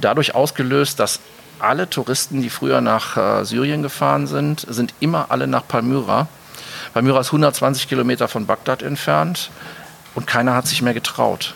dadurch 0.00 0.34
ausgelöst, 0.34 1.00
dass 1.00 1.20
alle 1.58 1.90
Touristen, 1.90 2.40
die 2.40 2.50
früher 2.50 2.80
nach 2.80 3.16
äh, 3.16 3.44
Syrien 3.44 3.82
gefahren 3.82 4.26
sind, 4.26 4.64
sind 4.68 4.94
immer 5.00 5.30
alle 5.30 5.46
nach 5.46 5.66
Palmyra. 5.66 6.28
Palmyra 6.94 7.20
ist 7.20 7.28
120 7.28 7.88
Kilometer 7.88 8.28
von 8.28 8.46
Bagdad 8.46 8.82
entfernt 8.82 9.50
und 10.14 10.26
keiner 10.26 10.54
hat 10.54 10.66
sich 10.66 10.82
mehr 10.82 10.94
getraut, 10.94 11.54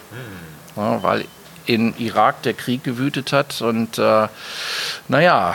ja, 0.77 1.03
weil 1.03 1.25
in 1.67 1.97
Irak 1.99 2.43
der 2.43 2.55
Krieg 2.55 2.83
gewütet 2.83 3.33
hat 3.33 3.63
und 3.63 3.99
äh, 3.99 4.29
naja, 5.09 5.55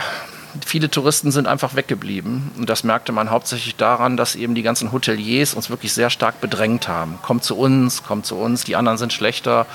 viele 0.64 0.90
Touristen 0.90 1.30
sind 1.30 1.46
einfach 1.46 1.74
weggeblieben. 1.74 2.50
Und 2.56 2.68
das 2.68 2.84
merkte 2.84 3.12
man 3.12 3.30
hauptsächlich 3.30 3.76
daran, 3.76 4.16
dass 4.16 4.34
eben 4.34 4.54
die 4.54 4.62
ganzen 4.62 4.92
Hoteliers 4.92 5.54
uns 5.54 5.70
wirklich 5.70 5.92
sehr 5.92 6.10
stark 6.10 6.40
bedrängt 6.40 6.88
haben. 6.88 7.18
Kommt 7.22 7.44
zu 7.44 7.56
uns, 7.56 8.02
kommt 8.02 8.26
zu 8.26 8.36
uns, 8.36 8.64
die 8.64 8.76
anderen 8.76 8.98
sind 8.98 9.12
schlechter. 9.12 9.66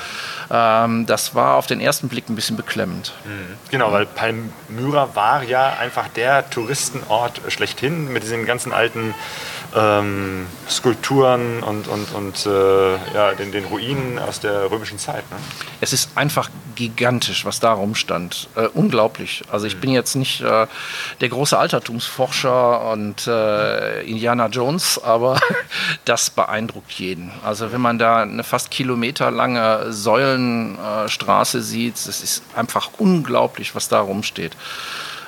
Ähm, 0.51 1.05
das 1.05 1.36
war 1.36 1.55
auf 1.55 1.67
den 1.67 1.79
ersten 1.79 2.09
Blick 2.09 2.29
ein 2.29 2.36
bisschen 2.36 2.57
beklemmend. 2.57 3.13
Mhm. 3.25 3.57
Genau, 3.71 3.91
weil 3.91 4.05
Palmyra 4.05 5.15
war 5.15 5.43
ja 5.43 5.73
einfach 5.79 6.07
der 6.09 6.49
Touristenort 6.49 7.41
schlechthin 7.49 8.11
mit 8.11 8.23
diesen 8.23 8.45
ganzen 8.45 8.71
alten 8.71 9.13
ähm, 9.76 10.47
Skulpturen 10.69 11.63
und, 11.63 11.88
und, 11.88 12.13
und 12.13 12.45
äh, 12.45 12.93
ja, 13.13 13.34
den, 13.34 13.51
den 13.51 13.65
Ruinen 13.65 14.19
aus 14.19 14.39
der 14.39 14.69
römischen 14.69 14.99
Zeit. 14.99 15.30
Ne? 15.32 15.38
Es 15.82 15.93
ist 15.93 16.11
einfach 16.15 16.49
gigantisch, 16.76 17.45
was 17.45 17.59
da 17.59 17.74
rumstand. 17.74 18.49
Äh, 18.55 18.67
unglaublich. 18.67 19.43
Also 19.51 19.65
ich 19.65 19.76
mhm. 19.76 19.82
bin 19.82 19.89
jetzt 19.91 20.15
nicht 20.15 20.41
äh, 20.41 20.67
der 21.21 21.30
große 21.30 21.57
Altertumsforscher 21.57 22.91
und 22.91 23.28
äh, 23.28 24.01
Indiana 24.03 24.47
Jones, 24.47 24.99
aber 25.03 25.39
das 26.05 26.30
beeindruckt 26.30 26.91
jeden. 26.93 27.32
Also 27.43 27.71
wenn 27.71 27.82
man 27.82 27.97
da 27.97 28.21
eine 28.21 28.43
fast 28.43 28.71
kilometerlange 28.71 29.91
Säulenstraße 29.91 31.61
sieht, 31.61 31.95
es 31.95 32.07
ist 32.07 32.43
einfach 32.55 32.91
unglaublich, 32.97 33.76
was 33.76 33.88
da 33.89 33.99
rumsteht. 33.99 34.55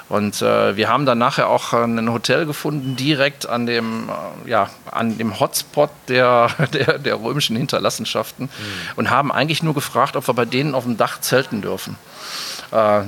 Und 0.08 0.41
äh, 0.41 0.78
wir 0.78 0.88
haben 0.88 1.06
dann 1.06 1.18
nachher 1.18 1.49
auch 1.49 1.74
ein 1.74 2.12
Hotel 2.12 2.45
gefunden, 2.45 2.95
direkt 2.95 3.47
an 3.47 3.66
dem, 3.66 4.10
äh, 4.10 4.49
ja, 4.49 4.70
an 4.91 5.18
dem 5.18 5.39
Hotspot 5.39 5.89
der, 6.08 6.49
der, 6.74 6.99
der 6.99 7.20
römischen 7.20 7.56
Hinterlassenschaften 7.56 8.45
mhm. 8.45 8.49
und 8.97 9.10
haben 9.10 9.32
eigentlich 9.32 9.64
nur 9.64 9.74
gefragt, 9.74 10.16
ob 10.16 10.28
wir 10.28 10.34
bei 10.34 10.45
denen 10.45 10.76
auf 10.76 10.84
dem 10.84 10.97
Dach 10.97 11.22
zelten 11.22 11.62
dürfen. 11.62 11.97
Äh, 12.72 13.01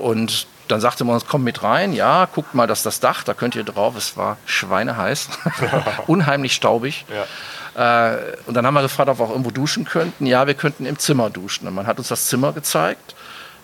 und 0.00 0.46
dann 0.68 0.80
sagte 0.80 1.04
man 1.04 1.14
uns, 1.14 1.26
komm 1.26 1.44
mit 1.44 1.62
rein, 1.62 1.92
ja, 1.92 2.28
guckt 2.32 2.54
mal, 2.54 2.66
das 2.66 2.80
ist 2.80 2.86
das 2.86 3.00
Dach, 3.00 3.24
da 3.24 3.34
könnt 3.34 3.56
ihr 3.56 3.64
drauf. 3.64 3.96
Es 3.96 4.16
war 4.16 4.36
schweineheiß, 4.46 5.28
unheimlich 6.06 6.54
staubig. 6.54 7.04
Ja. 7.08 8.12
Äh, 8.12 8.18
und 8.46 8.54
dann 8.54 8.66
haben 8.66 8.74
wir 8.74 8.82
gefragt, 8.82 9.08
ob 9.08 9.18
wir 9.18 9.24
auch 9.24 9.30
irgendwo 9.30 9.50
duschen 9.50 9.84
könnten. 9.84 10.26
Ja, 10.26 10.46
wir 10.46 10.54
könnten 10.54 10.86
im 10.86 10.98
Zimmer 10.98 11.30
duschen. 11.30 11.66
Und 11.66 11.74
man 11.74 11.86
hat 11.86 11.98
uns 11.98 12.08
das 12.08 12.26
Zimmer 12.26 12.52
gezeigt. 12.52 13.14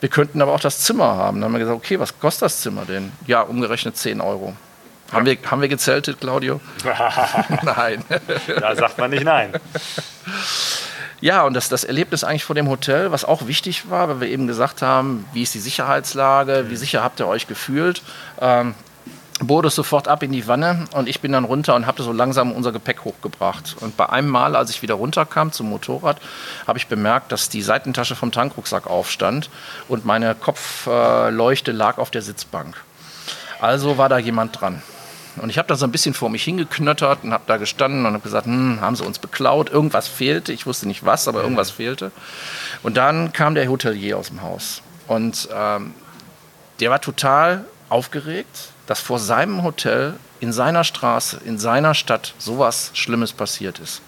Wir 0.04 0.10
könnten 0.10 0.42
aber 0.42 0.52
auch 0.52 0.60
das 0.60 0.80
Zimmer 0.80 1.16
haben. 1.16 1.40
Dann 1.40 1.44
haben 1.44 1.52
wir 1.54 1.60
gesagt, 1.60 1.78
okay, 1.78 1.98
was 1.98 2.20
kostet 2.20 2.42
das 2.42 2.60
Zimmer 2.60 2.84
denn? 2.84 3.10
Ja, 3.26 3.40
umgerechnet 3.40 3.96
10 3.96 4.20
Euro. 4.20 4.54
Haben 5.10 5.24
wir, 5.24 5.38
haben 5.50 5.62
wir 5.62 5.68
gezeltet, 5.68 6.20
Claudio? 6.20 6.60
nein. 7.62 8.04
da 8.60 8.76
sagt 8.76 8.98
man 8.98 9.12
nicht 9.12 9.24
nein. 9.24 9.54
Ja, 11.22 11.44
und 11.44 11.54
das, 11.54 11.70
das 11.70 11.84
Erlebnis 11.84 12.22
eigentlich 12.22 12.44
vor 12.44 12.54
dem 12.54 12.68
Hotel, 12.68 13.12
was 13.12 13.24
auch 13.24 13.46
wichtig 13.46 13.88
war, 13.88 14.10
weil 14.10 14.20
wir 14.20 14.28
eben 14.28 14.46
gesagt 14.46 14.82
haben, 14.82 15.24
wie 15.32 15.42
ist 15.42 15.54
die 15.54 15.58
Sicherheitslage, 15.58 16.66
wie 16.68 16.76
sicher 16.76 17.02
habt 17.02 17.18
ihr 17.20 17.26
euch 17.26 17.46
gefühlt? 17.46 18.02
Ähm, 18.42 18.74
bot 19.40 19.64
es 19.64 19.74
sofort 19.74 20.08
ab 20.08 20.22
in 20.22 20.32
die 20.32 20.46
Wanne 20.46 20.84
und 20.92 21.08
ich 21.08 21.20
bin 21.20 21.32
dann 21.32 21.44
runter 21.44 21.74
und 21.74 21.86
habe 21.86 22.02
so 22.02 22.12
langsam 22.12 22.52
unser 22.52 22.72
Gepäck 22.72 23.04
hochgebracht. 23.04 23.76
Und 23.80 23.96
bei 23.96 24.08
einem 24.08 24.28
Mal, 24.28 24.54
als 24.54 24.70
ich 24.70 24.82
wieder 24.82 24.94
runterkam 24.94 25.52
zum 25.52 25.68
Motorrad, 25.70 26.20
habe 26.66 26.78
ich 26.78 26.86
bemerkt, 26.86 27.32
dass 27.32 27.48
die 27.48 27.62
Seitentasche 27.62 28.14
vom 28.14 28.30
Tankrucksack 28.30 28.86
aufstand 28.86 29.50
und 29.88 30.04
meine 30.04 30.34
Kopfleuchte 30.34 31.72
lag 31.72 31.98
auf 31.98 32.10
der 32.10 32.22
Sitzbank. 32.22 32.76
Also 33.60 33.98
war 33.98 34.08
da 34.08 34.18
jemand 34.18 34.60
dran. 34.60 34.82
Und 35.36 35.50
ich 35.50 35.58
habe 35.58 35.66
da 35.66 35.74
so 35.74 35.84
ein 35.84 35.90
bisschen 35.90 36.14
vor 36.14 36.30
mich 36.30 36.44
hingeknöttert 36.44 37.24
und 37.24 37.32
habe 37.32 37.44
da 37.48 37.56
gestanden 37.56 38.06
und 38.06 38.12
habe 38.12 38.22
gesagt, 38.22 38.46
hm, 38.46 38.80
haben 38.80 38.94
sie 38.94 39.04
uns 39.04 39.18
beklaut, 39.18 39.68
irgendwas 39.70 40.06
fehlte. 40.06 40.52
Ich 40.52 40.66
wusste 40.66 40.86
nicht 40.86 41.04
was, 41.04 41.26
aber 41.26 41.42
irgendwas 41.42 41.70
fehlte. 41.70 42.12
Und 42.84 42.96
dann 42.96 43.32
kam 43.32 43.56
der 43.56 43.68
Hotelier 43.68 44.16
aus 44.16 44.28
dem 44.28 44.42
Haus. 44.42 44.80
Und 45.08 45.48
ähm, 45.52 45.92
der 46.78 46.90
war 46.90 47.00
total 47.00 47.64
aufgeregt, 47.88 48.68
dass 48.86 49.00
vor 49.00 49.18
seinem 49.18 49.62
Hotel, 49.62 50.14
in 50.40 50.52
seiner 50.52 50.84
Straße, 50.84 51.40
in 51.44 51.58
seiner 51.58 51.94
Stadt 51.94 52.34
sowas 52.38 52.90
Schlimmes 52.94 53.32
passiert 53.32 53.78
ist. 53.78 54.02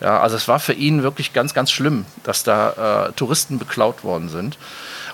Ja, 0.00 0.20
also 0.20 0.36
es 0.36 0.48
war 0.48 0.58
für 0.58 0.72
ihn 0.72 1.02
wirklich 1.02 1.34
ganz, 1.34 1.52
ganz 1.52 1.70
schlimm, 1.70 2.06
dass 2.24 2.42
da 2.42 3.08
äh, 3.08 3.12
Touristen 3.12 3.58
beklaut 3.58 4.02
worden 4.02 4.30
sind. 4.30 4.56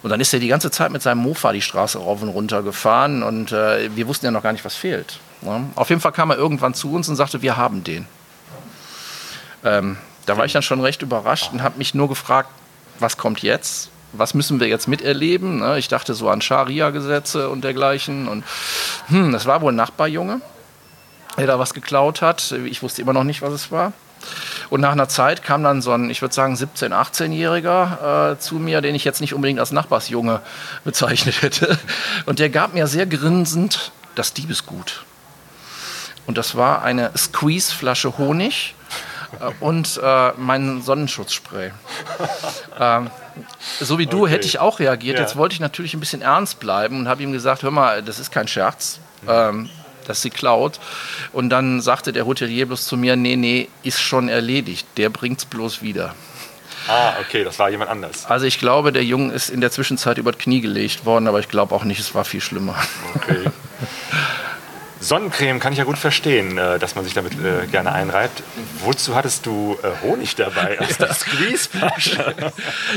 Und 0.02 0.10
dann 0.10 0.20
ist 0.20 0.32
er 0.32 0.38
die 0.38 0.46
ganze 0.46 0.70
Zeit 0.70 0.92
mit 0.92 1.02
seinem 1.02 1.18
Mofa 1.18 1.52
die 1.52 1.62
Straße 1.62 1.98
rauf 1.98 2.22
und 2.22 2.28
runter 2.28 2.62
gefahren 2.62 3.24
und 3.24 3.50
äh, 3.50 3.94
wir 3.96 4.06
wussten 4.06 4.26
ja 4.26 4.30
noch 4.30 4.44
gar 4.44 4.52
nicht, 4.52 4.64
was 4.64 4.76
fehlt. 4.76 5.18
Ja. 5.42 5.62
Auf 5.74 5.88
jeden 5.88 6.00
Fall 6.00 6.12
kam 6.12 6.30
er 6.30 6.36
irgendwann 6.36 6.74
zu 6.74 6.92
uns 6.92 7.08
und 7.08 7.16
sagte, 7.16 7.42
wir 7.42 7.56
haben 7.56 7.82
den. 7.82 8.06
Ähm, 9.64 9.96
da 10.26 10.36
war 10.36 10.44
ich 10.44 10.52
dann 10.52 10.62
schon 10.62 10.80
recht 10.80 11.02
überrascht 11.02 11.50
und 11.52 11.62
habe 11.62 11.78
mich 11.78 11.94
nur 11.94 12.08
gefragt, 12.08 12.50
was 13.00 13.16
kommt 13.16 13.42
jetzt? 13.42 13.90
Was 14.12 14.34
müssen 14.34 14.60
wir 14.60 14.68
jetzt 14.68 14.88
miterleben? 14.88 15.58
Ne? 15.58 15.78
Ich 15.78 15.88
dachte 15.88 16.14
so 16.14 16.28
an 16.28 16.40
Scharia-Gesetze 16.40 17.48
und 17.48 17.62
dergleichen. 17.62 18.28
Und 18.28 18.44
hm, 19.08 19.32
das 19.32 19.46
war 19.46 19.60
wohl 19.60 19.72
ein 19.72 19.76
Nachbarjunge, 19.76 20.40
der 21.36 21.46
da 21.46 21.58
was 21.58 21.74
geklaut 21.74 22.22
hat. 22.22 22.52
Ich 22.52 22.82
wusste 22.82 23.02
immer 23.02 23.12
noch 23.12 23.24
nicht, 23.24 23.42
was 23.42 23.52
es 23.52 23.70
war. 23.70 23.92
Und 24.70 24.80
nach 24.80 24.92
einer 24.92 25.08
Zeit 25.08 25.42
kam 25.42 25.62
dann 25.62 25.82
so 25.82 25.92
ein, 25.92 26.10
ich 26.10 26.22
würde 26.22 26.34
sagen, 26.34 26.54
17-, 26.54 26.90
18-Jähriger 26.90 28.32
äh, 28.32 28.38
zu 28.38 28.56
mir, 28.56 28.80
den 28.80 28.94
ich 28.94 29.04
jetzt 29.04 29.20
nicht 29.20 29.34
unbedingt 29.34 29.60
als 29.60 29.72
Nachbarsjunge 29.72 30.40
bezeichnet 30.84 31.42
hätte. 31.42 31.78
Und 32.26 32.38
der 32.38 32.50
gab 32.50 32.74
mir 32.74 32.86
sehr 32.86 33.06
grinsend 33.06 33.92
das 34.14 34.32
Diebesgut. 34.32 35.04
Und 36.26 36.38
das 36.38 36.56
war 36.56 36.82
eine 36.82 37.12
Squeeze-Flasche 37.16 38.18
Honig 38.18 38.74
äh, 39.40 39.52
und 39.60 40.00
äh, 40.02 40.32
mein 40.36 40.82
Sonnenschutzspray. 40.82 41.70
ähm, 42.80 43.10
so 43.80 43.98
wie 43.98 44.06
du 44.06 44.22
Okay. 44.22 44.32
hätte 44.32 44.46
ich 44.46 44.58
auch 44.58 44.78
reagiert. 44.78 45.16
Ja. 45.18 45.22
Jetzt 45.24 45.36
wollte 45.36 45.54
ich 45.54 45.60
natürlich 45.60 45.94
ein 45.94 46.00
bisschen 46.00 46.22
ernst 46.22 46.60
bleiben 46.60 46.98
und 47.00 47.08
habe 47.08 47.22
ihm 47.22 47.32
gesagt, 47.32 47.62
hör 47.62 47.70
mal, 47.70 48.02
das 48.02 48.18
ist 48.18 48.30
kein 48.30 48.48
Scherz. 48.48 49.00
Ähm, 49.28 49.68
dass 50.06 50.22
sie 50.22 50.30
klaut. 50.30 50.78
Und 51.32 51.50
dann 51.50 51.80
sagte 51.80 52.12
der 52.12 52.26
Hotelier 52.26 52.66
bloß 52.66 52.84
zu 52.84 52.96
mir, 52.96 53.16
nee, 53.16 53.34
nee, 53.34 53.68
ist 53.82 54.00
schon 54.00 54.28
erledigt. 54.28 54.86
Der 54.98 55.10
bringt's 55.10 55.44
bloß 55.44 55.82
wieder. 55.82 56.14
Ah, 56.86 57.14
okay, 57.20 57.42
das 57.42 57.58
war 57.58 57.68
jemand 57.70 57.90
anders. 57.90 58.26
Also 58.26 58.46
ich 58.46 58.60
glaube, 58.60 58.92
der 58.92 59.02
Junge 59.02 59.32
ist 59.32 59.48
in 59.48 59.60
der 59.60 59.72
Zwischenzeit 59.72 60.18
über 60.18 60.30
das 60.30 60.40
Knie 60.40 60.60
gelegt 60.60 61.04
worden, 61.04 61.26
aber 61.26 61.40
ich 61.40 61.48
glaube 61.48 61.74
auch 61.74 61.82
nicht, 61.82 61.98
es 61.98 62.14
war 62.14 62.24
viel 62.24 62.40
schlimmer. 62.40 62.76
Okay. 63.16 63.46
Sonnencreme 65.00 65.60
kann 65.60 65.72
ich 65.72 65.78
ja 65.78 65.84
gut 65.84 65.98
verstehen, 65.98 66.56
äh, 66.56 66.78
dass 66.78 66.94
man 66.94 67.04
sich 67.04 67.14
damit 67.14 67.34
äh, 67.34 67.66
gerne 67.66 67.92
einreibt. 67.92 68.42
Wozu 68.82 69.14
hattest 69.14 69.44
du 69.44 69.76
äh, 69.82 70.02
Honig 70.02 70.36
dabei 70.36 70.80
aus 70.80 70.96
der 70.98 71.12
Squeeze-Flasche? 71.12 72.34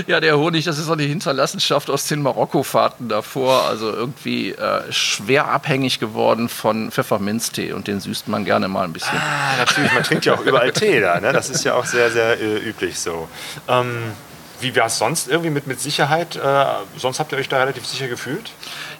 Ja, 0.07 0.19
der 0.19 0.37
Honig, 0.37 0.65
das 0.65 0.77
ist 0.77 0.85
so 0.85 0.93
eine 0.93 1.03
Hinterlassenschaft 1.03 1.89
aus 1.89 2.07
den 2.07 2.21
Marokko-Fahrten 2.21 3.09
davor. 3.09 3.65
Also 3.65 3.91
irgendwie 3.91 4.51
äh, 4.51 4.91
schwer 4.91 5.49
abhängig 5.49 5.99
geworden 5.99 6.47
von 6.47 6.91
Pfefferminztee 6.91 7.73
und 7.73 7.87
den 7.87 7.99
süßt 7.99 8.27
man 8.27 8.45
gerne 8.45 8.67
mal 8.67 8.85
ein 8.85 8.93
bisschen. 8.93 9.17
Ah, 9.17 9.57
natürlich, 9.57 9.91
man 9.93 10.03
trinkt 10.03 10.25
ja 10.25 10.35
auch 10.35 10.41
überall 10.41 10.71
Tee 10.71 11.01
da. 11.01 11.19
Ne? 11.19 11.33
Das 11.33 11.49
ist 11.49 11.65
ja 11.65 11.73
auch 11.73 11.85
sehr, 11.85 12.11
sehr 12.11 12.37
üblich 12.39 12.99
so. 12.99 13.27
Ähm, 13.67 14.13
wie 14.61 14.75
war 14.75 14.85
es 14.85 14.97
sonst 14.97 15.27
irgendwie 15.27 15.49
mit, 15.49 15.67
mit 15.67 15.79
Sicherheit? 15.79 16.35
Äh, 16.35 16.65
sonst 16.97 17.19
habt 17.19 17.31
ihr 17.31 17.37
euch 17.37 17.49
da 17.49 17.57
relativ 17.57 17.85
sicher 17.85 18.07
gefühlt? 18.07 18.51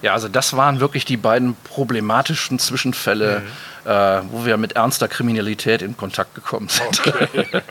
Ja, 0.01 0.13
also 0.13 0.27
das 0.27 0.55
waren 0.55 0.79
wirklich 0.79 1.05
die 1.05 1.17
beiden 1.17 1.55
problematischen 1.63 2.59
Zwischenfälle, 2.59 3.43
äh, 3.85 3.89
wo 4.31 4.45
wir 4.45 4.57
mit 4.57 4.73
ernster 4.73 5.07
Kriminalität 5.07 5.81
in 5.81 5.97
Kontakt 5.97 6.35
gekommen 6.35 6.69
sind. 6.69 7.01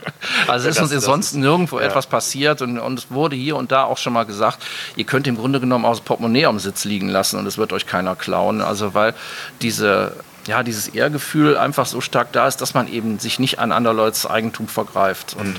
also 0.46 0.68
es 0.68 0.76
ist 0.76 0.92
uns 0.92 1.04
sonst 1.04 1.26
ist- 1.28 1.34
nirgendwo 1.36 1.78
ja. 1.78 1.86
etwas 1.86 2.06
passiert 2.06 2.62
und, 2.62 2.78
und 2.78 2.98
es 2.98 3.10
wurde 3.10 3.36
hier 3.36 3.56
und 3.56 3.72
da 3.72 3.84
auch 3.84 3.98
schon 3.98 4.12
mal 4.12 4.24
gesagt, 4.24 4.64
ihr 4.96 5.04
könnt 5.04 5.26
im 5.26 5.36
Grunde 5.36 5.60
genommen 5.60 5.84
das 5.84 6.00
Portemonnaie 6.00 6.46
am 6.46 6.58
Sitz 6.58 6.84
liegen 6.84 7.08
lassen 7.08 7.38
und 7.38 7.46
es 7.46 7.58
wird 7.58 7.72
euch 7.72 7.86
keiner 7.86 8.14
klauen. 8.16 8.60
Also 8.60 8.94
weil 8.94 9.14
diese 9.62 10.12
ja, 10.46 10.62
dieses 10.62 10.88
Ehrgefühl 10.88 11.58
einfach 11.58 11.84
so 11.84 12.00
stark 12.00 12.32
da 12.32 12.48
ist, 12.48 12.62
dass 12.62 12.72
man 12.72 12.88
eben 12.88 13.18
sich 13.18 13.38
nicht 13.38 13.58
an 13.58 13.70
anderer 13.70 13.92
Leute's 13.92 14.24
Eigentum 14.24 14.66
vergreift. 14.66 15.36
Und 15.38 15.56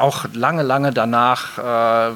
auch 0.00 0.26
lange, 0.32 0.62
lange 0.62 0.92
danach 0.92 1.58
äh, 1.58 1.62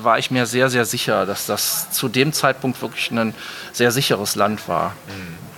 war 0.05 0.19
ich 0.19 0.31
mir 0.31 0.47
sehr, 0.47 0.71
sehr 0.71 0.85
sicher, 0.85 1.27
dass 1.27 1.47
das 1.47 1.91
zu 1.91 2.09
dem 2.09 2.33
Zeitpunkt 2.33 2.81
wirklich 2.83 3.11
ein 3.11 3.35
sehr 3.73 3.91
sicheres 3.91 4.35
Land 4.37 4.69
war. 4.69 4.93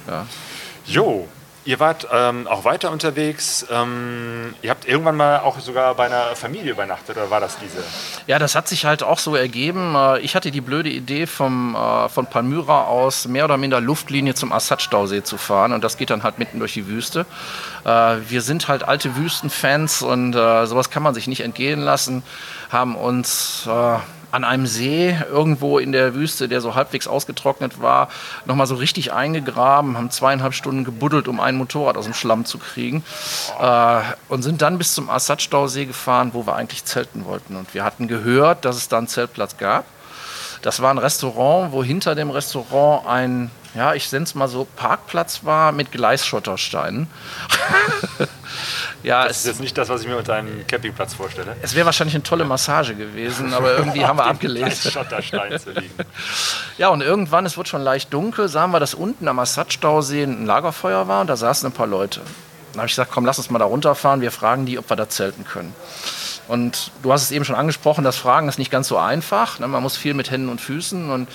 Ja. 0.07 0.27
Jo, 0.87 1.29
ihr 1.65 1.81
wart 1.81 2.07
ähm, 2.13 2.47
auch 2.47 2.65
weiter 2.65 2.91
unterwegs. 2.91 3.67
Ähm, 3.71 4.55
ihr 4.63 4.71
habt 4.71 4.87
irgendwann 4.87 5.17
mal 5.17 5.41
auch 5.41 5.59
sogar 5.61 5.95
bei 5.95 6.07
einer 6.07 6.37
Familie 6.37 6.73
übernachtet, 6.73 7.17
oder 7.17 7.31
war 7.31 7.41
das 7.41 7.57
diese? 7.59 7.83
ja, 8.27 8.39
das 8.39 8.55
hat 8.55 8.69
sich 8.69 8.85
halt 8.85 9.03
auch 9.03 9.19
so 9.19 9.35
ergeben. 9.37 9.95
Äh, 9.95 10.21
Ich 10.21 10.35
hatte 10.37 10.51
die 10.51 10.61
blöde 10.61 10.91
Idee, 10.91 11.27
vom, 11.27 11.75
äh, 11.75 12.09
von 12.09 12.27
Palmyra 12.27 12.85
aus 12.85 13.27
mehr 13.27 13.45
oder 13.45 13.57
minder 13.57 13.81
Luftlinie 13.81 14.35
zum 14.35 14.53
Assad-Stausee 14.53 15.23
zu 15.23 15.37
fahren. 15.37 15.73
Und 15.73 15.83
das 15.85 15.97
geht 15.97 16.11
dann 16.11 16.23
halt 16.23 16.39
mitten 16.39 16.59
durch 16.59 16.75
die 16.75 16.87
Wüste. 16.87 17.27
Äh, 17.85 18.17
Wir 18.29 18.43
sind 18.43 18.69
halt 18.69 18.83
alte 18.87 19.17
Wüstenfans 19.17 20.03
und 20.03 20.35
äh, 20.35 20.67
sowas 20.67 20.91
kann 20.91 21.03
man 21.03 21.15
sich 21.15 21.27
nicht 21.29 21.41
entgehen 21.41 21.81
lassen. 21.81 22.23
Haben 22.71 22.97
uns 22.97 23.67
äh, 23.67 23.99
an 24.35 24.43
einem 24.43 24.67
See 24.67 25.17
irgendwo 25.31 25.79
in 25.79 25.93
der 25.93 26.15
Wüste, 26.15 26.49
der 26.49 26.61
so 26.61 26.75
halbwegs 26.75 27.07
ausgetrocknet 27.07 27.81
war, 27.81 28.09
nochmal 28.47 28.67
so 28.67 28.75
richtig 28.75 29.13
eingegraben, 29.13 29.97
haben 29.97 30.11
zweieinhalb 30.11 30.55
Stunden 30.55 30.83
gebuddelt, 30.85 31.29
um 31.29 31.39
ein 31.39 31.55
Motorrad 31.55 31.97
aus 31.97 32.05
dem 32.05 32.15
Schlamm 32.15 32.45
zu 32.45 32.59
kriegen 32.59 33.05
äh, 33.61 34.01
und 34.29 34.43
sind 34.43 34.61
dann 34.61 34.77
bis 34.77 34.93
zum 34.95 35.09
Assad-Stausee 35.09 35.87
gefahren, 35.87 36.31
wo 36.33 36.47
wir 36.47 36.57
eigentlich 36.57 36.85
zelten 36.85 37.25
wollten. 37.27 37.55
Und 37.55 37.75
wir 37.75 37.85
hatten 37.85 38.09
gehört, 38.09 38.65
dass 38.65 38.77
es 38.77 38.89
da 38.89 38.99
einen 38.99 39.07
Zeltplatz 39.07 39.57
gab. 39.57 39.85
Das 40.63 40.83
war 40.83 40.91
ein 40.91 40.99
Restaurant, 40.99 41.71
wo 41.73 41.85
hinter 41.85 42.17
dem 42.17 42.31
Restaurant 42.31 43.07
ein, 43.07 43.53
ja, 43.75 43.95
ich 43.95 44.11
nenne 44.13 44.25
es 44.25 44.35
mal 44.35 44.49
so, 44.49 44.67
Parkplatz 44.77 45.45
war 45.45 45.73
mit 45.73 45.91
Gleisschottersteinen. 45.91 47.09
ja, 49.03 49.27
Das 49.27 49.39
ist 49.39 49.47
jetzt 49.47 49.61
nicht 49.61 49.77
das, 49.77 49.89
was 49.89 50.03
ich 50.03 50.07
mir 50.09 50.17
unter 50.17 50.35
einem 50.35 50.67
Campingplatz 50.67 51.15
vorstelle. 51.15 51.57
es 51.61 51.75
wäre 51.75 51.87
wahrscheinlich 51.87 52.15
eine 52.15 52.23
tolle 52.23 52.45
Massage 52.45 52.95
gewesen, 52.95 53.53
aber 53.53 53.73
irgendwie 53.79 54.05
haben 54.05 54.19
wir 54.19 54.27
abgelehnt. 54.27 54.67
Als 54.67 54.93
Schotterstein 54.93 55.59
zu 55.59 55.71
liegen. 55.71 55.95
Ja, 56.77 56.89
und 56.89 57.03
irgendwann, 57.03 57.47
es 57.47 57.57
wurde 57.57 57.69
schon 57.69 57.83
leicht 57.83 58.13
dunkel, 58.13 58.49
sahen 58.49 58.73
wir, 58.73 58.81
dass 58.81 58.95
unten 58.95 59.29
am 59.29 59.39
Assad-Stausee 59.39 60.25
ein 60.25 60.45
Lagerfeuer 60.45 61.07
war 61.07 61.21
und 61.21 61.29
da 61.29 61.37
saßen 61.37 61.69
ein 61.69 61.73
paar 61.73 61.87
Leute. 61.87 62.21
Dann 62.73 62.81
habe 62.81 62.87
ich 62.87 62.93
gesagt, 62.93 63.13
komm, 63.13 63.25
lass 63.25 63.39
uns 63.39 63.49
mal 63.49 63.61
da 63.61 63.65
runterfahren, 63.65 64.21
wir 64.21 64.33
fragen 64.33 64.67
die, 64.67 64.77
ob 64.77 64.91
wir 64.91 64.97
da 64.97 65.09
zelten 65.09 65.45
können. 65.45 65.73
Und 66.49 66.91
du 67.03 67.13
hast 67.13 67.23
es 67.23 67.31
eben 67.31 67.45
schon 67.45 67.57
angesprochen, 67.57 68.05
das 68.05 68.17
Fragen 68.17 68.49
ist 68.49 68.59
nicht 68.59 68.71
ganz 68.71 68.89
so 68.89 68.99
einfach. 68.99 69.59
Ne? 69.59 69.69
Man 69.69 69.83
muss 69.83 69.97
viel 69.97 70.15
mit 70.15 70.31
Händen 70.31 70.49
und 70.49 70.61
Füßen. 70.61 71.11
Und 71.11 71.29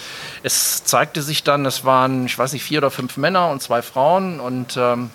es 0.44 0.84
zeigte 0.84 1.22
sich 1.22 1.44
dann, 1.44 1.66
es 1.66 1.84
waren, 1.86 2.26
ich 2.26 2.38
weiß 2.38 2.54
nicht, 2.54 2.64
vier 2.64 2.80
oder 2.80 2.92
fünf 2.92 3.18
Männer 3.18 3.50
und 3.50 3.62
zwei 3.62 3.82
Frauen. 3.82 4.40
Und 4.40 4.78
ähm, 4.78 5.10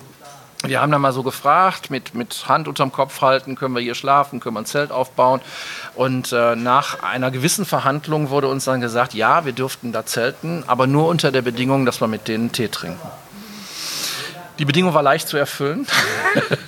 wir 0.66 0.80
haben 0.80 0.90
dann 0.90 1.00
mal 1.00 1.12
so 1.12 1.22
gefragt, 1.22 1.90
mit, 1.90 2.14
mit 2.14 2.48
Hand 2.48 2.68
unterm 2.68 2.90
Kopf 2.90 3.20
halten, 3.20 3.54
können 3.54 3.74
wir 3.74 3.82
hier 3.82 3.94
schlafen, 3.94 4.40
können 4.40 4.56
wir 4.56 4.62
ein 4.62 4.66
Zelt 4.66 4.92
aufbauen. 4.92 5.40
Und 5.94 6.32
äh, 6.32 6.56
nach 6.56 7.02
einer 7.02 7.30
gewissen 7.30 7.64
Verhandlung 7.64 8.30
wurde 8.30 8.48
uns 8.48 8.64
dann 8.64 8.80
gesagt, 8.80 9.14
ja, 9.14 9.44
wir 9.44 9.52
dürften 9.52 9.92
da 9.92 10.06
zelten, 10.06 10.64
aber 10.66 10.86
nur 10.86 11.08
unter 11.08 11.30
der 11.32 11.42
Bedingung, 11.42 11.84
dass 11.84 12.00
wir 12.00 12.08
mit 12.08 12.28
denen 12.28 12.50
Tee 12.52 12.68
trinken. 12.68 13.08
Die 14.58 14.64
Bedingung 14.64 14.94
war 14.94 15.02
leicht 15.02 15.26
zu 15.26 15.36
erfüllen. 15.36 15.84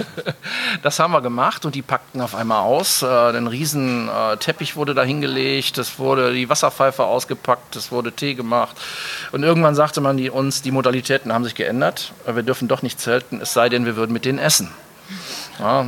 das 0.83 0.99
haben 0.99 1.13
wir 1.13 1.21
gemacht 1.21 1.65
und 1.65 1.75
die 1.77 1.83
packten 1.83 2.21
auf 2.21 2.35
einmal 2.35 2.61
aus. 2.63 3.03
Äh, 3.03 3.07
ein 3.07 3.47
riesen 3.47 4.09
äh, 4.09 4.37
Teppich 4.39 4.75
wurde 4.75 4.93
da 4.95 5.05
hingelegt, 5.05 5.79
es 5.79 5.99
wurde 5.99 6.33
die 6.33 6.49
Wasserpfeife 6.49 7.05
ausgepackt, 7.05 7.77
es 7.77 7.93
wurde 7.93 8.11
Tee 8.11 8.35
gemacht. 8.35 8.77
Und 9.31 9.45
irgendwann 9.45 9.77
sagte 9.77 10.01
man 10.01 10.17
die, 10.17 10.31
uns, 10.31 10.63
die 10.63 10.73
Modalitäten 10.73 11.33
haben 11.33 11.45
sich 11.45 11.55
geändert. 11.55 12.13
Äh, 12.27 12.35
Wir 12.35 12.43
dürfen 12.43 12.67
doch 12.67 12.83
nicht 12.83 13.01
zelten, 13.01 13.41
es 13.41 13.53
sei 13.53 13.69
denn, 13.69 13.87
wir 13.87 13.95
würden 13.95 14.13
mit 14.13 14.25
denen 14.25 14.41
essen. 14.41 14.71
Ja, 15.61 15.87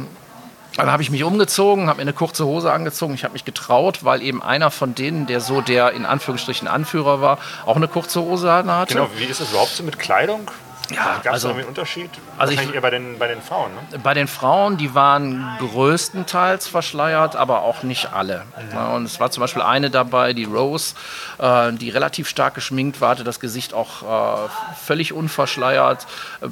dann 0.76 0.92
habe 0.92 1.02
ich 1.02 1.10
mich 1.10 1.24
umgezogen, 1.24 1.88
habe 1.88 1.96
mir 1.96 2.02
eine 2.02 2.12
kurze 2.12 2.46
Hose 2.46 2.72
angezogen. 2.72 3.12
Ich 3.14 3.24
habe 3.24 3.32
mich 3.32 3.44
getraut, 3.44 4.04
weil 4.04 4.22
eben 4.22 4.40
einer 4.40 4.70
von 4.70 4.94
denen, 4.94 5.26
der 5.26 5.40
so 5.40 5.60
der 5.60 5.90
in 5.92 6.06
Anführungsstrichen 6.06 6.68
Anführer 6.68 7.20
war, 7.20 7.38
auch 7.66 7.74
eine 7.74 7.88
kurze 7.88 8.20
Hose 8.20 8.52
hatte. 8.52 8.94
Genau, 8.94 9.08
wie 9.16 9.24
ist 9.24 9.40
das 9.40 9.50
überhaupt 9.50 9.72
so 9.72 9.82
mit 9.82 9.98
Kleidung? 9.98 10.48
Ja, 10.90 11.20
Gab 11.22 11.26
es 11.26 11.44
also- 11.44 11.50
einen 11.50 11.64
Unterschied? 11.64 12.10
Also 12.38 12.54
ich- 12.54 12.74
eher 12.74 12.80
bei 12.80 12.90
den, 12.90 13.18
bei 13.18 13.28
den 13.28 13.42
Frauen, 13.42 13.70
ne? 13.74 13.98
Bei 14.02 14.14
den 14.14 14.26
Frauen, 14.26 14.76
die 14.78 14.94
waren 14.94 15.46
größtenteils 15.58 16.66
verschleiert, 16.66 17.36
aber 17.36 17.62
auch 17.62 17.82
nicht 17.82 18.12
alle. 18.12 18.44
Ja, 18.72 18.94
und 18.94 19.04
es 19.04 19.20
war 19.20 19.30
zum 19.30 19.42
Beispiel 19.42 19.62
eine 19.62 19.90
dabei, 19.90 20.32
die 20.32 20.44
Rose, 20.44 20.94
äh, 21.38 21.72
die 21.72 21.90
relativ 21.90 22.28
stark 22.28 22.54
geschminkt 22.54 23.00
war, 23.00 23.10
hatte 23.10 23.24
das 23.24 23.38
Gesicht 23.40 23.74
auch 23.74 24.02
äh, 24.46 24.48
völlig 24.82 25.12
unverschleiert. 25.12 26.06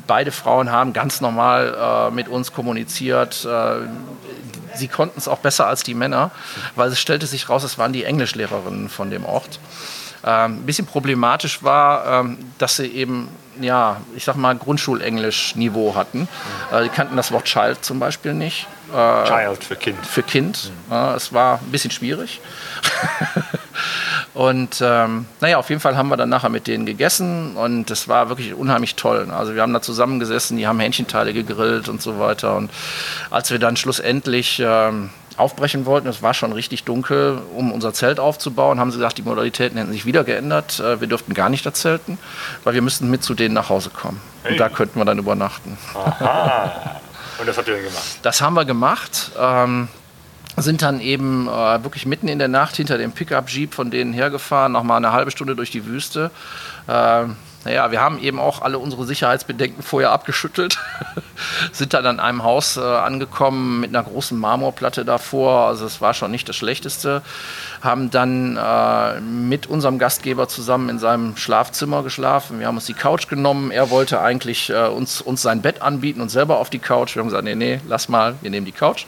Beide 0.06 0.32
Frauen 0.32 0.70
haben 0.70 0.92
ganz 0.92 1.20
normal 1.20 2.08
äh, 2.08 2.14
mit 2.14 2.28
uns 2.28 2.52
kommuniziert. 2.52 3.46
Sie 4.74 4.88
konnten 4.88 5.18
es 5.18 5.28
auch 5.28 5.38
besser 5.38 5.66
als 5.66 5.82
die 5.82 5.94
Männer, 5.94 6.30
weil 6.74 6.90
es 6.90 7.00
stellte 7.00 7.26
sich 7.26 7.48
raus, 7.48 7.64
es 7.64 7.78
waren 7.78 7.92
die 7.92 8.04
Englischlehrerinnen 8.04 8.88
von 8.88 9.10
dem 9.10 9.24
Ort. 9.24 9.58
Ähm, 10.24 10.56
ein 10.58 10.66
bisschen 10.66 10.86
problematisch 10.86 11.62
war, 11.62 12.20
ähm, 12.20 12.38
dass 12.58 12.76
sie 12.76 12.86
eben, 12.86 13.28
ja, 13.60 14.00
ich 14.14 14.24
sag 14.24 14.36
mal, 14.36 14.56
Grundschulenglisch-Niveau 14.56 15.94
hatten. 15.94 16.28
Äh, 16.72 16.84
die 16.84 16.88
kannten 16.88 17.16
das 17.16 17.32
Wort 17.32 17.44
Child 17.44 17.84
zum 17.84 17.98
Beispiel 17.98 18.34
nicht. 18.34 18.66
Äh, 18.92 19.24
Child 19.24 19.64
für 19.64 19.76
Kind. 19.76 20.06
für 20.06 20.22
Kind. 20.22 20.70
Ja, 20.90 21.14
es 21.14 21.32
war 21.32 21.60
ein 21.60 21.70
bisschen 21.70 21.90
schwierig. 21.90 22.40
Und 24.34 24.82
ähm, 24.82 25.24
naja, 25.40 25.56
auf 25.56 25.70
jeden 25.70 25.80
Fall 25.80 25.96
haben 25.96 26.08
wir 26.08 26.18
dann 26.18 26.28
nachher 26.28 26.50
mit 26.50 26.66
denen 26.66 26.84
gegessen 26.84 27.56
und 27.56 27.88
das 27.88 28.06
war 28.06 28.28
wirklich 28.28 28.52
unheimlich 28.52 28.94
toll. 28.94 29.28
Also 29.30 29.54
wir 29.54 29.62
haben 29.62 29.72
da 29.72 29.80
zusammengesessen, 29.80 30.58
die 30.58 30.66
haben 30.66 30.78
Hähnchenteile 30.78 31.32
gegrillt 31.32 31.88
und 31.88 32.02
so 32.02 32.18
weiter. 32.18 32.54
Und 32.54 32.70
als 33.30 33.50
wir 33.50 33.58
dann 33.58 33.76
schlussendlich 33.76 34.62
ähm, 34.62 35.08
aufbrechen 35.36 35.86
wollten, 35.86 36.08
es 36.08 36.22
war 36.22 36.34
schon 36.34 36.52
richtig 36.52 36.84
dunkel, 36.84 37.40
um 37.54 37.72
unser 37.72 37.92
Zelt 37.92 38.20
aufzubauen, 38.20 38.80
haben 38.80 38.90
sie 38.90 38.98
gesagt, 38.98 39.18
die 39.18 39.22
Modalitäten 39.22 39.78
hätten 39.78 39.92
sich 39.92 40.06
wieder 40.06 40.24
geändert. 40.24 40.80
Äh, 40.80 41.00
wir 41.00 41.08
dürften 41.08 41.34
gar 41.34 41.48
nicht 41.48 41.64
da 41.66 41.72
zelten, 41.72 42.18
weil 42.64 42.74
wir 42.74 42.82
müssten 42.82 43.10
mit 43.10 43.22
zu 43.22 43.34
denen 43.34 43.54
nach 43.54 43.68
Hause 43.68 43.90
kommen. 43.90 44.20
Hey. 44.42 44.52
Und 44.52 44.60
da 44.60 44.68
könnten 44.68 44.98
wir 44.98 45.04
dann 45.04 45.18
übernachten. 45.18 45.76
Aha. 45.94 47.00
Und 47.38 47.46
das 47.46 47.58
habt 47.58 47.68
ihr 47.68 47.74
dann 47.74 47.84
gemacht? 47.84 48.18
Das 48.22 48.40
haben 48.40 48.54
wir 48.54 48.64
gemacht. 48.64 49.32
Ähm, 49.38 49.88
sind 50.56 50.80
dann 50.80 51.00
eben 51.00 51.48
äh, 51.48 51.84
wirklich 51.84 52.06
mitten 52.06 52.28
in 52.28 52.38
der 52.38 52.48
Nacht 52.48 52.76
hinter 52.76 52.96
dem 52.96 53.12
Pickup-Jeep 53.12 53.74
von 53.74 53.90
denen 53.90 54.14
hergefahren, 54.14 54.72
nochmal 54.72 54.96
eine 54.96 55.12
halbe 55.12 55.30
Stunde 55.30 55.54
durch 55.54 55.70
die 55.70 55.84
Wüste. 55.84 56.30
Äh, 56.86 57.24
naja, 57.66 57.90
wir 57.90 58.00
haben 58.00 58.20
eben 58.20 58.38
auch 58.38 58.62
alle 58.62 58.78
unsere 58.78 59.04
Sicherheitsbedenken 59.04 59.82
vorher 59.82 60.12
abgeschüttelt, 60.12 60.78
sind 61.72 61.94
dann 61.94 62.06
an 62.06 62.20
einem 62.20 62.44
Haus 62.44 62.76
äh, 62.76 62.80
angekommen 62.80 63.80
mit 63.80 63.90
einer 63.90 64.04
großen 64.04 64.38
Marmorplatte 64.38 65.04
davor, 65.04 65.66
also 65.66 65.84
es 65.84 66.00
war 66.00 66.14
schon 66.14 66.30
nicht 66.30 66.48
das 66.48 66.54
Schlechteste, 66.54 67.22
haben 67.82 68.12
dann 68.12 68.56
äh, 68.56 69.20
mit 69.20 69.66
unserem 69.66 69.98
Gastgeber 69.98 70.46
zusammen 70.46 70.90
in 70.90 71.00
seinem 71.00 71.36
Schlafzimmer 71.36 72.04
geschlafen. 72.04 72.60
Wir 72.60 72.68
haben 72.68 72.76
uns 72.76 72.86
die 72.86 72.94
Couch 72.94 73.26
genommen, 73.26 73.72
er 73.72 73.90
wollte 73.90 74.20
eigentlich 74.20 74.70
äh, 74.70 74.86
uns, 74.86 75.20
uns 75.20 75.42
sein 75.42 75.60
Bett 75.60 75.82
anbieten 75.82 76.20
und 76.20 76.28
selber 76.28 76.58
auf 76.58 76.70
die 76.70 76.78
Couch. 76.78 77.16
Wir 77.16 77.20
haben 77.20 77.28
gesagt, 77.28 77.42
nee, 77.42 77.56
nee, 77.56 77.80
lass 77.88 78.08
mal, 78.08 78.36
wir 78.42 78.50
nehmen 78.52 78.64
die 78.64 78.70
Couch. 78.70 79.06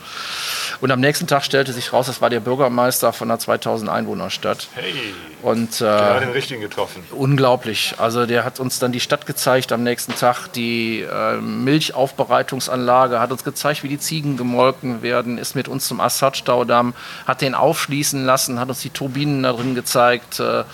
Und 0.81 0.91
am 0.91 0.99
nächsten 0.99 1.29
Tag 1.29 1.45
stellte 1.45 1.73
sich 1.73 1.93
raus, 1.93 2.07
das 2.07 2.21
war 2.21 2.29
der 2.29 2.41
Bürgermeister 2.41 3.13
von 3.13 3.31
einer 3.31 3.39
2000 3.39 3.89
Einwohnerstadt. 3.89 4.67
Hey, 4.75 4.93
Und 5.43 5.81
der 5.81 6.15
hat 6.15 6.23
äh, 6.23 6.27
den 6.27 6.31
richtigen 6.31 6.61
getroffen. 6.61 7.05
unglaublich. 7.13 7.95
Also 7.99 8.27
der 8.27 8.48
hat 8.49 8.61
uns 8.61 8.79
dann 8.79 8.93
die 8.93 9.01
Stadt 9.01 9.27
gezeigt 9.27 9.73
am 9.73 9.83
nächsten 9.83 10.15
Tag, 10.15 10.49
die 10.49 11.03
äh, 11.03 11.37
Milchaufbereitungsanlage, 11.37 13.21
hat 13.21 13.31
uns 13.31 13.45
gezeigt, 13.45 13.83
wie 13.83 13.89
die 13.89 13.99
Ziegen 13.99 14.39
gemolken 14.39 15.03
werden, 15.03 15.37
ist 15.37 15.55
mit 15.55 15.69
uns 15.69 15.87
zum 15.87 16.01
Assad-Staudamm, 16.01 16.95
hat 17.27 17.43
den 17.43 17.55
aufschließen 17.55 18.25
lassen, 18.25 18.59
hat 18.59 18.71
uns 18.71 18.81
die 18.81 18.89
Turbinen 18.89 19.43
da 19.43 19.53
drin 19.53 19.75
gezeigt. 19.75 20.41
Äh, 20.41 20.65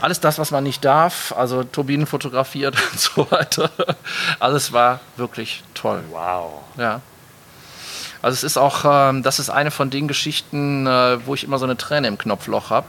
alles 0.00 0.18
das, 0.18 0.40
was 0.40 0.50
man 0.50 0.64
nicht 0.64 0.84
darf, 0.84 1.32
also 1.36 1.62
Turbinen 1.62 2.06
fotografiert 2.06 2.76
und 2.92 2.98
so 2.98 3.30
weiter. 3.30 3.70
Also 4.40 4.56
es 4.56 4.72
war 4.72 4.98
wirklich 5.16 5.62
toll. 5.74 6.02
Wow. 6.10 6.64
Ja. 6.76 7.02
Also 8.20 8.34
es 8.34 8.42
ist 8.42 8.56
auch, 8.56 8.84
ähm, 8.84 9.22
das 9.22 9.38
ist 9.38 9.48
eine 9.48 9.70
von 9.70 9.90
den 9.90 10.08
Geschichten, 10.08 10.88
äh, 10.88 11.24
wo 11.24 11.34
ich 11.34 11.44
immer 11.44 11.58
so 11.58 11.66
eine 11.66 11.76
Träne 11.76 12.08
im 12.08 12.18
Knopfloch 12.18 12.70
habe. 12.70 12.86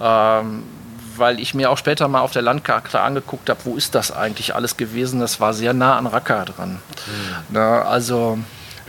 Ähm, 0.00 0.64
weil 1.18 1.40
ich 1.40 1.54
mir 1.54 1.70
auch 1.70 1.78
später 1.78 2.08
mal 2.08 2.20
auf 2.20 2.32
der 2.32 2.42
Landkarte 2.42 3.00
angeguckt 3.00 3.48
habe, 3.50 3.60
wo 3.64 3.76
ist 3.76 3.94
das 3.94 4.10
eigentlich 4.12 4.54
alles 4.54 4.76
gewesen? 4.76 5.20
Das 5.20 5.40
war 5.40 5.54
sehr 5.54 5.72
nah 5.74 5.96
an 5.98 6.06
Raqqa 6.06 6.44
dran. 6.44 6.80
Na, 7.50 7.82
also 7.82 8.38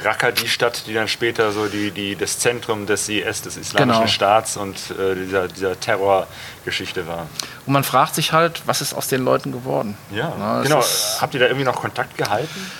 Raqqa, 0.03 0.31
die 0.31 0.47
Stadt, 0.47 0.83
die 0.87 0.93
dann 0.93 1.07
später 1.07 1.51
so 1.51 1.67
die, 1.67 1.89
die, 1.91 2.15
das 2.15 2.37
Zentrum 2.39 2.85
des 2.85 3.07
IS, 3.07 3.41
des 3.43 3.55
Islamischen 3.57 4.01
Genau. 4.01 4.07
Staats 4.07 4.57
und 4.57 4.75
äh, 4.99 5.15
dieser, 5.15 5.47
dieser 5.47 5.79
Terrorgeschichte 5.79 7.07
war. 7.07 7.27
und 7.65 7.73
man 7.73 7.83
fragt 7.83 8.15
sich 8.15 8.33
halt, 8.33 8.61
was 8.65 8.81
ist 8.81 8.93
aus 8.93 9.07
den 9.07 9.23
Leuten 9.23 9.51
geworden? 9.51 9.97
Ja, 10.11 10.33
Na, 10.37 10.61
genau. 10.61 10.83
Habt 11.21 11.33
ihr 11.33 11.39
da 11.39 11.45
irgendwie 11.47 11.65
noch 11.65 11.75
Kontakt 11.81 12.17
gehalten? 12.17 12.71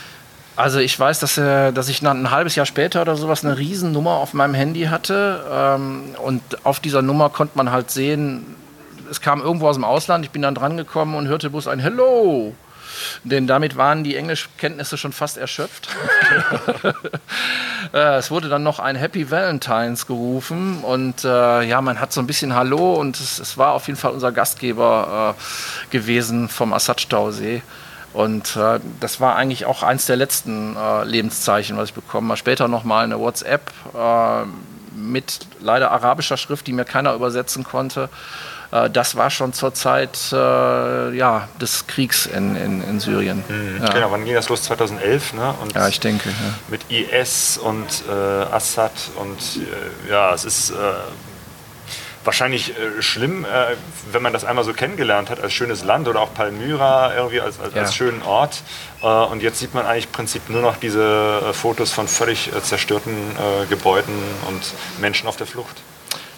Also 0.57 0.79
ich 0.79 0.97
weiß, 0.97 1.19
dass, 1.19 1.37
äh, 1.37 1.73
dass 1.73 1.89
ich 1.89 2.01
ein 2.01 2.31
halbes 2.31 2.55
Jahr 2.55 2.65
später 2.65 3.01
oder 3.01 3.15
sowas 3.17 3.43
eine 3.43 3.57
Riesennummer 3.57 4.11
auf 4.11 4.33
meinem 4.33 4.53
Handy 4.53 4.83
hatte. 4.85 5.43
Ähm, 5.51 6.15
und 6.23 6.41
auf 6.65 6.79
dieser 6.79 7.01
Nummer 7.01 7.29
konnte 7.29 7.57
man 7.57 7.71
halt 7.71 7.91
sehen, 7.91 8.55
es 9.10 9.22
kam 9.22 9.41
irgendwo 9.41 9.68
aus 9.68 9.76
dem 9.76 9.84
Ausland. 9.84 10.26
Ich 10.26 10.32
bin 10.32 10.41
dann 10.41 10.56
dran 10.56 10.78
gekommen 10.78 11.16
und 11.16 11.28
hörte 11.28 11.49
bloß 11.49 11.68
ein 11.68 11.80
Hello. 11.80 12.53
Denn 13.24 13.47
damit 13.47 13.76
waren 13.78 14.03
die 14.03 14.16
Englischkenntnisse 14.16 14.97
schon 14.97 15.12
fast 15.12 15.38
erschöpft. 15.38 15.89
Äh, 17.93 18.16
es 18.16 18.32
wurde 18.32 18.49
dann 18.49 18.64
noch 18.64 18.80
ein 18.80 18.95
Happy 18.95 19.30
Valentines 19.30 20.08
gerufen 20.08 20.80
und 20.82 21.24
äh, 21.24 21.62
ja, 21.62 21.82
man 21.82 21.99
hat 21.99 22.12
so 22.12 22.20
ein 22.20 22.26
bisschen 22.26 22.56
Hallo 22.56 22.95
und 22.95 23.20
es, 23.20 23.38
es 23.38 23.60
war 23.60 23.74
auf 23.74 23.86
jeden 23.86 23.97
Fall 23.97 24.12
unser 24.12 24.32
Gastgeber 24.32 25.36
äh, 25.38 25.91
gewesen 25.91 26.49
vom 26.49 26.74
Assad-Stausee. 26.74 27.62
Und 28.12 28.56
äh, 28.56 28.80
das 28.99 29.22
war 29.22 29.36
eigentlich 29.36 29.66
auch 29.66 29.84
eins 29.84 30.08
der 30.08 30.16
letzten 30.16 30.76
äh, 30.76 31.03
Lebenszeichen, 31.03 31.78
was 31.78 31.89
ich 31.89 31.93
bekommen 31.93 32.30
habe. 32.30 32.38
Später 32.38 32.68
nochmal 32.68 33.03
eine 33.03 33.20
WhatsApp 33.20 33.72
äh, 33.93 34.45
mit 34.97 35.39
leider 35.60 35.91
arabischer 35.91 36.38
Schrift, 36.38 36.66
die 36.66 36.74
mir 36.74 36.86
keiner 36.86 37.14
übersetzen 37.14 37.64
konnte. 37.64 38.10
Äh, 38.76 38.89
das 38.89 39.15
war 39.15 39.30
schon 39.30 39.53
zur 39.53 39.73
Zeit 39.73 40.17
äh, 40.32 41.15
ja, 41.15 41.47
des 41.61 41.88
Kriegs 41.88 42.26
in, 42.26 42.55
in, 42.55 42.84
in 42.84 42.99
Syrien. 42.99 43.43
Ja. 43.82 43.93
Genau, 43.93 44.11
wann 44.11 44.26
ging 44.26 44.34
das 44.34 44.49
los? 44.49 44.63
2011, 44.63 45.34
ne? 45.34 45.53
Und 45.61 45.73
ja, 45.73 45.88
ich 45.88 45.99
denke. 45.99 46.30
Ja. 46.30 46.36
mit 46.67 46.82
IS 46.89 47.57
und 47.57 47.86
äh, 48.09 48.11
Assad 48.11 48.91
und 49.15 49.38
äh, 49.38 50.11
ja, 50.11 50.34
es 50.34 50.45
ist 50.45 50.71
äh, 50.71 50.73
wahrscheinlich 52.23 52.71
äh, 52.71 53.01
schlimm, 53.01 53.45
äh, 53.45 53.76
wenn 54.11 54.23
man 54.23 54.34
das 54.34 54.43
einmal 54.45 54.63
so 54.65 54.73
kennengelernt 54.73 55.30
hat 55.30 55.39
als 55.41 55.53
schönes 55.53 55.84
Land 55.84 56.07
oder 56.07 56.21
auch 56.21 56.34
Palmyra 56.34 57.13
irgendwie 57.15 57.39
als, 57.41 57.59
als, 57.59 57.73
Ja. 57.76 57.82
als 57.84 57.93
schönen 57.95 58.21
Ort. 58.23 58.63
Äh, 59.01 59.05
und 59.07 59.41
jetzt 59.43 59.59
sieht 59.59 59.73
man 59.73 59.86
eigentlich 59.86 60.05
im 60.05 60.11
Prinzip 60.11 60.49
nur 60.49 60.61
noch 60.61 60.78
diese 60.78 61.41
äh, 61.49 61.53
Fotos 61.53 61.91
von 61.91 62.07
völlig 62.07 62.51
zerstörten 62.63 63.15
Gebäuden 63.69 64.15
und 64.47 64.73
Menschen 64.99 65.28
auf 65.28 65.38
der 65.38 65.47
Flucht. 65.47 65.82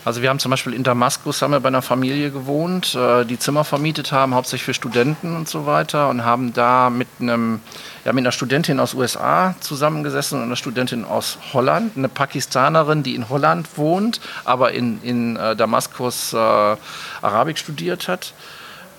Also 0.07 0.21
wir 0.21 0.29
haben 0.29 0.39
zum 0.39 0.51
Beispiel 0.51 0.73
in 0.73 0.83
Damaskus 0.83 1.41
haben 1.41 1.51
wir 1.51 1.59
bei 1.59 1.67
einer 1.67 1.81
Familie 1.81 2.31
gewohnt, 2.31 2.95
äh, 2.95 3.25
die 3.25 3.37
Zimmer 3.37 3.65
vermietet 3.65 4.13
haben, 4.13 4.35
hauptsächlich 4.35 4.63
für 4.63 4.73
Studenten 4.73 5.35
und 5.35 5.49
so 5.49 5.65
weiter 5.65 6.07
und 6.07 6.23
haben 6.23 6.53
da 6.53 6.89
mit 6.89 7.09
einem 7.19 7.59
ja, 8.05 8.13
mit 8.13 8.21
einer 8.21 8.31
Studentin 8.31 8.79
aus 8.79 8.93
USA 8.93 9.53
zusammengesessen 9.59 10.37
und 10.37 10.45
einer 10.45 10.55
Studentin 10.55 11.03
aus 11.03 11.37
Holland, 11.51 11.97
eine 11.97 12.07
Pakistanerin, 12.07 13.03
die 13.03 13.15
in 13.15 13.27
Holland 13.27 13.67
wohnt, 13.77 14.21
aber 14.45 14.71
in, 14.71 15.03
in 15.03 15.35
äh, 15.35 15.57
Damaskus 15.57 16.31
äh, 16.31 16.37
Arabik 16.37 17.57
studiert 17.57 18.07
hat. 18.07 18.33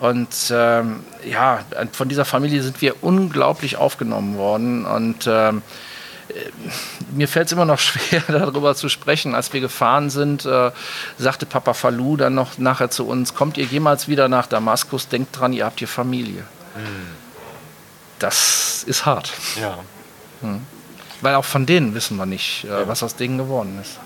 Und 0.00 0.28
ähm, 0.50 1.00
ja, 1.24 1.60
von 1.92 2.10
dieser 2.10 2.26
Familie 2.26 2.62
sind 2.62 2.82
wir 2.82 3.02
unglaublich 3.02 3.78
aufgenommen 3.78 4.36
worden 4.36 4.84
und 4.84 5.26
ähm, 5.26 5.62
mir 7.12 7.28
fällt 7.28 7.46
es 7.46 7.52
immer 7.52 7.64
noch 7.64 7.78
schwer, 7.88 8.22
darüber 8.28 8.74
zu 8.74 8.88
sprechen. 8.88 9.34
Als 9.34 9.52
wir 9.52 9.60
gefahren 9.60 10.10
sind, 10.10 10.44
äh, 10.44 10.70
sagte 11.18 11.46
Papa 11.46 11.74
Falou 11.74 12.16
dann 12.16 12.34
noch 12.34 12.58
nachher 12.58 12.90
zu 12.90 13.06
uns, 13.06 13.34
kommt 13.34 13.56
ihr 13.58 13.64
jemals 13.64 14.08
wieder 14.08 14.28
nach 14.28 14.46
Damaskus, 14.46 15.08
denkt 15.08 15.38
dran, 15.38 15.52
ihr 15.52 15.64
habt 15.64 15.78
hier 15.78 15.88
Familie. 15.88 16.44
Das 18.18 18.84
ist 18.84 19.06
hart, 19.06 19.32
Ja. 19.60 19.78
weil 21.20 21.34
auch 21.34 21.44
von 21.44 21.66
denen 21.66 21.94
wissen 21.94 22.16
wir 22.16 22.26
nicht, 22.26 22.64
äh, 22.64 22.86
was 22.88 23.02
aus 23.02 23.14
denen 23.16 23.38
geworden 23.38 23.78
ist. 23.80 23.98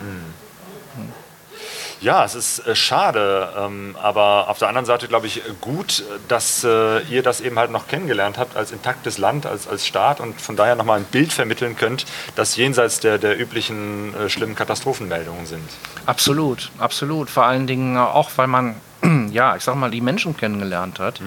Ja, 2.02 2.24
es 2.24 2.34
ist 2.34 2.66
äh, 2.66 2.74
schade, 2.74 3.52
ähm, 3.56 3.94
aber 4.02 4.48
auf 4.48 4.58
der 4.58 4.66
anderen 4.66 4.86
Seite 4.86 5.06
glaube 5.06 5.28
ich 5.28 5.40
gut, 5.60 6.00
äh, 6.00 6.18
dass 6.26 6.64
äh, 6.64 7.00
ihr 7.04 7.22
das 7.22 7.40
eben 7.40 7.56
halt 7.60 7.70
noch 7.70 7.86
kennengelernt 7.86 8.38
habt 8.38 8.56
als 8.56 8.72
intaktes 8.72 9.18
Land, 9.18 9.46
als, 9.46 9.68
als 9.68 9.86
Staat 9.86 10.18
und 10.18 10.40
von 10.40 10.56
daher 10.56 10.74
nochmal 10.74 10.98
ein 10.98 11.04
Bild 11.04 11.32
vermitteln 11.32 11.76
könnt, 11.76 12.04
das 12.34 12.56
jenseits 12.56 12.98
der, 12.98 13.18
der 13.18 13.38
üblichen 13.38 14.14
äh, 14.16 14.28
schlimmen 14.28 14.56
Katastrophenmeldungen 14.56 15.46
sind. 15.46 15.62
Absolut, 16.04 16.72
absolut. 16.78 17.30
Vor 17.30 17.44
allen 17.44 17.68
Dingen 17.68 17.96
auch, 17.96 18.32
weil 18.34 18.48
man, 18.48 18.74
ja, 19.30 19.54
ich 19.54 19.62
sag 19.62 19.76
mal, 19.76 19.92
die 19.92 20.00
Menschen 20.00 20.36
kennengelernt 20.36 20.98
hat. 20.98 21.20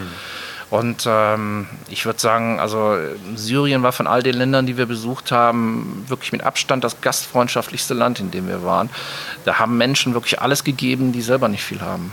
Und 0.72 1.06
ähm, 1.08 1.68
ich 1.90 2.06
würde 2.06 2.20
sagen, 2.20 2.60
also 2.60 2.98
Syrien 3.36 3.84
war 3.84 3.92
von 3.92 4.08
all 4.08 4.24
den 4.24 4.36
Ländern, 4.36 4.66
die 4.66 4.78
wir 4.78 4.88
besucht 4.88 5.32
haben, 5.32 6.04
wirklich 6.08 6.32
mit 6.32 6.44
Abstand 6.44 6.84
das 6.84 7.02
gastfreundschaftlichste 7.02 7.94
Land, 7.94 8.20
in 8.20 8.32
dem 8.32 8.48
wir 8.48 8.64
waren. 8.64 8.90
Da 9.46 9.60
haben 9.60 9.78
Menschen 9.78 10.14
wirklich 10.14 10.42
alles 10.42 10.64
gegeben, 10.64 11.12
die 11.12 11.22
selber 11.22 11.48
nicht 11.48 11.64
viel 11.64 11.82
haben. 11.82 12.12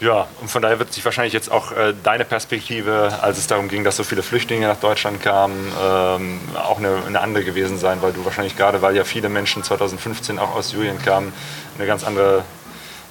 Ja, 0.00 0.28
und 0.40 0.48
von 0.48 0.62
daher 0.62 0.78
wird 0.78 0.92
sich 0.92 1.04
wahrscheinlich 1.04 1.32
jetzt 1.32 1.50
auch 1.50 1.72
äh, 1.72 1.92
deine 2.04 2.24
Perspektive, 2.24 3.18
als 3.20 3.38
es 3.38 3.48
darum 3.48 3.68
ging, 3.68 3.82
dass 3.82 3.96
so 3.96 4.04
viele 4.04 4.22
Flüchtlinge 4.22 4.68
nach 4.68 4.76
Deutschland 4.76 5.20
kamen, 5.20 5.72
ähm, 5.82 6.40
auch 6.54 6.78
eine, 6.78 7.02
eine 7.04 7.20
andere 7.20 7.42
gewesen 7.42 7.78
sein, 7.78 8.00
weil 8.00 8.12
du 8.12 8.24
wahrscheinlich 8.24 8.56
gerade, 8.56 8.80
weil 8.80 8.94
ja 8.94 9.02
viele 9.02 9.28
Menschen 9.28 9.64
2015 9.64 10.38
auch 10.38 10.54
aus 10.54 10.70
Syrien 10.70 11.02
kamen, 11.02 11.32
eine 11.76 11.86
ganz 11.88 12.04
andere, 12.04 12.44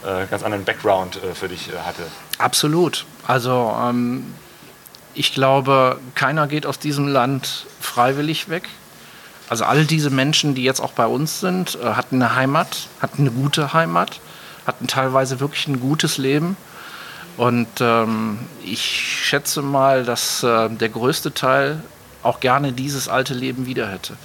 äh, 0.05 0.27
ganz 0.27 0.43
anderen 0.43 0.63
Background 0.63 1.21
äh, 1.21 1.35
für 1.35 1.49
dich 1.49 1.73
äh, 1.73 1.77
hatte. 1.85 2.03
Absolut. 2.37 3.05
Also 3.25 3.75
ähm, 3.81 4.25
ich 5.13 5.33
glaube, 5.33 5.99
keiner 6.15 6.47
geht 6.47 6.65
aus 6.65 6.79
diesem 6.79 7.07
Land 7.07 7.65
freiwillig 7.79 8.49
weg. 8.49 8.69
Also 9.49 9.63
all 9.63 9.85
diese 9.85 10.09
Menschen, 10.09 10.55
die 10.55 10.63
jetzt 10.63 10.79
auch 10.79 10.91
bei 10.91 11.07
uns 11.07 11.39
sind, 11.39 11.77
äh, 11.81 11.93
hatten 11.93 12.21
eine 12.21 12.35
Heimat, 12.35 12.87
hatten 13.01 13.21
eine 13.23 13.31
gute 13.31 13.73
Heimat, 13.73 14.19
hatten 14.65 14.87
teilweise 14.87 15.39
wirklich 15.39 15.67
ein 15.67 15.79
gutes 15.79 16.17
Leben. 16.17 16.57
Und 17.37 17.67
ähm, 17.79 18.39
ich 18.63 18.81
schätze 18.81 19.61
mal, 19.61 20.03
dass 20.03 20.43
äh, 20.43 20.69
der 20.69 20.89
größte 20.89 21.33
Teil 21.33 21.81
auch 22.23 22.39
gerne 22.39 22.73
dieses 22.73 23.07
alte 23.07 23.33
Leben 23.33 23.65
wieder 23.65 23.89
hätte. 23.89 24.17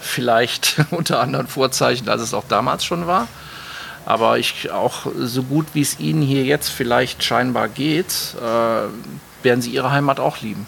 Vielleicht 0.00 0.76
unter 0.90 1.20
anderen 1.20 1.46
Vorzeichen, 1.46 2.08
als 2.08 2.22
es 2.22 2.34
auch 2.34 2.44
damals 2.48 2.84
schon 2.84 3.06
war. 3.06 3.28
Aber 4.06 4.38
ich 4.38 4.70
auch 4.70 5.06
so 5.18 5.42
gut 5.42 5.66
wie 5.74 5.82
es 5.82 6.00
Ihnen 6.00 6.22
hier 6.22 6.44
jetzt 6.44 6.68
vielleicht 6.68 7.22
scheinbar 7.22 7.68
geht, 7.68 8.34
äh, 8.38 9.44
werden 9.44 9.62
Sie 9.62 9.70
Ihre 9.70 9.90
Heimat 9.90 10.20
auch 10.20 10.40
lieben. 10.40 10.66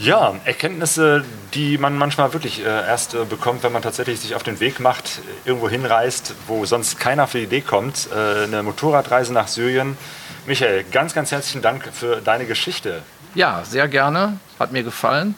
Ja, 0.00 0.34
Erkenntnisse, 0.46 1.24
die 1.52 1.76
man 1.76 1.98
manchmal 1.98 2.32
wirklich 2.32 2.64
äh, 2.64 2.64
erst 2.64 3.12
äh, 3.12 3.26
bekommt, 3.26 3.62
wenn 3.62 3.72
man 3.72 3.82
tatsächlich 3.82 4.18
sich 4.18 4.34
auf 4.34 4.42
den 4.42 4.58
Weg 4.58 4.80
macht, 4.80 5.20
irgendwo 5.44 5.68
hinreist, 5.68 6.34
wo 6.46 6.64
sonst 6.64 6.98
keiner 6.98 7.24
auf 7.24 7.32
die 7.32 7.42
Idee 7.42 7.60
kommt. 7.60 8.08
Äh, 8.10 8.44
eine 8.44 8.62
Motorradreise 8.62 9.34
nach 9.34 9.46
Syrien. 9.46 9.98
Michael, 10.46 10.84
ganz, 10.90 11.12
ganz 11.12 11.32
herzlichen 11.32 11.60
Dank 11.60 11.86
für 11.92 12.22
deine 12.22 12.46
Geschichte. 12.46 13.02
Ja, 13.34 13.62
sehr 13.62 13.88
gerne. 13.88 14.38
Hat 14.58 14.72
mir 14.72 14.84
gefallen. 14.84 15.34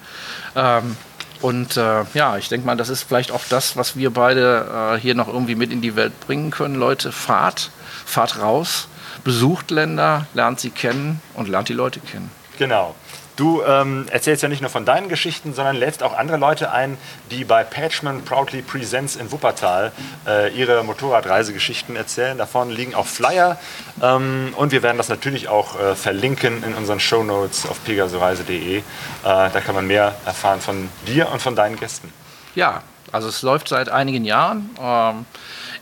Ähm, 0.55 0.97
und 1.43 1.77
äh, 1.77 2.05
ja, 2.15 2.37
ich 2.39 2.49
denke 2.49 2.67
mal, 2.67 2.77
das 2.77 2.89
ist 2.89 3.03
vielleicht 3.03 3.33
auch 3.33 3.43
das, 3.49 3.77
was 3.77 3.97
wir 3.97 4.11
beide 4.11 4.95
äh, 4.95 4.99
hier 4.99 5.15
noch 5.15 5.29
irgendwie 5.29 5.57
mit 5.57 5.73
in 5.73 5.81
die 5.81 5.97
Welt 5.97 6.19
bringen 6.21 6.51
können. 6.51 6.77
Leute, 6.77 7.11
fahrt, 7.11 7.71
fahrt 8.07 8.41
raus, 8.41 8.89
besucht 9.25 9.71
Länder, 9.71 10.27
lernt 10.35 10.61
sie 10.61 10.71
kennen 10.71 11.21
und 11.35 11.49
lernt 11.49 11.69
die 11.69 11.75
Leute 11.75 12.01
kennen. 12.01 12.31
Genau. 12.59 12.95
Du 13.43 13.61
ähm, 13.67 14.07
erzählst 14.09 14.45
ja 14.45 14.49
nicht 14.49 14.61
nur 14.61 14.71
von 14.71 14.85
deinen 14.85 15.09
Geschichten, 15.09 15.53
sondern 15.53 15.75
lädst 15.75 16.05
auch 16.05 16.17
andere 16.17 16.37
Leute 16.37 16.71
ein, 16.71 16.97
die 17.33 17.45
bei 17.45 17.65
Patchman 17.65 18.25
Proudly 18.25 18.63
Presents 18.63 19.17
in 19.17 19.33
Wuppertal 19.33 19.91
äh, 20.29 20.55
ihre 20.55 20.85
Motorradreisegeschichten 20.85 21.97
erzählen. 21.97 22.39
Da 22.39 22.47
vorne 22.47 22.73
liegen 22.73 22.95
auch 22.95 23.09
Flyer 23.09 23.59
ähm, 24.01 24.55
und 24.57 24.71
wir 24.71 24.85
werden 24.85 24.97
das 24.97 25.09
natürlich 25.09 25.49
auch 25.49 25.77
äh, 25.77 25.97
verlinken 25.97 26.63
in 26.63 26.75
unseren 26.75 27.01
Shownotes 27.01 27.67
auf 27.67 27.83
pegasoreise.de. 27.85 28.79
Äh, 28.79 28.83
da 29.25 29.49
kann 29.49 29.75
man 29.75 29.89
mehr 29.89 30.15
erfahren 30.25 30.61
von 30.61 30.89
dir 31.09 31.29
und 31.33 31.43
von 31.43 31.57
deinen 31.57 31.75
Gästen. 31.75 32.13
Ja, 32.55 32.85
also 33.11 33.27
es 33.27 33.43
läuft 33.43 33.67
seit 33.67 33.89
einigen 33.89 34.25
Jahren. 34.25 34.71
Ähm, 34.81 35.27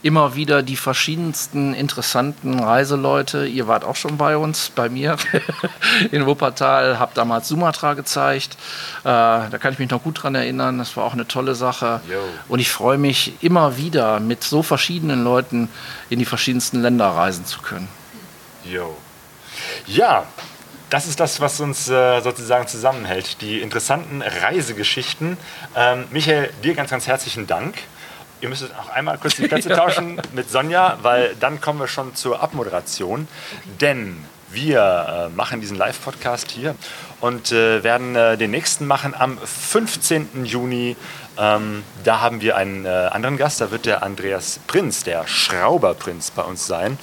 immer 0.03 0.35
wieder 0.35 0.63
die 0.63 0.77
verschiedensten 0.77 1.75
interessanten 1.75 2.59
Reiseleute. 2.59 3.47
Ihr 3.47 3.69
wart 3.69 3.85
auch 3.85 3.97
schon 3.97 4.17
bei 4.17 4.37
uns, 4.37 4.71
bei 4.71 4.89
mir 4.89 5.17
in 6.11 6.27
Wuppertal, 6.27 6.99
habt 6.99 7.17
damals 7.17 7.49
Sumatra 7.49 7.95
gezeigt. 7.95 8.57
Äh, 9.01 9.05
da 9.05 9.59
kann 9.59 9.73
ich 9.73 9.79
mich 9.79 9.91
noch 9.91 10.03
gut 10.03 10.23
dran 10.23 10.35
erinnern. 10.35 10.79
Das 10.79 10.97
war 10.97 11.05
auch 11.05 11.13
eine 11.13 11.29
tolle 11.29 11.55
Sache. 11.55 12.01
Yo. 12.09 12.19
Und 12.49 12.61
ich 12.61 12.71
freue 12.71 12.99
mich 12.99 13.35
immer 13.43 13.77
wieder, 13.77 14.21
mit 14.21 14.43
so 14.43 14.63
verschiedenen 14.63 15.25
Leuten 15.25 15.69
in 16.09 16.19
die 16.19 16.25
verschiedensten 16.25 16.81
Länder 16.81 17.09
reisen 17.09 17.45
zu 17.45 17.61
können. 17.61 17.89
Jo. 18.65 18.97
Ja, 19.87 20.25
das 20.91 21.07
ist 21.07 21.21
das, 21.21 21.41
was 21.41 21.61
uns 21.61 21.89
äh, 21.89 22.21
sozusagen 22.21 22.67
zusammenhält. 22.67 23.41
Die 23.43 23.61
interessanten 23.61 24.23
Reisegeschichten. 24.23 25.37
Ähm, 25.77 26.05
Michael, 26.11 26.51
dir 26.65 26.75
ganz, 26.75 26.91
ganz 26.91 27.07
herzlichen 27.07 27.47
Dank. 27.47 27.77
Ihr 28.41 28.49
müsstet 28.49 28.73
auch 28.75 28.89
einmal 28.89 29.19
kurz 29.19 29.37
die 29.37 29.49
Plätze 29.49 29.69
tauschen 29.77 30.21
mit 30.33 30.51
Sonja, 30.51 30.99
weil 31.03 31.37
dann 31.39 31.61
kommen 31.61 31.79
wir 31.79 31.89
schon 31.89 32.15
zur 32.15 32.43
Abmoderation. 32.43 33.29
Denn 33.81 34.25
wir 34.51 35.29
äh, 35.31 35.37
machen 35.37 35.61
diesen 35.61 35.77
Live-Podcast 35.77 36.51
hier 36.51 36.75
und 37.21 37.53
äh, 37.53 37.85
werden 37.85 38.17
äh, 38.17 38.37
den 38.37 38.51
nächsten 38.51 38.87
machen 38.87 39.15
am 39.15 39.39
15. 39.39 40.45
Juni. 40.45 40.97
Ähm, 41.39 41.85
da 42.03 42.21
haben 42.21 42.41
wir 42.41 42.57
einen 42.57 42.87
anderen 42.87 43.37
Gast, 43.37 43.61
da 43.61 43.71
wird 43.71 43.87
der 43.87 44.03
Andreas 44.03 44.59
Prinz, 44.67 45.05
der 45.05 45.27
Schrauberprinz 45.27 46.33
bei 46.33 46.43
uns 46.43 46.67
sein, 46.67 46.99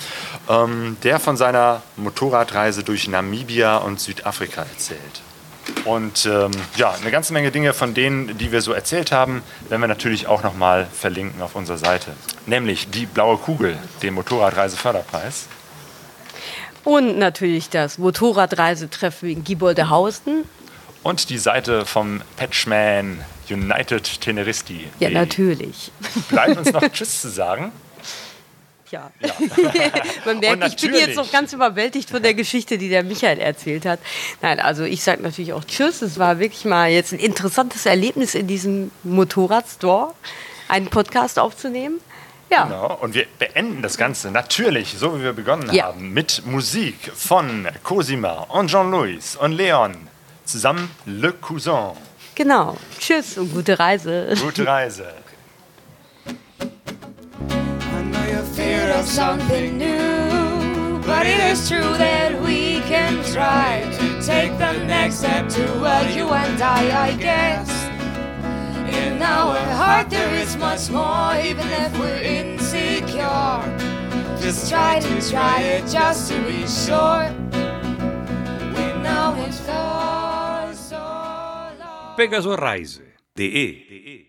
ähm, 0.50 0.98
der 1.04 1.20
von 1.20 1.38
seiner 1.38 1.82
Motorradreise 1.96 2.84
durch 2.84 3.08
Namibia 3.08 3.78
und 3.78 4.00
Südafrika 4.00 4.64
erzählt. 4.64 5.22
Und 5.86 6.26
ähm, 6.26 6.52
ja, 6.76 6.92
eine 6.92 7.12
ganze 7.12 7.34
Menge 7.34 7.52
Dinge 7.52 7.74
von 7.74 7.94
denen, 7.94 8.38
die 8.38 8.52
wir 8.52 8.62
so 8.62 8.74
erzählt 8.74 9.12
haben, 9.12 9.42
werden 9.70 9.82
wir 9.82 9.88
natürlich 9.88 10.28
auch 10.28 10.44
nochmal 10.44 10.88
verlinken 10.92 11.42
auf 11.42 11.56
unserer 11.56 11.78
Seite. 11.78 12.12
Nämlich 12.46 12.90
die 12.90 13.06
blaue 13.06 13.38
Kugel, 13.38 13.78
den 14.02 14.14
Motorradreiseförderpreis. 14.14 15.48
Und 16.84 17.18
natürlich 17.18 17.70
das 17.70 17.98
Motorradreisetreffen 17.98 19.30
in 19.30 19.44
Gieboldehausen. 19.44 20.46
Und 21.04 21.30
die 21.30 21.38
Seite 21.38 21.86
vom 21.86 22.22
Patchman 22.38 23.24
United 23.50 24.22
Teneristi. 24.22 24.88
Ja, 25.00 25.10
natürlich. 25.10 25.92
Bleibt 26.30 26.58
uns 26.58 26.72
noch 26.72 26.84
Tschüss 26.92 27.22
zu 27.22 27.30
sagen. 27.30 27.72
Ja. 28.92 29.12
Ja. 29.20 29.30
Man 30.26 30.40
merkt, 30.40 30.66
ich 30.68 30.76
bin 30.78 30.94
jetzt 30.94 31.16
noch 31.16 31.32
ganz 31.32 31.52
überwältigt 31.54 32.10
von 32.10 32.22
der 32.24 32.34
Geschichte, 32.34 32.78
die 32.78 32.90
der 32.90 33.04
Michael 33.04 33.40
erzählt 33.40 33.86
hat. 33.86 34.00
Nein, 34.42 34.60
also 34.60 34.84
ich 34.84 35.04
sage 35.04 35.22
natürlich 35.24 35.54
auch 35.54 35.64
Tschüss. 35.66 36.02
Es 36.02 36.18
war 36.20 36.40
wirklich 36.40 36.64
mal 36.66 36.90
jetzt 36.90 37.12
ein 37.14 37.20
interessantes 37.20 37.86
Erlebnis 37.86 38.34
in 38.36 38.48
diesem 38.48 38.92
Motorradstore, 39.04 40.14
einen 40.70 40.88
Podcast 40.88 41.38
aufzunehmen. 41.40 42.00
Ja, 42.50 42.64
Genau. 42.64 42.98
Und 43.02 43.14
wir 43.14 43.26
beenden 43.40 43.82
das 43.82 43.98
Ganze 43.98 44.32
natürlich, 44.32 44.96
so 44.98 45.20
wie 45.20 45.24
wir 45.24 45.34
begonnen 45.34 45.70
Ja. 45.74 45.88
haben, 45.88 46.14
mit 46.14 46.44
Musik 46.46 47.12
von 47.14 47.68
Cosima 47.84 48.46
und 48.50 48.70
Jean-Louis 48.70 49.36
und 49.36 49.52
Leon. 49.52 49.96
Zusammen 50.46 50.90
Le 51.06 51.34
Cousin. 51.34 51.92
genau. 52.36 52.78
Tschüss 53.00 53.38
und 53.38 53.54
gute 53.54 53.78
Reise. 53.78 54.34
Gute 54.42 54.66
Reise. 54.66 55.08
feared 58.88 59.00
of 59.00 59.08
something 59.08 59.78
new, 59.78 61.00
but 61.06 61.26
it 61.26 61.40
is 61.40 61.68
true 61.68 61.98
that 61.98 62.40
we 62.42 62.80
can 62.82 63.24
try 63.34 63.82
to 63.98 64.22
take 64.22 64.52
the 64.58 64.74
next 64.86 65.20
step 65.20 65.50
toward 65.50 66.10
you 66.16 66.30
and 66.30 66.62
I, 66.62 67.10
I 67.10 67.14
guess. 67.16 67.70
In 68.96 69.22
our 69.22 69.58
heart 69.76 70.10
there 70.10 70.34
is 70.36 70.56
much 70.58 70.90
more, 70.90 71.36
even 71.36 71.68
if 71.68 71.98
we're 72.00 72.22
insecure. 72.22 73.62
Just 74.40 74.70
try 74.70 75.00
to 75.00 75.22
try 75.30 75.62
it 75.62 75.88
just 75.88 76.32
to 76.32 76.42
be 76.44 76.66
sure. 76.68 77.30
We 78.76 78.94
know 79.04 79.36
it's 79.46 79.60
so, 79.60 80.72
so 80.74 80.98
long. 81.80 82.16
pegasoreise.de 82.16 84.27